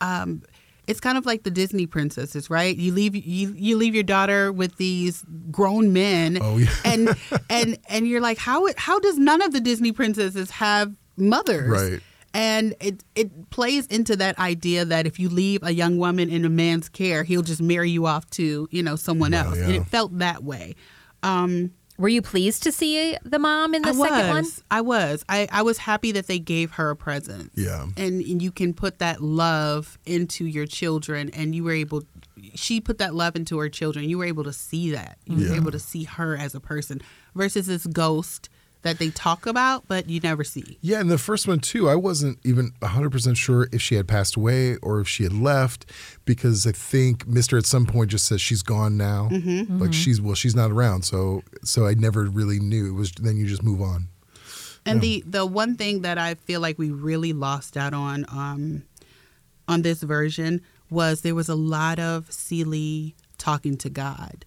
Um, 0.00 0.42
it's 0.86 1.00
kind 1.00 1.18
of 1.18 1.26
like 1.26 1.42
the 1.42 1.50
Disney 1.50 1.86
princesses, 1.86 2.48
right? 2.48 2.76
You 2.76 2.92
leave 2.92 3.14
you, 3.16 3.52
you 3.56 3.76
leave 3.76 3.94
your 3.94 4.04
daughter 4.04 4.52
with 4.52 4.76
these 4.76 5.24
grown 5.50 5.92
men, 5.92 6.38
Oh, 6.40 6.56
yeah. 6.58 6.68
and 6.84 7.16
and 7.50 7.78
and 7.88 8.06
you're 8.06 8.20
like, 8.20 8.38
how 8.38 8.66
how 8.76 8.98
does 9.00 9.18
none 9.18 9.42
of 9.42 9.52
the 9.52 9.60
Disney 9.60 9.92
princesses 9.92 10.50
have 10.50 10.94
mothers? 11.16 11.68
Right. 11.92 12.00
And 12.34 12.74
it 12.80 13.02
it 13.14 13.48
plays 13.50 13.86
into 13.86 14.14
that 14.16 14.38
idea 14.38 14.84
that 14.84 15.06
if 15.06 15.18
you 15.18 15.28
leave 15.30 15.62
a 15.62 15.70
young 15.72 15.96
woman 15.98 16.28
in 16.28 16.44
a 16.44 16.50
man's 16.50 16.88
care, 16.88 17.24
he'll 17.24 17.42
just 17.42 17.62
marry 17.62 17.90
you 17.90 18.04
off 18.06 18.28
to 18.30 18.68
you 18.70 18.82
know 18.82 18.94
someone 18.96 19.32
Wow, 19.32 19.46
else, 19.48 19.58
and 19.58 19.72
it 19.74 19.86
felt 19.86 20.18
that 20.18 20.44
way. 20.44 20.74
Um, 21.22 21.72
Were 21.98 22.08
you 22.08 22.20
pleased 22.22 22.62
to 22.64 22.72
see 22.72 23.16
the 23.24 23.38
mom 23.38 23.74
in 23.74 23.82
the 23.82 23.88
I 23.88 23.92
second 23.92 24.28
one? 24.28 24.36
was. 24.44 24.62
I 24.70 24.80
was. 24.82 25.24
I, 25.28 25.48
I 25.50 25.62
was 25.62 25.78
happy 25.78 26.12
that 26.12 26.26
they 26.26 26.38
gave 26.38 26.72
her 26.72 26.90
a 26.90 26.96
present. 26.96 27.52
Yeah. 27.54 27.84
And, 27.96 28.20
and 28.22 28.42
you 28.42 28.52
can 28.52 28.74
put 28.74 28.98
that 28.98 29.22
love 29.22 29.98
into 30.04 30.44
your 30.44 30.66
children, 30.66 31.30
and 31.30 31.54
you 31.54 31.64
were 31.64 31.72
able. 31.72 32.02
She 32.54 32.80
put 32.80 32.98
that 32.98 33.14
love 33.14 33.34
into 33.34 33.58
her 33.58 33.68
children. 33.70 34.08
You 34.08 34.18
were 34.18 34.26
able 34.26 34.44
to 34.44 34.52
see 34.52 34.90
that. 34.92 35.18
You 35.24 35.38
Yeah. 35.38 35.50
were 35.50 35.56
able 35.56 35.72
to 35.72 35.78
see 35.78 36.04
her 36.04 36.36
as 36.36 36.54
a 36.54 36.60
person 36.60 37.00
versus 37.34 37.66
this 37.66 37.86
ghost 37.86 38.48
that 38.82 38.98
they 38.98 39.10
talk 39.10 39.46
about, 39.46 39.88
but 39.88 40.08
you 40.08 40.20
never 40.20 40.44
see. 40.44 40.78
Yeah, 40.80 41.00
and 41.00 41.10
the 41.10 41.18
first 41.18 41.48
one 41.48 41.58
too, 41.58 41.88
I 41.88 41.96
wasn't 41.96 42.38
even 42.44 42.72
100% 42.82 43.36
sure 43.36 43.68
if 43.72 43.82
she 43.82 43.96
had 43.96 44.06
passed 44.06 44.36
away 44.36 44.76
or 44.76 45.00
if 45.00 45.08
she 45.08 45.24
had 45.24 45.32
left 45.32 45.86
because 46.24 46.66
I 46.66 46.72
think 46.72 47.26
Mister 47.26 47.58
at 47.58 47.66
some 47.66 47.86
point 47.86 48.10
just 48.10 48.26
says 48.26 48.40
she's 48.40 48.62
gone 48.62 48.96
now. 48.96 49.28
Mm-hmm. 49.30 49.78
Like 49.78 49.92
she's 49.92 50.20
well, 50.20 50.34
she's 50.34 50.54
not 50.54 50.70
around. 50.70 51.02
So 51.02 51.42
so 51.64 51.86
I 51.86 51.94
never 51.94 52.24
really 52.24 52.60
knew. 52.60 52.88
It 52.88 52.92
was 52.92 53.12
then 53.12 53.36
you 53.36 53.46
just 53.46 53.62
move 53.62 53.80
on. 53.80 54.08
And 54.86 55.00
the 55.00 55.24
the 55.26 55.44
one 55.44 55.76
thing 55.76 56.02
that 56.02 56.16
I 56.16 56.34
feel 56.34 56.60
like 56.60 56.78
we 56.78 56.90
really 56.90 57.32
lost 57.32 57.76
out 57.76 57.92
on 57.92 58.24
um, 58.28 58.84
on 59.66 59.82
this 59.82 60.02
version 60.02 60.62
was 60.90 61.22
there 61.22 61.34
was 61.34 61.48
a 61.48 61.56
lot 61.56 61.98
of 61.98 62.30
Celie 62.30 63.16
talking 63.38 63.76
to 63.78 63.90
God 63.90 64.44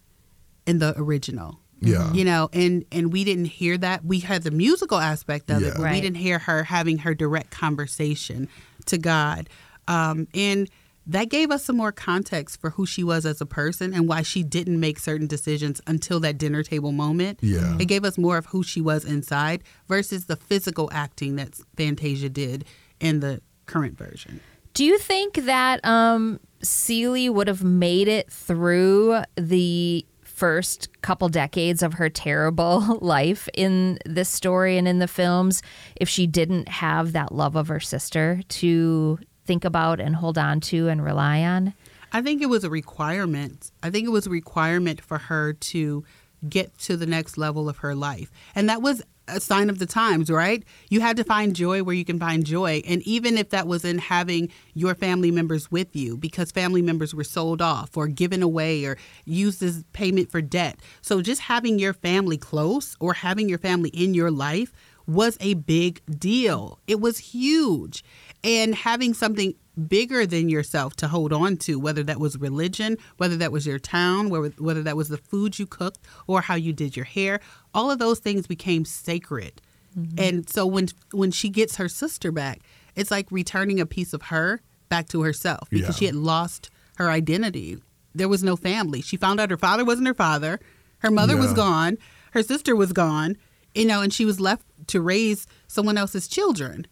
in 0.65 0.79
the 0.79 0.93
original. 0.97 1.59
Yeah. 1.81 2.11
You 2.13 2.25
know, 2.25 2.49
and 2.53 2.85
and 2.91 3.11
we 3.13 3.23
didn't 3.23 3.45
hear 3.45 3.77
that. 3.77 4.03
We 4.05 4.19
had 4.19 4.43
the 4.43 4.51
musical 4.51 4.97
aspect 4.97 5.49
of 5.49 5.61
Yeah. 5.61 5.69
it, 5.69 5.73
but 5.77 5.91
we 5.91 6.01
didn't 6.01 6.17
hear 6.17 6.39
her 6.39 6.63
having 6.63 6.99
her 6.99 7.13
direct 7.13 7.51
conversation 7.51 8.47
to 8.87 8.97
God. 8.97 9.49
Um, 9.87 10.27
and 10.33 10.69
that 11.07 11.29
gave 11.29 11.49
us 11.49 11.65
some 11.65 11.75
more 11.77 11.91
context 11.91 12.61
for 12.61 12.69
who 12.71 12.85
she 12.85 13.03
was 13.03 13.25
as 13.25 13.41
a 13.41 13.45
person 13.45 13.93
and 13.95 14.07
why 14.07 14.21
she 14.21 14.43
didn't 14.43 14.79
make 14.79 14.99
certain 14.99 15.25
decisions 15.25 15.81
until 15.87 16.19
that 16.19 16.37
dinner 16.37 16.61
table 16.61 16.91
moment. 16.91 17.39
Yeah. 17.41 17.77
It 17.79 17.85
gave 17.85 18.03
us 18.05 18.17
more 18.17 18.37
of 18.37 18.45
who 18.47 18.61
she 18.61 18.79
was 18.81 19.05
inside 19.05 19.63
versus 19.87 20.25
the 20.25 20.35
physical 20.35 20.87
acting 20.93 21.35
that 21.37 21.55
Fantasia 21.75 22.29
did 22.29 22.65
in 22.99 23.21
the 23.21 23.41
current 23.65 23.97
version. 23.97 24.39
Do 24.75 24.85
you 24.85 24.99
think 24.99 25.33
that 25.45 25.83
um, 25.83 26.39
Celie 26.61 27.29
would 27.29 27.47
have 27.47 27.63
made 27.63 28.07
it 28.07 28.31
through 28.31 29.21
the 29.35 30.05
first 30.39 30.87
couple 31.01 31.27
decades 31.27 31.83
of 31.83 31.95
her 31.95 32.09
terrible 32.09 32.97
life 33.01 33.49
in 33.53 33.99
this 34.05 34.29
story 34.29 34.77
and 34.77 34.87
in 34.87 34.99
the 34.99 35.07
films 35.07 35.61
if 35.97 36.07
she 36.07 36.25
didn't 36.25 36.69
have 36.69 37.11
that 37.11 37.33
love 37.33 37.57
of 37.57 37.67
her 37.67 37.81
sister 37.81 38.39
to 38.47 39.19
think 39.43 39.65
about 39.65 39.99
and 39.99 40.15
hold 40.15 40.37
on 40.37 40.61
to 40.61 40.87
and 40.87 41.03
rely 41.03 41.41
on? 41.41 41.73
I 42.13 42.21
think 42.21 42.41
it 42.41 42.45
was 42.45 42.63
a 42.63 42.69
requirement. 42.69 43.69
I 43.83 43.89
think 43.89 44.07
it 44.07 44.11
was 44.11 44.27
a 44.27 44.29
requirement 44.29 45.01
for 45.01 45.17
her 45.17 45.51
to 45.51 46.05
get 46.47 46.77
to 46.77 46.95
the 46.95 47.05
next 47.05 47.37
level 47.37 47.67
of 47.67 47.79
her 47.79 47.93
life. 47.93 48.31
And 48.55 48.69
that 48.69 48.81
was 48.81 49.03
a 49.33 49.39
sign 49.39 49.69
of 49.69 49.79
the 49.79 49.85
times, 49.85 50.29
right? 50.29 50.63
You 50.89 51.01
had 51.01 51.17
to 51.17 51.23
find 51.23 51.55
joy 51.55 51.83
where 51.83 51.95
you 51.95 52.05
can 52.05 52.19
find 52.19 52.45
joy. 52.45 52.81
And 52.87 53.01
even 53.03 53.37
if 53.37 53.49
that 53.49 53.67
was 53.67 53.85
in 53.85 53.97
having 53.97 54.49
your 54.73 54.95
family 54.95 55.31
members 55.31 55.71
with 55.71 55.95
you 55.95 56.17
because 56.17 56.51
family 56.51 56.81
members 56.81 57.13
were 57.13 57.23
sold 57.23 57.61
off 57.61 57.95
or 57.95 58.07
given 58.07 58.41
away 58.41 58.85
or 58.85 58.97
used 59.25 59.61
as 59.63 59.83
payment 59.93 60.31
for 60.31 60.41
debt. 60.41 60.79
So 61.01 61.21
just 61.21 61.41
having 61.41 61.79
your 61.79 61.93
family 61.93 62.37
close 62.37 62.95
or 62.99 63.13
having 63.13 63.49
your 63.49 63.59
family 63.59 63.89
in 63.89 64.13
your 64.13 64.31
life 64.31 64.73
was 65.07 65.37
a 65.39 65.55
big 65.55 66.01
deal. 66.19 66.79
It 66.87 67.01
was 67.01 67.17
huge. 67.17 68.03
And 68.43 68.75
having 68.75 69.13
something 69.13 69.55
bigger 69.87 70.25
than 70.25 70.49
yourself 70.49 70.95
to 70.97 71.07
hold 71.07 71.31
on 71.33 71.57
to, 71.57 71.79
whether 71.79 72.03
that 72.03 72.19
was 72.19 72.37
religion, 72.37 72.97
whether 73.17 73.37
that 73.37 73.51
was 73.51 73.65
your 73.65 73.79
town, 73.79 74.29
whether, 74.29 74.83
that 74.83 74.97
was 74.97 75.09
the 75.09 75.17
food 75.17 75.57
you 75.57 75.65
cooked 75.65 75.99
or 76.27 76.41
how 76.41 76.55
you 76.55 76.73
did 76.73 76.95
your 76.95 77.05
hair, 77.05 77.39
all 77.73 77.89
of 77.89 77.99
those 77.99 78.19
things 78.19 78.45
became 78.47 78.85
sacred. 78.85 79.61
Mm-hmm. 79.97 80.19
And 80.19 80.49
so 80.49 80.67
when 80.67 80.87
when 81.11 81.31
she 81.31 81.49
gets 81.49 81.77
her 81.77 81.89
sister 81.89 82.31
back, 82.31 82.59
it's 82.95 83.09
like 83.09 83.25
returning 83.31 83.79
a 83.79 83.85
piece 83.87 84.13
of 84.13 84.23
her 84.23 84.61
back 84.87 85.07
to 85.09 85.21
herself 85.23 85.67
because 85.69 85.95
Yeah. 85.95 85.99
she 85.99 86.05
had 86.05 86.15
lost 86.15 86.69
her 86.97 87.09
identity. 87.09 87.81
There 88.13 88.29
was 88.29 88.43
no 88.43 88.55
family. 88.55 89.01
She 89.01 89.17
found 89.17 89.39
out 89.39 89.49
her 89.49 89.57
father 89.57 89.83
wasn't 89.85 90.07
her 90.07 90.13
father. 90.13 90.59
Her 90.99 91.09
mother 91.11 91.37
was 91.37 91.53
gone. 91.53 91.97
Her 92.33 92.43
sister 92.43 92.75
was 92.75 92.91
gone. 92.93 93.37
You 93.73 93.85
know, 93.85 94.01
and 94.01 94.11
she 94.13 94.25
was 94.25 94.39
left 94.39 94.63
to 94.87 94.99
raise 94.99 95.47
someone 95.67 95.97
else's 95.97 96.27
children. 96.27 96.85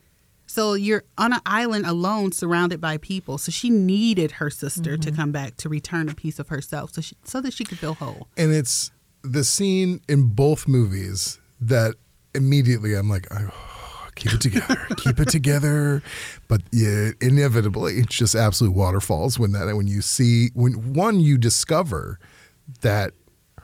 So 0.47 0.73
you're 0.73 1.03
on 1.17 1.33
an 1.33 1.41
island 1.45 1.85
alone, 1.85 2.31
surrounded 2.31 2.81
by 2.81 2.97
people. 2.97 3.37
So 3.37 3.51
she 3.51 3.69
needed 3.69 4.31
her 4.33 4.49
sister 4.49 4.97
to 4.97 5.09
mm-hmm. 5.09 5.15
come 5.15 5.31
back 5.31 5.57
to 5.57 5.69
return 5.69 6.09
a 6.09 6.15
piece 6.15 6.39
of 6.39 6.47
herself, 6.47 6.93
so 6.93 7.01
she, 7.01 7.15
so 7.23 7.41
that 7.41 7.53
she 7.53 7.63
could 7.63 7.77
feel 7.77 7.93
whole. 7.93 8.27
and 8.37 8.53
it's 8.53 8.91
the 9.23 9.43
scene 9.43 10.01
in 10.07 10.29
both 10.29 10.67
movies 10.67 11.39
that 11.59 11.95
immediately 12.33 12.93
I'm 12.93 13.09
like, 13.09 13.27
oh, 13.31 14.07
keep 14.15 14.33
it 14.33 14.41
together, 14.41 14.87
keep 14.97 15.19
it 15.19 15.29
together. 15.29 16.01
But 16.47 16.61
yeah, 16.71 17.11
inevitably, 17.21 17.95
it's 17.95 18.15
just 18.15 18.35
absolute 18.35 18.73
waterfalls 18.73 19.37
when 19.37 19.51
that 19.51 19.75
when 19.75 19.87
you 19.87 20.01
see 20.01 20.49
when 20.53 20.93
one 20.93 21.19
you 21.19 21.37
discover 21.37 22.19
that 22.81 23.13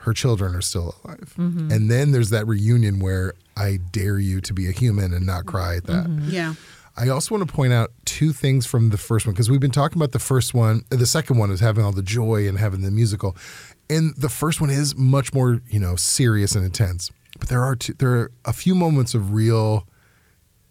her 0.00 0.12
children 0.12 0.54
are 0.54 0.60
still 0.60 0.96
alive, 1.04 1.34
mm-hmm. 1.38 1.70
and 1.70 1.90
then 1.90 2.12
there's 2.12 2.30
that 2.30 2.46
reunion 2.46 3.00
where 3.00 3.34
I 3.56 3.78
dare 3.92 4.18
you 4.18 4.40
to 4.42 4.52
be 4.52 4.68
a 4.68 4.72
human 4.72 5.12
and 5.14 5.24
not 5.24 5.46
cry 5.46 5.76
at 5.76 5.84
that. 5.84 6.06
Mm-hmm. 6.06 6.30
Yeah. 6.30 6.54
I 6.96 7.08
also 7.08 7.34
want 7.34 7.48
to 7.48 7.52
point 7.52 7.72
out 7.72 7.92
two 8.04 8.32
things 8.32 8.66
from 8.66 8.90
the 8.90 8.98
first 8.98 9.26
one 9.26 9.34
because 9.34 9.50
we've 9.50 9.60
been 9.60 9.70
talking 9.70 9.98
about 9.98 10.12
the 10.12 10.18
first 10.18 10.54
one. 10.54 10.84
Uh, 10.92 10.96
the 10.96 11.06
second 11.06 11.38
one 11.38 11.50
is 11.50 11.60
having 11.60 11.84
all 11.84 11.92
the 11.92 12.02
joy 12.02 12.46
and 12.46 12.58
having 12.58 12.82
the 12.82 12.90
musical, 12.90 13.36
and 13.90 14.14
the 14.16 14.28
first 14.28 14.60
one 14.60 14.70
is 14.70 14.96
much 14.96 15.32
more 15.34 15.60
you 15.68 15.80
know 15.80 15.96
serious 15.96 16.54
and 16.54 16.64
intense. 16.64 17.10
But 17.38 17.48
there 17.48 17.62
are 17.62 17.74
two, 17.74 17.94
there 17.94 18.12
are 18.12 18.30
a 18.44 18.52
few 18.52 18.74
moments 18.74 19.14
of 19.14 19.32
real 19.32 19.86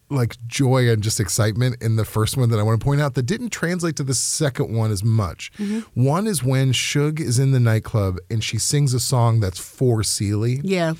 like 0.10 0.38
joy 0.48 0.90
and 0.90 1.02
just 1.02 1.20
excitement 1.20 1.82
in 1.82 1.96
the 1.96 2.06
first 2.06 2.38
one 2.38 2.50
that 2.50 2.60
I 2.60 2.64
want 2.64 2.80
to 2.80 2.84
point 2.84 3.02
out 3.02 3.16
that 3.16 3.24
didn't 3.24 3.50
translate 3.50 3.96
to 3.98 4.04
the 4.04 4.14
second 4.14 4.76
one 4.76 4.92
as 4.92 5.04
much. 5.04 5.52
Mm-hmm. 5.58 6.02
One 6.02 6.28
is 6.28 6.44
when 6.44 6.72
Shug 6.72 7.20
is 7.20 7.40
in 7.40 7.52
the 7.52 7.60
nightclub 7.60 8.18
and 8.30 8.44
she 8.44 8.58
sings 8.58 8.94
a 8.94 9.00
song 9.00 9.40
that's 9.40 9.60
for 9.60 10.04
Celie. 10.04 10.62
Yeah. 10.64 10.94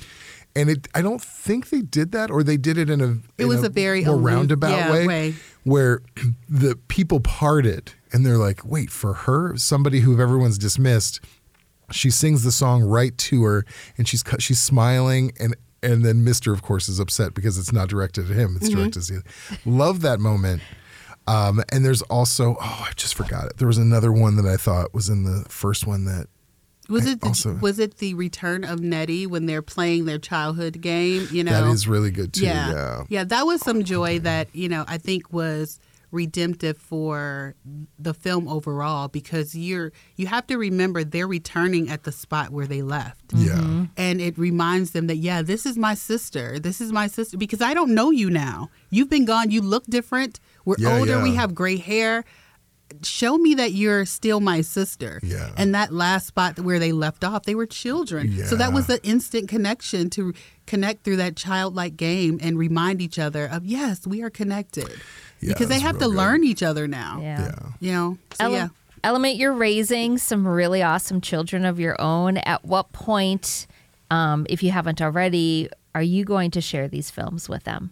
And 0.56 0.70
it, 0.70 0.86
I 0.94 1.02
don't 1.02 1.20
think 1.20 1.70
they 1.70 1.80
did 1.80 2.12
that, 2.12 2.30
or 2.30 2.44
they 2.44 2.56
did 2.56 2.78
it 2.78 2.88
in 2.88 3.00
a. 3.00 3.10
It 3.38 3.42
in 3.42 3.48
was 3.48 3.64
a 3.64 3.68
very 3.68 4.04
more 4.04 4.14
aloof- 4.14 4.24
roundabout 4.26 4.70
yeah, 4.70 4.92
way, 4.92 5.06
way. 5.06 5.34
where 5.64 6.00
the 6.48 6.76
people 6.88 7.18
parted, 7.20 7.92
and 8.12 8.24
they're 8.24 8.38
like, 8.38 8.64
"Wait, 8.64 8.90
for 8.90 9.14
her, 9.14 9.56
somebody 9.56 10.00
who 10.00 10.20
everyone's 10.20 10.56
dismissed, 10.58 11.20
she 11.90 12.08
sings 12.08 12.44
the 12.44 12.52
song 12.52 12.82
right 12.84 13.16
to 13.18 13.42
her, 13.42 13.64
and 13.98 14.06
she's 14.06 14.22
she's 14.38 14.60
smiling, 14.62 15.32
and 15.40 15.56
and 15.82 16.04
then 16.04 16.22
Mister, 16.22 16.52
of 16.52 16.62
course, 16.62 16.88
is 16.88 17.00
upset 17.00 17.34
because 17.34 17.58
it's 17.58 17.72
not 17.72 17.88
directed 17.88 18.30
at 18.30 18.36
him; 18.36 18.54
it's 18.56 18.68
Mm-hmm. 18.68 18.78
directed 18.78 18.98
at 19.00 19.04
Celie. 19.06 19.22
Love 19.66 20.02
that 20.02 20.20
moment. 20.20 20.62
Um, 21.26 21.62
and 21.72 21.84
there's 21.84 22.02
also, 22.02 22.56
oh, 22.60 22.86
I 22.88 22.92
just 22.96 23.14
forgot 23.14 23.46
it. 23.46 23.56
There 23.56 23.66
was 23.66 23.78
another 23.78 24.12
one 24.12 24.36
that 24.36 24.44
I 24.44 24.58
thought 24.58 24.92
was 24.92 25.08
in 25.08 25.24
the 25.24 25.46
first 25.48 25.86
one 25.86 26.04
that 26.04 26.26
Was 26.88 27.06
I 27.06 27.12
it 27.12 27.20
the, 27.20 27.26
also- 27.28 27.54
was 27.54 27.78
it 27.78 27.98
the 27.98 28.14
return 28.14 28.64
of 28.64 28.80
Nettie 28.80 29.26
when 29.26 29.46
they're 29.46 29.62
playing 29.62 30.04
their 30.04 30.18
childhood 30.18 30.80
game? 30.80 31.26
You 31.30 31.44
know, 31.44 31.52
that 31.64 31.72
is 31.72 31.88
really 31.88 32.10
good 32.10 32.32
too. 32.34 32.44
yeah, 32.44 32.72
yeah. 32.72 33.04
yeah, 33.08 33.24
that 33.24 33.46
was 33.46 33.60
some 33.62 33.84
joy 33.84 34.18
that 34.20 34.48
you 34.54 34.68
know 34.68 34.84
I 34.86 34.98
think 34.98 35.32
was 35.32 35.80
redemptive 36.10 36.78
for 36.78 37.56
the 37.98 38.14
film 38.14 38.46
overall 38.46 39.08
because 39.08 39.56
you're 39.56 39.90
you 40.14 40.28
have 40.28 40.46
to 40.46 40.56
remember 40.56 41.02
they're 41.02 41.26
returning 41.26 41.88
at 41.90 42.04
the 42.04 42.12
spot 42.12 42.50
where 42.50 42.66
they 42.66 42.82
left. 42.82 43.32
Yeah. 43.34 43.54
Mm-hmm. 43.54 43.84
And 43.96 44.20
it 44.20 44.38
reminds 44.38 44.92
them 44.92 45.08
that, 45.08 45.16
yeah, 45.16 45.42
this 45.42 45.66
is 45.66 45.76
my 45.76 45.94
sister. 45.94 46.60
This 46.60 46.80
is 46.80 46.92
my 46.92 47.08
sister 47.08 47.36
because 47.36 47.60
I 47.60 47.74
don't 47.74 47.94
know 47.94 48.12
you 48.12 48.30
now. 48.30 48.70
You've 48.90 49.10
been 49.10 49.24
gone. 49.24 49.50
You 49.50 49.60
look 49.60 49.86
different. 49.86 50.38
We're 50.64 50.76
Yeah, 50.78 50.98
older. 50.98 51.20
We 51.20 51.34
have 51.34 51.52
gray 51.52 51.78
hair. 51.78 52.24
Show 53.02 53.38
me 53.38 53.54
that 53.54 53.72
you're 53.72 54.04
still 54.04 54.40
my 54.40 54.60
sister. 54.60 55.20
Yeah. 55.22 55.50
And 55.56 55.74
that 55.74 55.92
last 55.92 56.26
spot 56.26 56.58
where 56.58 56.78
they 56.78 56.92
left 56.92 57.24
off, 57.24 57.44
they 57.44 57.54
were 57.54 57.66
children. 57.66 58.44
So 58.46 58.56
that 58.56 58.72
was 58.72 58.86
the 58.86 59.02
instant 59.04 59.48
connection 59.48 60.10
to 60.10 60.34
connect 60.66 61.04
through 61.04 61.16
that 61.16 61.36
childlike 61.36 61.96
game 61.96 62.38
and 62.42 62.58
remind 62.58 63.02
each 63.02 63.18
other 63.18 63.46
of, 63.46 63.64
yes, 63.64 64.06
we 64.06 64.22
are 64.22 64.30
connected. 64.30 64.88
Yeah, 65.40 65.52
because 65.52 65.68
they 65.68 65.80
have 65.80 65.98
to 65.98 66.06
good. 66.06 66.14
learn 66.14 66.44
each 66.44 66.62
other 66.62 66.86
now. 66.88 67.20
Yeah. 67.20 67.42
Yeah. 67.42 67.54
You 67.80 67.92
know? 67.92 68.18
So, 68.34 68.44
Ele- 68.44 68.52
yeah. 68.52 68.68
Element, 69.02 69.36
you're 69.36 69.52
raising 69.52 70.16
some 70.16 70.48
really 70.48 70.82
awesome 70.82 71.20
children 71.20 71.66
of 71.66 71.78
your 71.78 72.00
own. 72.00 72.38
At 72.38 72.64
what 72.64 72.92
point, 72.92 73.66
um, 74.10 74.46
if 74.48 74.62
you 74.62 74.70
haven't 74.70 75.02
already, 75.02 75.68
are 75.94 76.02
you 76.02 76.24
going 76.24 76.50
to 76.52 76.62
share 76.62 76.88
these 76.88 77.10
films 77.10 77.46
with 77.46 77.64
them? 77.64 77.90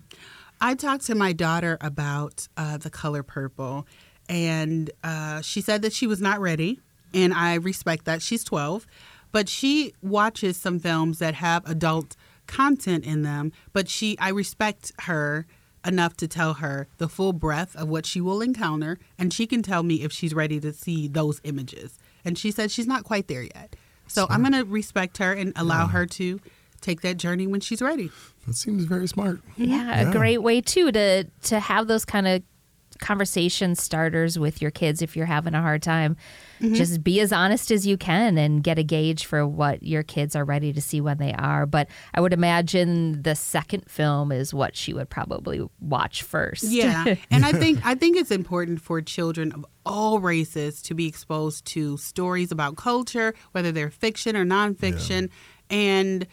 I 0.58 0.74
talked 0.74 1.04
to 1.06 1.14
my 1.14 1.32
daughter 1.34 1.76
about 1.80 2.48
uh, 2.56 2.78
the 2.78 2.88
color 2.88 3.22
purple, 3.22 3.86
and 4.28 4.90
uh, 5.02 5.40
she 5.40 5.60
said 5.60 5.82
that 5.82 5.92
she 5.92 6.06
was 6.06 6.20
not 6.20 6.40
ready, 6.40 6.80
and 7.12 7.34
I 7.34 7.54
respect 7.54 8.04
that. 8.04 8.22
She's 8.22 8.44
12, 8.44 8.86
but 9.30 9.48
she 9.48 9.94
watches 10.02 10.56
some 10.56 10.78
films 10.78 11.18
that 11.18 11.34
have 11.34 11.68
adult 11.68 12.16
content 12.46 13.04
in 13.04 13.22
them. 13.22 13.52
But 13.72 13.88
she, 13.88 14.18
I 14.18 14.30
respect 14.30 14.92
her 15.02 15.46
enough 15.84 16.16
to 16.16 16.28
tell 16.28 16.54
her 16.54 16.86
the 16.98 17.08
full 17.08 17.32
breadth 17.32 17.74
of 17.76 17.88
what 17.88 18.06
she 18.06 18.20
will 18.20 18.40
encounter, 18.40 18.98
and 19.18 19.32
she 19.32 19.46
can 19.46 19.62
tell 19.62 19.82
me 19.82 20.02
if 20.02 20.12
she's 20.12 20.34
ready 20.34 20.60
to 20.60 20.72
see 20.72 21.08
those 21.08 21.40
images. 21.44 21.98
And 22.24 22.38
she 22.38 22.50
said 22.50 22.70
she's 22.70 22.86
not 22.86 23.04
quite 23.04 23.28
there 23.28 23.42
yet. 23.42 23.74
So 24.06 24.26
I'm 24.28 24.42
going 24.42 24.52
to 24.52 24.64
respect 24.64 25.18
her 25.18 25.32
and 25.32 25.52
allow 25.56 25.86
her 25.86 26.06
to 26.06 26.40
take 26.80 27.00
that 27.00 27.16
journey 27.16 27.46
when 27.46 27.60
she's 27.60 27.80
ready. 27.80 28.10
That 28.46 28.54
seems 28.54 28.84
very 28.84 29.06
smart. 29.06 29.40
Yeah, 29.56 30.08
a 30.08 30.12
great 30.12 30.38
way 30.42 30.60
too 30.60 30.92
to 30.92 31.24
to 31.24 31.60
have 31.60 31.86
those 31.86 32.04
kind 32.04 32.26
of 32.26 32.42
conversation 33.02 33.74
starters 33.74 34.38
with 34.38 34.62
your 34.62 34.70
kids 34.70 35.02
if 35.02 35.16
you're 35.16 35.26
having 35.26 35.54
a 35.54 35.60
hard 35.60 35.82
time. 35.82 36.16
Mm-hmm. 36.60 36.74
Just 36.74 37.02
be 37.02 37.20
as 37.20 37.32
honest 37.32 37.70
as 37.70 37.86
you 37.86 37.98
can 37.98 38.38
and 38.38 38.62
get 38.62 38.78
a 38.78 38.82
gauge 38.82 39.26
for 39.26 39.46
what 39.46 39.82
your 39.82 40.02
kids 40.02 40.34
are 40.34 40.44
ready 40.44 40.72
to 40.72 40.80
see 40.80 41.00
when 41.00 41.18
they 41.18 41.34
are. 41.34 41.66
But 41.66 41.88
I 42.14 42.20
would 42.20 42.32
imagine 42.32 43.20
the 43.22 43.34
second 43.34 43.90
film 43.90 44.32
is 44.32 44.54
what 44.54 44.76
she 44.76 44.94
would 44.94 45.10
probably 45.10 45.60
watch 45.80 46.22
first. 46.22 46.64
Yeah, 46.64 47.16
and 47.30 47.44
I 47.44 47.52
think 47.52 47.84
I 47.84 47.94
think 47.94 48.16
it's 48.16 48.30
important 48.30 48.80
for 48.80 49.02
children 49.02 49.52
of 49.52 49.66
all 49.84 50.20
races 50.20 50.80
to 50.82 50.94
be 50.94 51.08
exposed 51.08 51.64
to 51.66 51.96
stories 51.96 52.52
about 52.52 52.76
culture, 52.76 53.34
whether 53.50 53.72
they're 53.72 53.90
fiction 53.90 54.36
or 54.36 54.46
nonfiction, 54.46 55.28
and 55.68 56.26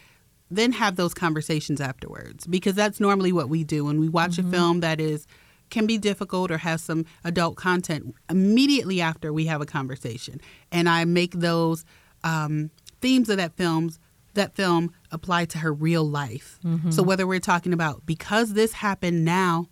then 0.51 0.71
have 0.71 0.95
those 0.95 1.13
conversations 1.13 1.81
afterwards 1.81 2.47
because 2.47 2.75
that's 2.75 2.99
normally 2.99 3.31
what 3.31 3.49
we 3.49 3.63
do 3.63 3.85
when 3.85 3.99
we 3.99 4.09
watch 4.09 4.37
a 4.37 4.41
mm-hmm. 4.41 4.51
film 4.51 4.79
that 4.79 4.99
is 4.99 5.27
can 5.69 5.85
be 5.85 5.97
difficult 5.97 6.51
or 6.51 6.57
has 6.59 6.81
some 6.81 7.05
adult 7.23 7.55
content 7.55 8.15
immediately 8.29 9.01
after 9.01 9.31
we 9.31 9.45
have 9.45 9.61
a 9.61 9.65
conversation. 9.65 10.41
And 10.71 10.87
i 10.89 11.05
make 11.05 11.33
those 11.33 11.85
um, 12.23 12.69
themes 13.01 13.29
of 13.29 13.37
that 13.37 13.53
films 13.55 13.99
that 14.33 14.55
film 14.55 14.93
apply 15.11 15.45
to 15.45 15.57
her 15.59 15.73
real 15.73 16.03
life. 16.03 16.59
So 16.91 17.01
whether 17.03 17.25
we're 17.25 17.39
talking 17.39 17.73
about 17.73 18.05
because 18.05 18.53
this 18.53 18.73
happened 18.73 19.25
now 19.25 19.67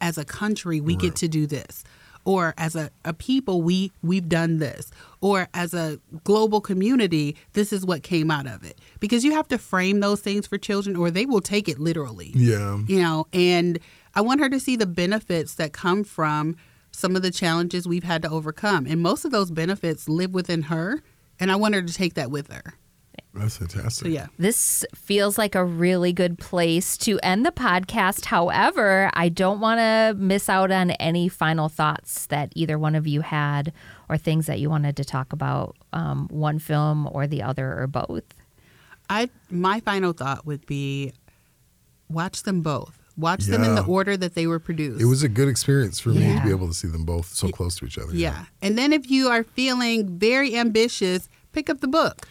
as 0.00 0.16
a 0.18 0.24
country 0.24 0.80
we 0.80 0.96
get 0.96 1.16
to 1.16 1.28
do 1.28 1.46
this. 1.46 1.84
Or 2.24 2.52
as 2.58 2.74
a, 2.76 2.90
a 3.04 3.12
people 3.14 3.62
we 3.62 3.92
we've 4.02 4.28
done 4.28 4.58
this. 4.58 4.90
Or 5.20 5.48
as 5.54 5.74
a 5.74 5.98
global 6.24 6.60
community 6.60 7.36
this 7.52 7.72
is 7.72 7.84
what 7.84 8.02
came 8.02 8.30
out 8.30 8.46
of 8.46 8.64
it. 8.64 8.78
Because 9.00 9.24
you 9.24 9.32
have 9.32 9.48
to 9.48 9.58
frame 9.58 10.00
those 10.00 10.20
things 10.20 10.46
for 10.46 10.58
children 10.58 10.96
or 10.96 11.10
they 11.10 11.26
will 11.26 11.40
take 11.40 11.68
it 11.68 11.78
literally. 11.78 12.32
Yeah. 12.34 12.78
you 12.86 13.00
know 13.02 13.26
and 13.32 13.78
i 14.14 14.20
want 14.20 14.40
her 14.40 14.48
to 14.48 14.60
see 14.60 14.76
the 14.76 14.86
benefits 14.86 15.54
that 15.54 15.72
come 15.72 16.04
from 16.04 16.56
some 16.90 17.14
of 17.16 17.22
the 17.22 17.30
challenges 17.30 17.86
we've 17.86 18.04
had 18.04 18.22
to 18.22 18.30
overcome 18.30 18.86
and 18.86 19.00
most 19.00 19.24
of 19.24 19.30
those 19.30 19.50
benefits 19.50 20.08
live 20.08 20.32
within 20.32 20.62
her 20.62 21.02
and 21.38 21.50
i 21.50 21.56
want 21.56 21.74
her 21.74 21.82
to 21.82 21.92
take 21.92 22.14
that 22.14 22.30
with 22.30 22.50
her 22.52 22.74
That's 23.34 23.58
fantastic. 23.58 24.06
so 24.06 24.08
yeah 24.08 24.26
This 24.38 24.84
feels 24.94 25.38
like 25.38 25.54
a 25.54 25.64
really 25.64 26.12
good 26.12 26.38
place 26.38 26.96
to 26.98 27.18
end 27.22 27.44
the 27.46 27.52
podcast. 27.52 28.24
However, 28.26 29.10
I 29.14 29.28
don't 29.28 29.60
want 29.60 29.78
to 29.78 30.14
miss 30.18 30.48
out 30.48 30.70
on 30.72 30.90
any 30.92 31.28
final 31.28 31.68
thoughts 31.68 32.26
that 32.26 32.52
either 32.56 32.78
one 32.78 32.94
of 32.94 33.06
you 33.06 33.20
had 33.20 33.72
or 34.08 34.16
things 34.16 34.46
that 34.46 34.58
you 34.60 34.70
wanted 34.70 34.96
to 34.96 35.04
talk 35.04 35.32
about 35.32 35.76
um, 35.92 36.26
one 36.30 36.58
film 36.58 37.08
or 37.12 37.26
the 37.26 37.42
other 37.42 37.78
or 37.80 37.86
both. 37.86 38.24
I 39.10 39.28
my 39.50 39.80
final 39.80 40.12
thought 40.12 40.44
would 40.46 40.66
be 40.66 41.12
watch 42.08 42.42
them 42.42 42.62
both. 42.62 42.97
Watch 43.18 43.44
them 43.46 43.64
in 43.64 43.74
the 43.74 43.84
order 43.84 44.16
that 44.16 44.34
they 44.34 44.46
were 44.46 44.60
produced. 44.60 45.00
It 45.02 45.06
was 45.06 45.22
a 45.24 45.28
good 45.28 45.48
experience 45.48 45.98
for 45.98 46.10
me 46.10 46.36
to 46.36 46.40
be 46.44 46.50
able 46.50 46.68
to 46.68 46.74
see 46.74 46.86
them 46.88 47.04
both 47.04 47.26
so 47.34 47.48
close 47.48 47.74
to 47.76 47.84
each 47.84 47.98
other. 47.98 48.14
yeah. 48.14 48.44
And 48.62 48.78
then 48.78 48.92
if 48.92 49.10
you 49.10 49.28
are 49.28 49.42
feeling 49.42 50.18
very 50.18 50.56
ambitious, 50.56 51.28
pick 51.52 51.68
up 51.68 51.80
the 51.80 51.88
book. 51.88 52.26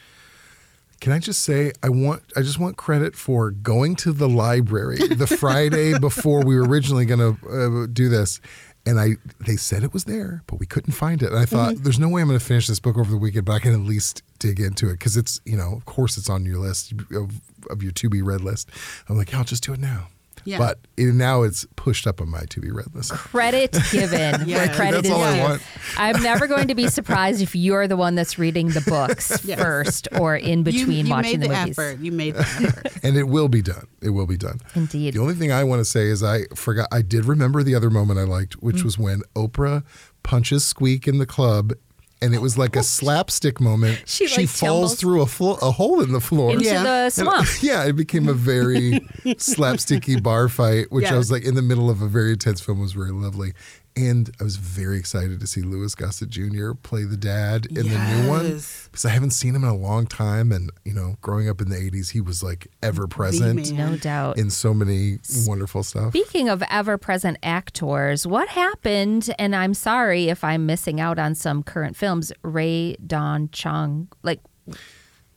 Can 1.02 1.12
I 1.12 1.20
just 1.20 1.42
say 1.44 1.74
I 1.84 1.90
want 1.90 2.24
I 2.36 2.42
just 2.42 2.58
want 2.58 2.78
credit 2.78 3.16
for 3.16 3.52
going 3.52 3.96
to 3.98 4.12
the 4.12 4.28
library 4.28 4.98
the 4.98 5.28
Friday 5.40 6.00
before 6.00 6.44
we 6.44 6.56
were 6.56 6.64
originally 6.66 7.06
going 7.06 7.20
to 7.20 7.84
uh, 7.84 7.88
do 7.94 8.10
this 8.10 8.42
and 8.84 9.00
I 9.00 9.18
they 9.46 9.58
said 9.58 9.84
it 9.84 9.94
was 9.94 10.06
there 10.06 10.42
but 10.48 10.60
we 10.60 10.66
couldn't 10.66 10.94
find 10.94 11.22
it 11.22 11.28
and 11.30 11.38
I 11.38 11.46
thought 11.46 11.74
Mm-hmm. 11.76 11.84
there's 11.84 12.00
no 12.00 12.10
way 12.10 12.22
I'm 12.22 12.28
going 12.30 12.40
to 12.40 12.44
finish 12.44 12.66
this 12.66 12.80
book 12.80 12.98
over 12.98 13.12
the 13.12 13.18
weekend 13.18 13.46
but 13.46 13.54
I 13.54 13.60
can 13.60 13.74
at 13.74 13.82
least 13.82 14.24
dig 14.40 14.60
into 14.60 14.90
it 14.90 15.00
cuz 15.00 15.16
it's 15.18 15.40
you 15.46 15.56
know 15.56 15.74
of 15.74 15.86
course 15.86 16.18
it's 16.18 16.30
on 16.32 16.46
your 16.46 16.58
list 16.58 16.94
of, 17.12 17.42
of 17.70 17.84
your 17.84 17.92
to 17.92 18.10
be 18.10 18.24
read 18.24 18.42
list. 18.42 18.68
I'm 19.08 19.18
like, 19.18 19.32
yeah, 19.32 19.38
I'll 19.38 19.44
just 19.44 19.64
do 19.64 19.74
it 19.74 19.80
now. 19.80 20.08
Yeah. 20.48 20.60
But 20.60 20.80
it, 20.96 21.14
now 21.14 21.42
it's 21.44 21.66
pushed 21.76 22.08
up 22.08 22.22
on 22.22 22.30
my 22.30 22.44
to 22.52 22.62
be 22.62 22.72
read 22.72 22.96
list. 22.96 23.12
Credit 23.12 23.72
given 23.92 24.44
Yes. 24.48 24.68
where 24.68 24.76
credit 24.78 25.04
That's 25.04 25.08
is 25.08 25.12
all 25.14 25.22
I 25.22 25.36
due. 25.36 25.42
want. 25.44 25.62
I'm 25.98 26.24
never 26.24 26.48
going 26.48 26.70
to 26.70 26.76
be 26.76 26.88
surprised 26.88 27.42
if 27.42 27.54
you're 27.54 27.86
the 27.86 27.98
one 27.98 28.16
that's 28.16 28.40
reading 28.40 28.70
the 28.70 28.80
books 28.88 29.42
Yes. 29.46 29.60
first 29.60 30.08
or 30.18 30.38
in 30.38 30.60
You, 30.60 30.64
between 30.64 31.06
you 31.06 31.12
watching 31.12 31.42
made 31.42 31.50
the, 31.50 31.54
the 31.54 31.60
movies. 31.60 31.78
effort. 31.80 32.00
You 32.00 32.12
made 32.14 32.36
the 32.36 32.40
effort. 32.40 32.98
and 33.04 33.18
it 33.18 33.24
will 33.24 33.50
be 33.50 33.62
done. 33.62 33.88
It 34.02 34.12
will 34.12 34.26
be 34.26 34.38
done. 34.38 34.60
Indeed. 34.74 35.16
The 35.16 35.20
only 35.20 35.36
thing 35.36 35.52
I 35.52 35.66
want 35.66 35.82
to 35.82 35.86
say 35.86 36.08
is 36.08 36.24
I 36.24 36.44
forgot. 36.56 36.88
I 36.94 37.02
did 37.02 37.26
remember 37.26 37.62
the 37.62 37.76
other 37.76 37.90
moment 37.90 38.18
I 38.20 38.24
liked, 38.24 38.54
which 38.64 38.78
Mm. 38.78 38.84
was 38.86 38.98
when 38.98 39.22
Oprah 39.36 39.84
punches 40.24 40.66
Squeak 40.66 41.08
in 41.10 41.18
the 41.18 41.26
club, 41.26 41.74
and 42.22 42.34
it 42.34 42.42
was 42.42 42.58
like 42.58 42.76
a 42.76 42.80
oh. 42.80 42.84
slapstick 42.84 43.60
moment. 43.60 44.04
She, 44.08 44.28
like, 44.28 44.48
falls 44.50 44.60
tumbles- 44.60 44.96
through 45.00 45.22
a 45.22 45.26
flo- 45.28 45.58
a 45.62 45.72
hole 45.72 46.02
in 46.02 46.12
the 46.12 46.22
floor. 46.22 46.52
Into 46.52 46.66
Yeah. 46.66 46.84
the 46.84 46.90
And- 46.90 47.14
swamp. 47.14 47.48
yeah, 47.62 47.84
it 47.86 47.94
became 47.94 48.28
a 48.28 48.34
very 48.34 48.92
slapsticky 49.26 50.22
bar 50.22 50.50
fight, 50.50 50.92
which 50.92 51.06
I 51.06 51.18
was 51.18 51.32
like 51.32 51.44
in 51.44 51.56
the 51.56 51.62
middle 51.62 51.90
of 51.90 52.02
a 52.02 52.08
very 52.08 52.32
intense 52.32 52.62
film 52.62 52.80
was 52.80 52.94
very 52.94 53.12
lovely. 53.12 53.54
And 53.98 54.30
I 54.40 54.44
was 54.44 54.58
very 54.58 54.98
excited 55.00 55.40
to 55.40 55.48
see 55.48 55.62
Louis 55.64 55.96
Gossett 55.96 56.30
Jr. 56.30 56.74
play 56.74 57.04
the 57.04 57.18
dad 57.18 57.66
in 57.66 57.90
the 57.90 57.98
new 57.98 58.30
one 58.30 58.46
because 58.86 59.04
I 59.06 59.10
haven't 59.10 59.32
seen 59.32 59.56
him 59.56 59.64
in 59.64 59.70
a 59.70 59.76
long 59.76 60.06
time. 60.06 60.52
And, 60.52 60.72
you 60.86 60.94
know, 60.94 61.16
growing 61.22 61.50
up 61.50 61.62
in 61.62 61.70
the 61.70 61.76
80s, 61.78 62.12
he 62.12 62.22
was 62.22 62.44
like 62.44 62.68
ever 62.84 63.08
present. 63.08 63.72
No 63.74 63.98
doubt. 63.98 64.38
in 64.38 64.52
so 64.52 64.74
many 64.74 65.18
wonderful 65.48 65.82
stuff. 65.84 66.10
Speaking 66.12 66.48
of 66.48 66.64
ever 66.70 66.98
present 67.00 67.38
actors, 67.42 68.28
what 68.28 68.50
happened? 68.50 69.34
And 69.40 69.56
I'm 69.56 69.74
sorry 69.74 70.30
if 70.30 70.44
I'm 70.44 70.66
missing 70.68 71.00
out 71.02 71.18
on 71.18 71.34
some 71.34 71.64
current 71.64 71.96
films. 71.98 72.32
Rae 72.44 72.96
Dawn 73.06 73.50
Chong, 73.52 74.10
like 74.22 74.42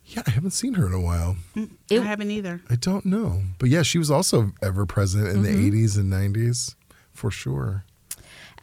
Yeah, 0.05 0.21
I 0.27 0.29
haven't 0.31 0.51
seen 0.51 0.75
her 0.75 0.85
in 0.85 0.93
a 0.93 0.99
while. 1.01 1.37
I 1.55 1.67
haven't 1.95 2.29
either. 2.31 2.61
I 2.69 2.75
don't 2.75 3.05
know. 3.05 3.41
But 3.57 3.69
yeah, 3.69 3.81
she 3.81 3.97
was 3.97 4.11
also 4.11 4.51
ever 4.61 4.85
present 4.85 5.27
in 5.27 5.41
Mm-hmm. 5.43 5.69
the 5.71 5.85
80s 5.85 5.97
and 5.97 6.11
90s 6.13 6.75
for 7.11 7.31
sure. 7.31 7.85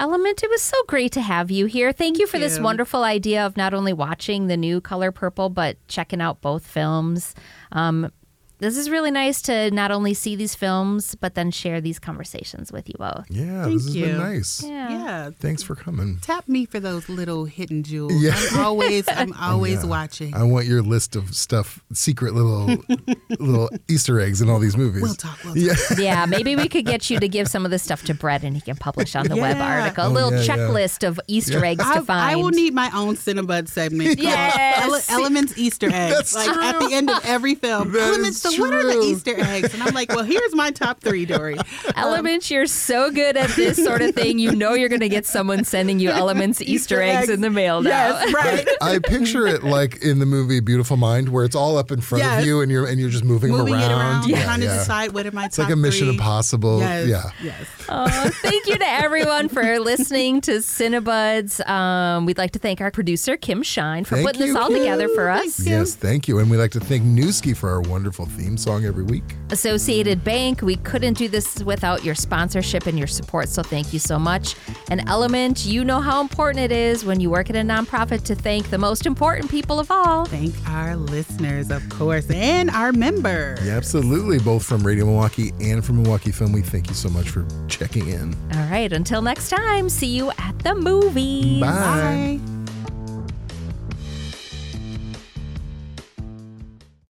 Element, 0.00 0.44
it 0.44 0.50
was 0.50 0.62
so 0.62 0.76
great 0.86 1.10
to 1.12 1.20
have 1.20 1.50
you 1.50 1.66
here. 1.66 1.92
Thank 1.92 2.18
you 2.18 2.28
for 2.28 2.38
this 2.38 2.60
wonderful 2.60 3.02
idea 3.02 3.44
of 3.44 3.56
not 3.56 3.74
only 3.74 3.92
watching 3.92 4.46
the 4.46 4.56
new 4.56 4.80
Color 4.80 5.10
Purple, 5.10 5.48
but 5.48 5.76
checking 5.88 6.20
out 6.20 6.40
both 6.40 6.64
films. 6.64 7.34
Um, 7.72 8.12
this 8.58 8.76
is 8.76 8.90
really 8.90 9.10
nice 9.10 9.40
to 9.42 9.70
not 9.70 9.90
only 9.90 10.14
see 10.14 10.36
these 10.36 10.54
films, 10.54 11.14
but 11.14 11.34
then 11.34 11.50
share 11.50 11.80
these 11.80 11.98
conversations 11.98 12.72
with 12.72 12.88
you 12.88 12.94
both. 12.98 13.24
Yeah, 13.28 13.64
Thank 13.64 13.74
this 13.74 13.84
has 13.86 13.94
been 13.94 14.08
you. 14.10 14.18
nice. 14.18 14.62
Yeah. 14.62 15.30
Thanks 15.38 15.62
for 15.62 15.74
coming. 15.74 16.18
Tap 16.22 16.48
me 16.48 16.64
for 16.66 16.80
those 16.80 17.08
little 17.08 17.44
hidden 17.44 17.82
jewels. 17.82 18.12
Yeah. 18.22 18.34
I'm 18.52 18.64
always 18.64 19.04
I'm 19.08 19.32
oh, 19.32 19.52
always 19.52 19.82
Yeah. 19.82 19.88
watching. 19.88 20.34
I 20.34 20.42
want 20.42 20.66
your 20.66 20.82
list 20.82 21.16
of 21.16 21.34
stuff, 21.34 21.80
secret 21.92 22.34
little 22.34 22.66
little 23.38 23.70
Easter 23.88 24.20
eggs 24.20 24.40
in 24.40 24.48
all 24.50 24.58
these 24.58 24.76
movies. 24.76 25.02
We'll 25.02 25.14
talk, 25.14 25.38
we'll 25.44 25.54
talk. 25.54 25.98
Yeah. 25.98 26.08
Yeah, 26.18 26.26
maybe 26.26 26.56
we 26.56 26.68
could 26.68 26.84
get 26.86 27.10
you 27.10 27.20
to 27.20 27.28
give 27.28 27.48
some 27.48 27.64
of 27.64 27.70
this 27.70 27.82
stuff 27.82 28.02
to 28.04 28.14
Brett 28.14 28.42
and 28.42 28.54
he 28.56 28.60
can 28.60 28.76
publish 28.76 29.14
on 29.14 29.26
the 29.26 29.36
web 29.36 29.56
Yeah. 29.56 29.82
article. 29.82 30.04
A 30.04 30.08
Oh, 30.08 30.12
little 30.12 30.32
yeah, 30.32 30.40
yeah. 30.42 30.56
checklist 30.56 31.06
of 31.06 31.20
Easter 31.28 31.64
eggs 31.64 31.84
I, 31.84 31.98
to 31.98 32.02
find. 32.04 32.20
I 32.20 32.36
will 32.36 32.50
need 32.50 32.74
my 32.74 32.90
own 32.94 33.14
Cinebud 33.16 33.68
segment. 33.68 34.08
called 34.18 34.18
Yes. 34.28 35.10
Ele- 35.10 35.18
Elements 35.20 35.56
Easter 35.58 35.86
eggs. 35.92 36.32
That's 36.32 36.34
like 36.34 36.48
at 36.48 36.78
the 36.80 36.94
end 36.94 37.10
of 37.10 37.24
every 37.24 37.54
film. 37.54 37.92
That 37.92 38.00
Elements, 38.08 38.42
is 38.48 38.56
so 38.56 38.62
what 38.62 38.74
are 38.74 38.82
the. 38.84 38.98
Easter 39.00 39.34
eggs? 39.38 39.74
And 39.74 39.82
I'm 39.82 39.94
like, 39.94 40.08
well, 40.10 40.24
here's 40.24 40.54
my 40.54 40.70
top 40.70 41.00
three, 41.00 41.24
Dori. 41.26 41.56
Elements, 41.96 42.50
you're 42.50 42.66
so 42.66 43.10
good 43.10 43.36
at 43.36 43.50
this 43.50 43.82
sort 43.82 44.02
of 44.02 44.14
thing. 44.14 44.38
You 44.38 44.52
know 44.54 44.74
you're 44.74 44.88
going 44.88 45.00
to 45.00 45.08
get 45.08 45.26
someone 45.26 45.64
sending 45.64 45.98
you 46.00 46.10
Elements 46.10 46.60
Easter, 46.62 46.72
Easter 46.72 47.02
eggs, 47.02 47.18
eggs. 47.24 47.30
in 47.30 47.40
the 47.40 47.50
mail 47.50 47.82
now. 47.82 47.90
Yes, 47.90 48.34
right. 48.34 48.68
I 48.80 48.98
picture 48.98 49.46
it 49.46 49.62
like 49.64 50.02
in 50.02 50.18
the 50.18 50.26
movie 50.26 50.60
Beautiful 50.60 50.96
Mind, 50.96 51.28
where 51.30 51.44
it's 51.44 51.56
all 51.56 51.76
up 51.78 51.90
in 51.90 52.00
front 52.00 52.24
Yes. 52.24 52.40
of 52.42 52.46
you 52.46 52.60
and 52.60 52.70
you're 52.70 52.86
and 52.86 52.98
you're 53.00 53.10
just 53.10 53.24
moving, 53.24 53.50
Moving 53.52 53.74
them 53.74 53.82
it 53.82 53.86
around. 53.86 54.00
around, 54.00 54.28
Yeah, 54.30 54.44
trying 54.44 54.62
yeah. 54.62 54.72
to 54.72 54.78
decide 54.78 55.12
what 55.12 55.26
are 55.26 55.30
my 55.32 55.46
It's 55.46 55.56
top 55.56 55.66
like 55.66 55.72
a 55.72 55.76
Mission 55.76 56.06
three. 56.08 56.14
Impossible. 56.16 56.80
Yes, 56.80 57.06
Yeah. 57.08 57.30
yes. 57.42 57.66
Oh, 57.88 58.30
thank 58.42 58.66
you 58.66 58.76
to 58.76 58.86
everyone 58.88 59.48
for 59.48 59.78
listening 59.78 60.40
to 60.42 60.52
Cinebuds. 60.58 61.66
Um, 61.68 62.26
we'd 62.26 62.38
like 62.38 62.52
to 62.52 62.58
thank 62.58 62.80
our 62.80 62.90
producer, 62.90 63.36
Kim 63.36 63.62
Shine, 63.62 64.04
for 64.04 64.16
Thank 64.16 64.26
putting 64.26 64.46
this 64.46 64.56
all 64.56 64.68
Kim. 64.68 64.78
together 64.78 65.08
for 65.08 65.28
us. 65.30 65.56
Thanks, 65.56 65.66
Yes, 65.66 65.94
thank 65.94 66.28
you. 66.28 66.38
And 66.38 66.50
we'd 66.50 66.58
like 66.58 66.72
to 66.72 66.80
thank 66.80 67.02
Newski 67.04 67.56
for 67.56 67.70
our 67.70 67.80
wonderful 67.80 68.26
theme 68.38 68.56
song 68.56 68.84
every 68.84 69.04
week. 69.04 69.24
Associated 69.50 70.22
Bank, 70.22 70.62
we 70.62 70.76
couldn't 70.76 71.14
do 71.14 71.28
this 71.28 71.62
without 71.64 72.04
your 72.04 72.14
sponsorship 72.14 72.86
and 72.86 72.96
your 72.96 73.08
support, 73.08 73.48
so 73.48 73.62
thank 73.62 73.92
you 73.92 73.98
so 73.98 74.18
much. 74.18 74.54
And 74.90 75.06
Element, 75.08 75.66
you 75.66 75.84
know 75.84 76.00
how 76.00 76.20
important 76.20 76.60
it 76.60 76.72
is 76.72 77.04
when 77.04 77.18
you 77.20 77.30
work 77.30 77.50
at 77.50 77.56
a 77.56 77.60
nonprofit 77.60 78.22
to 78.24 78.34
thank 78.34 78.70
the 78.70 78.78
most 78.78 79.06
important 79.06 79.50
people 79.50 79.80
of 79.80 79.90
all. 79.90 80.24
Thank 80.26 80.54
our 80.68 80.96
listeners, 80.96 81.70
of 81.70 81.86
course, 81.88 82.30
and 82.30 82.70
our 82.70 82.92
members. 82.92 83.64
Yeah, 83.66 83.76
absolutely. 83.76 84.38
Both 84.38 84.64
from 84.64 84.86
Radio 84.86 85.06
Milwaukee 85.06 85.52
and 85.60 85.84
from 85.84 86.02
Milwaukee 86.02 86.30
Film, 86.30 86.52
we 86.52 86.62
thank 86.62 86.88
you 86.88 86.94
so 86.94 87.08
much 87.08 87.28
for 87.28 87.46
checking 87.66 88.08
in. 88.08 88.34
All 88.54 88.70
right, 88.70 88.92
until 88.92 89.22
next 89.22 89.50
time, 89.50 89.88
see 89.88 90.06
you 90.06 90.30
at 90.38 90.58
the 90.60 90.74
movies. 90.74 91.60
Bye. 91.60 92.38
Bye. 92.40 92.67